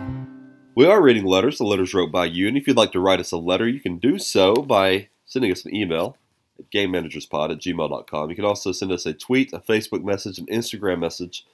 We 0.74 0.86
are 0.86 1.02
reading 1.02 1.24
letters. 1.24 1.58
The 1.58 1.64
letters 1.64 1.92
wrote 1.92 2.10
by 2.10 2.24
you. 2.24 2.48
And 2.48 2.56
if 2.56 2.66
you'd 2.66 2.76
like 2.76 2.92
to 2.92 3.00
write 3.00 3.20
us 3.20 3.32
a 3.32 3.36
letter, 3.36 3.68
you 3.68 3.80
can 3.80 3.98
do 3.98 4.18
so 4.18 4.54
by 4.54 5.08
sending 5.26 5.52
us 5.52 5.66
an 5.66 5.74
email 5.74 6.16
at 6.60 6.70
gamemanagerspod 6.70 7.50
at 7.52 7.58
gmail.com. 7.58 8.30
You 8.30 8.36
can 8.36 8.44
also 8.44 8.72
send 8.72 8.92
us 8.92 9.06
a 9.06 9.12
tweet, 9.12 9.52
a 9.52 9.58
Facebook 9.60 10.04
message, 10.04 10.38
an 10.38 10.46
Instagram 10.46 11.00
message 11.00 11.44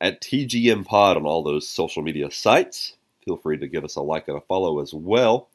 at 0.00 0.20
TGMPod 0.20 1.16
on 1.16 1.24
all 1.26 1.42
those 1.42 1.68
social 1.68 2.02
media 2.02 2.30
sites. 2.30 2.96
Feel 3.24 3.36
free 3.36 3.58
to 3.58 3.66
give 3.66 3.84
us 3.84 3.96
a 3.96 4.02
like 4.02 4.28
and 4.28 4.36
a 4.36 4.40
follow 4.42 4.80
as 4.80 4.92
well. 4.94 5.48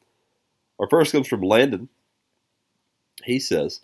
Our 0.78 0.88
first 0.88 1.12
comes 1.12 1.28
from 1.28 1.42
Landon. 1.42 1.88
He 3.24 3.38
says, 3.38 3.80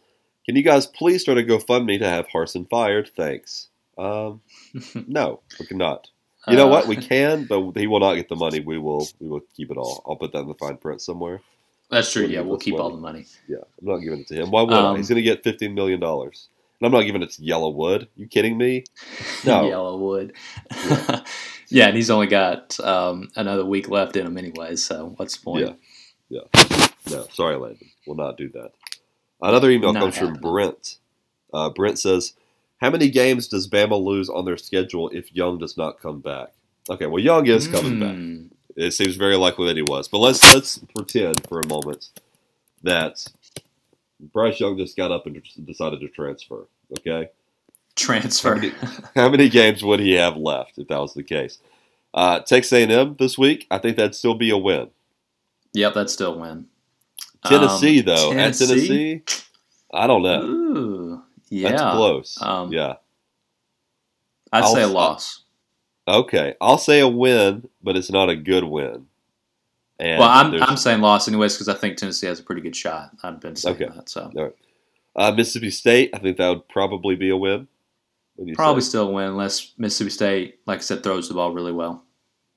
Can 0.46 0.56
you 0.56 0.62
guys 0.62 0.86
please 0.86 1.22
start 1.22 1.38
a 1.38 1.42
GoFundMe 1.42 1.98
to 2.00 2.09
have 2.09 2.26
Harsin 2.28 2.68
fired? 2.68 3.11
Thanks. 3.16 3.68
Um, 3.96 4.40
no, 5.06 5.40
we 5.59 5.66
cannot. 5.66 6.09
You 6.46 6.56
know 6.56 6.66
Uh, 6.68 6.70
what? 6.70 6.86
We 6.88 6.96
can, 6.96 7.44
but 7.44 7.72
he 7.76 7.86
will 7.86 8.00
not 8.00 8.14
get 8.14 8.28
the 8.28 8.36
money. 8.36 8.61
We 8.61 8.78
will. 8.78 9.06
We 9.20 9.28
will 9.28 9.42
keep 9.56 9.70
it 9.70 9.76
all. 9.76 10.02
I'll 10.06 10.16
put 10.16 10.32
that 10.32 10.40
in 10.40 10.48
the 10.48 10.54
fine 10.54 10.76
print 10.78 11.00
somewhere. 11.02 11.40
That's 11.91 12.12
true. 12.12 12.26
Yeah, 12.26 12.41
we'll 12.41 12.59
keep 12.59 12.74
one. 12.74 12.82
all 12.82 12.91
the 12.91 12.99
money. 12.99 13.26
Yeah, 13.49 13.59
I'm 13.80 13.86
not 13.86 13.99
giving 13.99 14.20
it 14.20 14.26
to 14.28 14.34
him. 14.34 14.51
Why 14.51 14.62
would 14.62 14.74
I? 14.74 14.91
Um, 14.91 14.97
He's 14.97 15.09
going 15.09 15.16
to 15.16 15.22
get 15.22 15.43
15 15.43 15.74
million 15.74 16.01
dollars, 16.01 16.49
and 16.80 16.86
I'm 16.86 16.93
not 16.93 17.05
giving 17.07 17.22
it 17.22 17.30
to 17.32 17.43
Yellowwood. 17.43 18.09
You 18.16 18.26
kidding 18.26 18.59
me? 18.59 18.84
No. 19.45 19.62
Yellowwood. 19.70 20.34
yeah, 21.68 21.86
and 21.86 21.97
he's 21.97 22.11
only 22.11 22.26
got 22.26 22.78
um, 22.80 23.30
another 23.36 23.64
week 23.64 23.89
left 23.89 24.16
in 24.16 24.26
him 24.26 24.36
anyway. 24.36 24.76
So 24.76 25.14
what's 25.16 25.36
the 25.39 25.45
point? 25.45 25.66
Yeah. 25.66 25.72
Yeah. 26.28 26.62
No, 27.11 27.26
sorry, 27.32 27.57
Landon. 27.57 27.89
We'll 28.07 28.16
not 28.16 28.36
do 28.36 28.51
that. 28.51 28.72
Another 29.41 29.70
email 29.70 29.93
Not 29.93 30.03
comes 30.03 30.18
from. 30.18 30.34
Brent. 30.34 30.99
Uh, 31.55 31.70
Brent 31.70 31.99
says, 31.99 32.34
"How 32.82 32.91
many 32.91 33.09
games 33.09 33.49
does 33.49 33.68
Bama 33.68 33.99
lose 34.03 34.28
on 34.28 34.45
their 34.45 34.59
schedule 34.59 35.09
if 35.09 35.34
Young 35.34 35.59
does 35.59 35.76
not 35.78 36.01
come 36.01 36.20
back?" 36.20 36.49
Okay, 36.91 37.07
well, 37.07 37.22
Young 37.22 37.47
is 37.47 37.68
coming 37.68 38.01
back. 38.01 38.57
It 38.81 38.93
seems 38.93 39.16
very 39.16 39.37
likely 39.37 39.66
that 39.66 39.76
he 39.76 39.83
was. 39.83 40.07
But 40.09 40.18
let's 40.18 40.55
let's 40.55 40.79
pretend 40.95 41.47
for 41.49 41.59
a 41.61 41.66
moment 41.66 42.11
that 42.85 43.26
Bryce 44.33 44.61
Young 44.61 44.79
just 44.79 44.97
got 44.97 45.11
up 45.11 45.26
and 45.26 45.43
decided 45.64 46.01
to 46.01 46.09
transfer. 46.09 46.66
Okay, 46.99 47.29
Transfer. 47.97 48.55
How 48.55 48.61
many, 48.61 48.72
how 49.16 49.29
many 49.29 49.49
games 49.49 49.83
would 49.83 49.99
he 50.01 50.12
have 50.12 50.37
left 50.37 50.79
if 50.79 50.87
that 50.89 50.99
was 51.01 51.14
the 51.14 51.24
case? 51.24 51.59
Uh, 52.14 52.39
Texas 52.41 52.72
A&M 52.72 53.16
this 53.18 53.37
week, 53.37 53.66
I 53.70 53.79
think 53.79 53.97
that'd 53.97 54.14
still 54.14 54.35
be 54.35 54.51
a 54.51 54.57
win. 54.57 54.91
yep, 55.74 55.93
that's 55.95 56.12
still 56.12 56.35
a 56.35 56.39
win. 56.39 56.66
Tennessee 57.45 57.99
Um, 58.01 58.07
though, 58.07 58.33
at 58.33 58.55
Tennessee, 58.55 59.22
I 59.93 60.07
don't 60.07 60.22
know. 60.22 60.43
Ooh, 60.43 61.22
yeah. 61.51 61.70
That's 61.70 61.83
close. 61.83 62.39
Um, 62.41 62.72
yeah. 62.72 62.95
I'd 64.53 64.64
I'll- 64.64 64.74
say 64.74 64.83
a 64.83 64.89
loss. 64.89 65.43
Okay, 66.09 66.54
I'll 66.61 66.78
say 66.78 67.00
a 67.00 67.09
win, 67.09 67.68
but 67.82 67.96
it's 67.96 68.11
not 68.11 68.30
a 68.30 68.36
good 68.36 68.64
win. 68.64 69.06
And 70.00 70.20
well, 70.20 70.28
I'm, 70.30 70.62
I'm 70.62 70.76
saying 70.76 71.00
loss 71.00 71.28
anyways 71.28 71.54
because 71.54 71.68
I 71.68 71.74
think 71.74 71.96
Tennessee 71.96 72.28
has 72.28 72.40
a 72.40 72.42
pretty 72.42 72.62
good 72.62 72.76
shot. 72.76 73.11
I've 73.22 73.40
been 73.40 73.56
saying 73.56 73.76
Okay. 73.76 73.88
that. 73.94 74.09
So 74.09 74.52
uh, 75.16 75.32
Mississippi 75.32 75.70
State. 75.70 76.11
I 76.14 76.18
think 76.18 76.36
that 76.36 76.48
would 76.48 76.68
probably 76.68 77.16
be 77.16 77.30
a 77.30 77.36
win. 77.36 77.68
You 78.38 78.54
probably 78.54 78.82
say? 78.82 78.90
still 78.90 79.12
win 79.12 79.26
unless 79.26 79.72
Mississippi 79.76 80.11
State, 80.11 80.61
like 80.66 80.78
I 80.78 80.82
said, 80.82 81.02
throws 81.02 81.28
the 81.28 81.34
ball 81.34 81.52
really 81.52 81.72
well. 81.72 82.04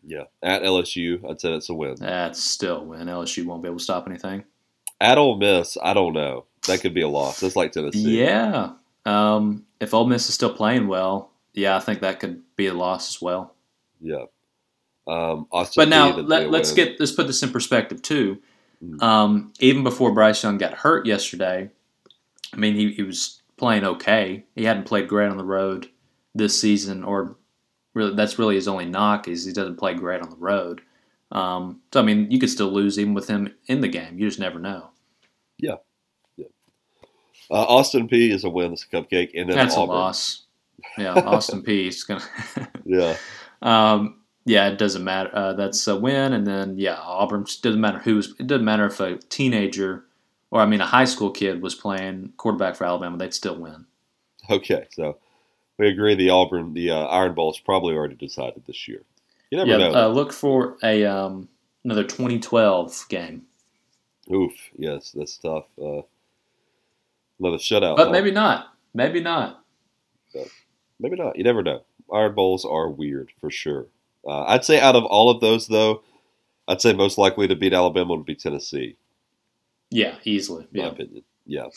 Yeah, 0.06 0.24
at 0.42 0.62
LSU, 0.64 1.28
I'd 1.30 1.42
say 1.42 1.52
that's 1.52 1.70
a 1.70 1.74
win. 1.74 1.96
That's 2.00 2.42
still 2.44 2.78
a 2.78 2.84
win. 2.84 3.08
LSU 3.08 3.46
won't 3.46 3.64
be 3.64 3.68
able 3.68 3.80
to 3.80 3.84
stop 3.84 4.08
anything. 4.08 4.44
At 5.00 5.18
Ole 5.18 5.38
Miss, 5.38 5.78
I 5.82 5.94
don't 5.94 6.14
know. 6.14 6.46
That 6.68 6.82
could 6.82 6.94
be 6.94 7.02
a 7.02 7.08
loss. 7.08 7.40
That's 7.40 7.56
like 7.56 7.72
Tennessee. 7.72 8.20
Yeah. 8.20 8.74
Um, 9.06 9.66
if 9.80 9.94
Ole 9.96 10.08
Miss 10.08 10.30
is 10.30 10.36
still 10.36 10.54
playing 10.54 10.88
well, 10.88 11.31
yeah, 11.54 11.76
I 11.76 11.80
think 11.80 12.02
that 12.02 12.20
could 12.20 12.42
be 12.56 12.68
a 12.68 12.74
loss 12.74 13.16
as 13.16 13.22
well. 13.22 13.56
Yeah. 14.00 14.26
Um, 15.08 15.48
Austin 15.52 15.82
But 15.82 15.90
now 15.90 16.12
Peay, 16.12 16.28
that'd 16.28 16.28
be 16.28 16.34
a 16.34 16.38
let, 16.40 16.52
let's 16.52 16.70
win. 16.76 16.88
get 16.88 17.00
let's 17.00 17.12
put 17.12 17.28
this 17.28 17.42
in 17.44 17.52
perspective 17.52 18.02
too. 18.02 18.40
Mm. 18.84 19.02
Um, 19.02 19.54
even 19.60 19.84
before 19.84 20.12
Bryce 20.12 20.44
Young 20.44 20.58
got 20.58 20.74
hurt 20.74 21.06
yesterday, 21.06 21.70
I 22.54 22.58
mean 22.58 22.76
he, 22.76 22.92
he 22.94 23.04
was 23.04 23.42
playing 23.58 23.84
okay. 23.84 24.46
He 24.56 24.64
hadn't 24.66 24.86
played 24.86 25.08
great 25.08 25.30
on 25.30 25.38
the 25.38 25.44
road 25.44 25.90
this 26.34 26.60
season, 26.60 27.04
or 27.04 27.36
really 27.94 28.16
that's 28.16 28.40
really 28.40 28.56
his 28.56 28.68
only 28.68 28.86
knock 28.86 29.28
is 29.28 29.46
he 29.46 29.54
doesn't 29.54 29.78
play 29.78 29.94
great 29.94 30.22
on 30.22 30.30
the 30.30 30.36
road. 30.38 30.82
Um, 31.32 31.82
so 31.94 32.00
I 32.00 32.04
mean 32.04 32.30
you 32.32 32.40
could 32.40 32.50
still 32.50 32.72
lose 32.72 32.98
even 33.00 33.14
with 33.14 33.28
him 33.28 33.54
in 33.68 33.82
the 33.82 33.88
game. 33.88 34.18
You 34.20 34.28
just 34.28 34.40
never 34.40 34.60
know. 34.60 34.92
Yeah. 35.58 35.76
Uh, 37.50 37.66
Austin 37.66 38.08
Peay 38.08 38.32
is 38.32 38.46
a 38.46 38.50
win. 38.50 38.72
It's 38.72 38.86
a 38.86 38.88
cupcake, 38.96 39.32
and 39.36 39.50
then 39.50 39.58
That's 39.58 39.76
Auburn. 39.76 39.96
a 39.96 40.00
loss. 40.00 40.44
Yeah, 40.98 41.14
Austin 41.14 41.64
Peay 41.64 41.88
is 41.88 42.04
gonna. 42.04 42.24
Yeah, 42.86 43.16
Um, 43.62 44.22
yeah, 44.46 44.68
it 44.70 44.78
doesn't 44.78 45.04
matter. 45.04 45.30
Uh, 45.34 45.54
that's 45.54 45.88
a 45.88 45.96
win, 45.96 46.34
and 46.34 46.46
then 46.46 46.78
yeah, 46.78 46.98
Auburn 47.00 47.46
doesn't 47.62 47.80
matter 47.80 48.00
who's. 48.00 48.34
It 48.40 48.48
doesn't 48.48 48.66
matter 48.66 48.86
if 48.86 49.00
a 49.00 49.18
teenager, 49.18 50.06
or 50.50 50.62
I 50.62 50.66
mean 50.66 50.82
a 50.82 50.88
high 50.88 51.06
school 51.06 51.30
kid 51.32 51.62
was 51.62 51.76
playing 51.76 52.34
quarterback 52.38 52.76
for 52.76 52.86
Alabama, 52.86 53.18
they'd 53.18 53.34
still 53.34 53.56
win. 53.56 53.86
Okay, 54.50 54.88
so 54.92 55.18
we 55.78 55.88
agree 55.88 56.16
the 56.16 56.32
Auburn, 56.32 56.74
the 56.74 56.92
uh, 56.92 57.06
Iron 57.06 57.34
Bowl 57.34 57.52
is 57.52 57.60
probably 57.60 57.96
already 57.96 58.16
decided 58.16 58.64
this 58.66 58.88
year. 58.88 59.04
You 59.52 59.60
never 59.60 59.70
yeah, 59.70 59.78
know. 59.78 59.94
uh, 59.94 60.08
look 60.08 60.34
for 60.34 60.78
a 60.84 61.06
um, 61.06 61.48
another 61.84 62.04
2012 62.04 63.06
game, 63.10 63.44
Oof, 64.32 64.54
yes, 64.78 65.12
that's 65.12 65.38
tough. 65.38 65.66
Uh, 65.82 66.02
another 67.40 67.58
shutout. 67.58 67.98
but 67.98 68.08
huh? 68.08 68.12
maybe 68.12 68.32
not. 68.32 68.74
Maybe 68.94 69.20
not. 69.22 69.61
Maybe 71.02 71.18
not. 71.18 71.36
You 71.36 71.44
never 71.44 71.64
know. 71.64 71.82
Iron 72.12 72.34
Bowls 72.36 72.66
are 72.66 72.90
weird 72.90 73.32
for 73.40 73.50
sure. 73.50 73.88
Uh, 74.26 74.44
I'd 74.44 74.66
say 74.66 74.80
out 74.80 74.96
of 74.96 75.04
all 75.06 75.30
of 75.30 75.42
those, 75.42 75.68
though, 75.68 76.04
I'd 76.68 76.82
say 76.82 76.94
most 76.94 77.18
likely 77.18 77.48
to 77.48 77.56
beat 77.56 77.74
Alabama 77.74 78.16
would 78.16 78.26
be 78.26 78.36
Tennessee. 78.36 78.96
Yeah, 79.90 80.16
easily. 80.24 80.68
Yeah. 80.72 80.88
opinion. 80.88 81.24
Yeah. 81.46 81.68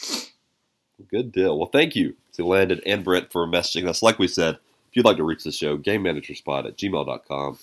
Good 1.08 1.32
deal. 1.32 1.58
Well, 1.58 1.70
thank 1.72 1.96
you 1.96 2.14
to 2.34 2.46
Landon 2.46 2.80
and 2.86 3.02
Brent 3.02 3.32
for 3.32 3.46
messaging 3.46 3.88
us. 3.88 4.02
Like 4.02 4.18
we 4.18 4.28
said, 4.28 4.54
if 4.54 4.96
you'd 4.96 5.04
like 5.04 5.16
to 5.16 5.24
reach 5.24 5.42
the 5.42 5.50
show, 5.50 5.76
gamemanagerspod 5.76 6.66
at 6.66 6.76
gmail.com, 6.76 7.58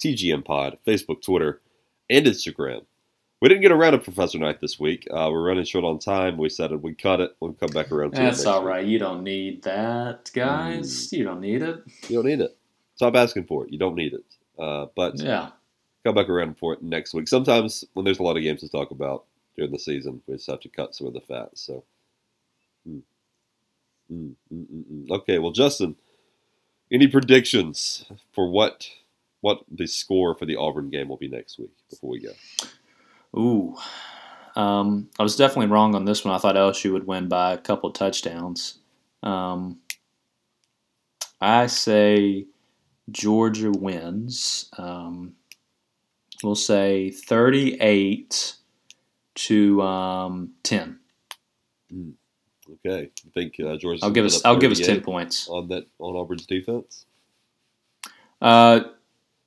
TGMpod, 0.00 0.78
Facebook, 0.86 1.22
Twitter, 1.22 1.60
and 2.10 2.26
Instagram. 2.26 2.84
We 3.42 3.48
didn't 3.48 3.62
get 3.62 3.72
around 3.72 3.94
to 3.94 3.98
Professor 3.98 4.38
Knight 4.38 4.60
this 4.60 4.78
week. 4.78 5.08
Uh, 5.10 5.28
we're 5.32 5.42
running 5.42 5.64
short 5.64 5.84
on 5.84 5.98
time. 5.98 6.36
We 6.36 6.48
said 6.48 6.70
we'd 6.80 7.02
cut 7.02 7.20
it. 7.20 7.34
We'll 7.40 7.54
come 7.54 7.70
back 7.70 7.90
around 7.90 8.12
to 8.12 8.20
it. 8.20 8.24
That's 8.24 8.46
all 8.46 8.64
week. 8.64 8.86
You 8.86 9.00
don't 9.00 9.24
need 9.24 9.64
that, 9.64 10.30
guys. 10.32 11.12
You 11.12 11.24
don't 11.24 11.40
need 11.40 11.60
it. 11.60 11.82
You 12.08 12.18
don't 12.18 12.26
need 12.26 12.40
it. 12.40 12.56
Stop 12.94 13.16
asking 13.16 13.46
for 13.46 13.66
it. 13.66 13.72
You 13.72 13.80
don't 13.80 13.96
need 13.96 14.12
it. 14.12 14.24
Uh, 14.56 14.86
but 14.94 15.18
Yeah. 15.18 15.50
come 16.04 16.14
back 16.14 16.28
around 16.28 16.56
for 16.56 16.72
it 16.72 16.84
next 16.84 17.14
week. 17.14 17.26
Sometimes 17.26 17.84
when 17.94 18.04
there's 18.04 18.20
a 18.20 18.22
lot 18.22 18.36
of 18.36 18.44
games 18.44 18.60
to 18.60 18.68
talk 18.68 18.92
about 18.92 19.24
during 19.56 19.72
the 19.72 19.78
season, 19.80 20.22
we 20.28 20.36
just 20.36 20.48
have 20.48 20.60
to 20.60 20.68
cut 20.68 20.94
some 20.94 21.08
of 21.08 21.12
the 21.12 21.20
fat. 21.20 21.58
So, 21.58 21.82
mm. 22.88 23.02
Mm, 24.08 24.34
mm, 24.54 24.66
mm, 24.66 24.84
mm. 24.84 25.10
okay. 25.10 25.40
Well, 25.40 25.50
Justin, 25.50 25.96
any 26.92 27.08
predictions 27.08 28.04
for 28.32 28.48
what 28.48 28.88
what 29.40 29.64
the 29.68 29.88
score 29.88 30.36
for 30.36 30.46
the 30.46 30.54
Auburn 30.54 30.90
game 30.90 31.08
will 31.08 31.16
be 31.16 31.26
next 31.26 31.58
week 31.58 31.72
before 31.90 32.10
we 32.10 32.20
go? 32.20 32.30
Ooh. 33.36 33.76
Um, 34.54 35.08
I 35.18 35.22
was 35.22 35.36
definitely 35.36 35.68
wrong 35.68 35.94
on 35.94 36.04
this 36.04 36.24
one. 36.24 36.34
I 36.34 36.38
thought 36.38 36.56
LSU 36.56 36.92
would 36.92 37.06
win 37.06 37.28
by 37.28 37.54
a 37.54 37.58
couple 37.58 37.90
touchdowns. 37.90 38.78
Um, 39.22 39.78
I 41.40 41.66
say 41.66 42.46
Georgia 43.10 43.70
wins. 43.70 44.70
Um, 44.76 45.34
we'll 46.42 46.54
say 46.54 47.10
38 47.10 48.54
to 49.34 49.82
um, 49.82 50.52
10. 50.62 50.98
Okay, 52.84 53.10
I 53.26 53.30
think 53.34 53.58
uh, 53.60 53.76
Georgia. 53.76 54.00
I'll 54.02 54.10
give 54.10 54.24
us 54.24 54.44
I'll 54.44 54.56
give 54.56 54.72
us 54.72 54.80
10 54.80 55.02
points. 55.02 55.48
on 55.48 55.68
that 55.68 55.86
on 55.98 56.16
Auburn's 56.16 56.46
defense. 56.46 57.06
Uh, 58.40 58.80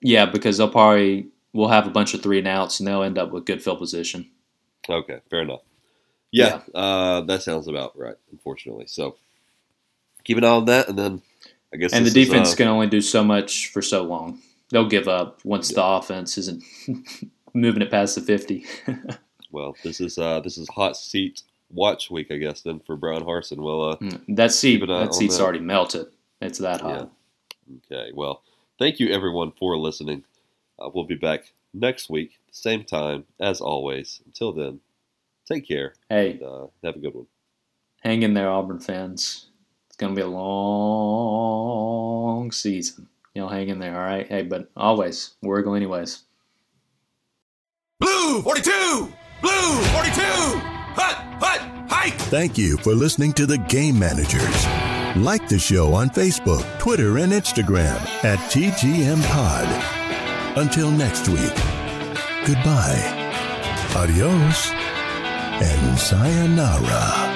yeah, 0.02 0.26
because 0.26 0.58
they'll 0.58 0.70
probably 0.70 1.28
we'll 1.56 1.70
have 1.70 1.88
a 1.88 1.92
bunch 1.92 2.14
of 2.14 2.22
three 2.22 2.40
and 2.40 2.48
outs, 2.48 2.80
and 2.80 2.88
they'll 2.88 3.02
end 3.02 3.18
up 3.18 3.32
with 3.32 3.46
good 3.46 3.64
field 3.64 3.80
position. 3.80 4.30
Okay, 4.90 5.20
fair 5.30 5.42
enough. 5.42 5.62
Yeah, 6.32 6.62
Uh, 6.74 7.22
that 7.22 7.44
sounds 7.44 7.68
about 7.68 7.98
right. 7.98 8.18
Unfortunately, 8.32 8.88
so 8.88 9.16
keep 10.26 10.38
an 10.38 10.44
eye 10.44 10.50
on 10.50 10.66
that, 10.66 10.90
and 10.90 11.00
then 11.00 11.22
I 11.74 11.78
guess 11.78 11.94
And 11.94 12.04
the 12.06 12.10
is, 12.10 12.14
defense 12.14 12.54
uh, 12.54 12.58
can 12.58 12.68
only 12.68 12.88
do 12.88 13.00
so 13.02 13.24
much 13.24 13.68
for 13.72 13.82
so 13.82 14.04
long. 14.04 14.40
They'll 14.70 14.90
give 14.90 15.08
up 15.08 15.40
once 15.46 15.70
the 15.70 15.84
offense 15.84 16.38
isn't 16.38 16.64
moving 17.54 17.82
it 17.82 17.90
past 17.90 18.16
the 18.16 18.22
fifty. 18.22 18.66
well, 19.52 19.76
this 19.84 20.02
is 20.02 20.18
uh, 20.18 20.42
this 20.42 20.58
is 20.58 20.68
hot 20.70 20.98
seat 20.98 21.44
watch 21.72 22.12
week, 22.12 22.32
I 22.32 22.38
guess. 22.38 22.62
Then 22.62 22.80
for 22.82 22.98
Bryan 22.98 23.24
Harsin, 23.24 23.60
well, 23.60 23.92
uh, 23.92 24.18
that 24.28 24.52
seat 24.52 24.80
Keep 24.80 24.90
an 24.90 24.92
eye 24.92 25.06
that 25.06 25.14
seat's 25.14 25.38
that. 25.38 25.44
already 25.44 25.60
melted. 25.60 26.08
It's 26.42 26.60
that 26.60 26.82
hot. 26.82 27.12
Okay, 27.92 28.12
well, 28.14 28.44
thank 28.78 29.00
you 29.00 29.10
everyone 29.10 29.52
for 29.52 29.78
listening. 29.78 30.26
Uh, 30.80 30.90
we'll 30.94 31.06
be 31.06 31.16
back 31.16 31.52
next 31.74 32.10
week, 32.10 32.40
same 32.52 32.84
time 32.84 33.26
as 33.40 33.62
always. 33.62 34.22
Until 34.26 34.52
then, 34.54 34.80
take 35.48 35.68
care 35.68 35.94
Hey, 36.10 36.32
and 36.32 36.44
uh, 36.44 36.68
have 36.84 36.96
a 36.96 37.00
good 37.00 37.14
one. 37.14 37.28
hang 38.04 38.24
in 38.24 38.34
there, 38.34 38.50
Auburn 38.50 38.80
fans. 38.80 39.48
It's 39.88 39.96
gonna 39.98 40.14
be 40.16 40.22
a 40.22 40.28
long 41.56 42.52
season. 42.52 43.08
Y'all 43.34 43.50
hang 43.50 43.70
in 43.70 43.80
there, 43.80 43.96
all 44.00 44.06
right? 44.06 44.28
Hey, 44.28 44.44
but 44.44 44.70
always, 44.78 45.36
War 45.42 45.60
Eagle 45.60 45.76
anyways. 45.76 46.24
Blue 48.00 48.42
42! 48.42 48.72
Blue 49.42 49.52
42! 49.52 50.22
Hut! 50.96 51.16
Hut! 51.42 51.62
Hike! 51.90 52.14
Thank 52.14 52.58
you 52.58 52.78
for 52.78 52.94
listening 52.94 53.34
to 53.34 53.46
The 53.46 53.58
Game 53.58 53.98
Managers. 54.00 54.66
Like 55.18 55.48
the 55.48 55.60
show 55.60 55.94
on 55.94 56.10
Facebook, 56.10 56.64
Twitter, 56.80 57.18
and 57.20 57.32
Instagram 57.32 57.96
at 58.26 58.40
TGM 58.52 59.22
Pod. 59.30 59.95
Until 60.58 60.90
next 60.90 61.28
week, 61.28 61.54
goodbye, 62.46 63.04
adios, 63.94 64.72
and 65.62 66.00
sayonara. 66.00 67.35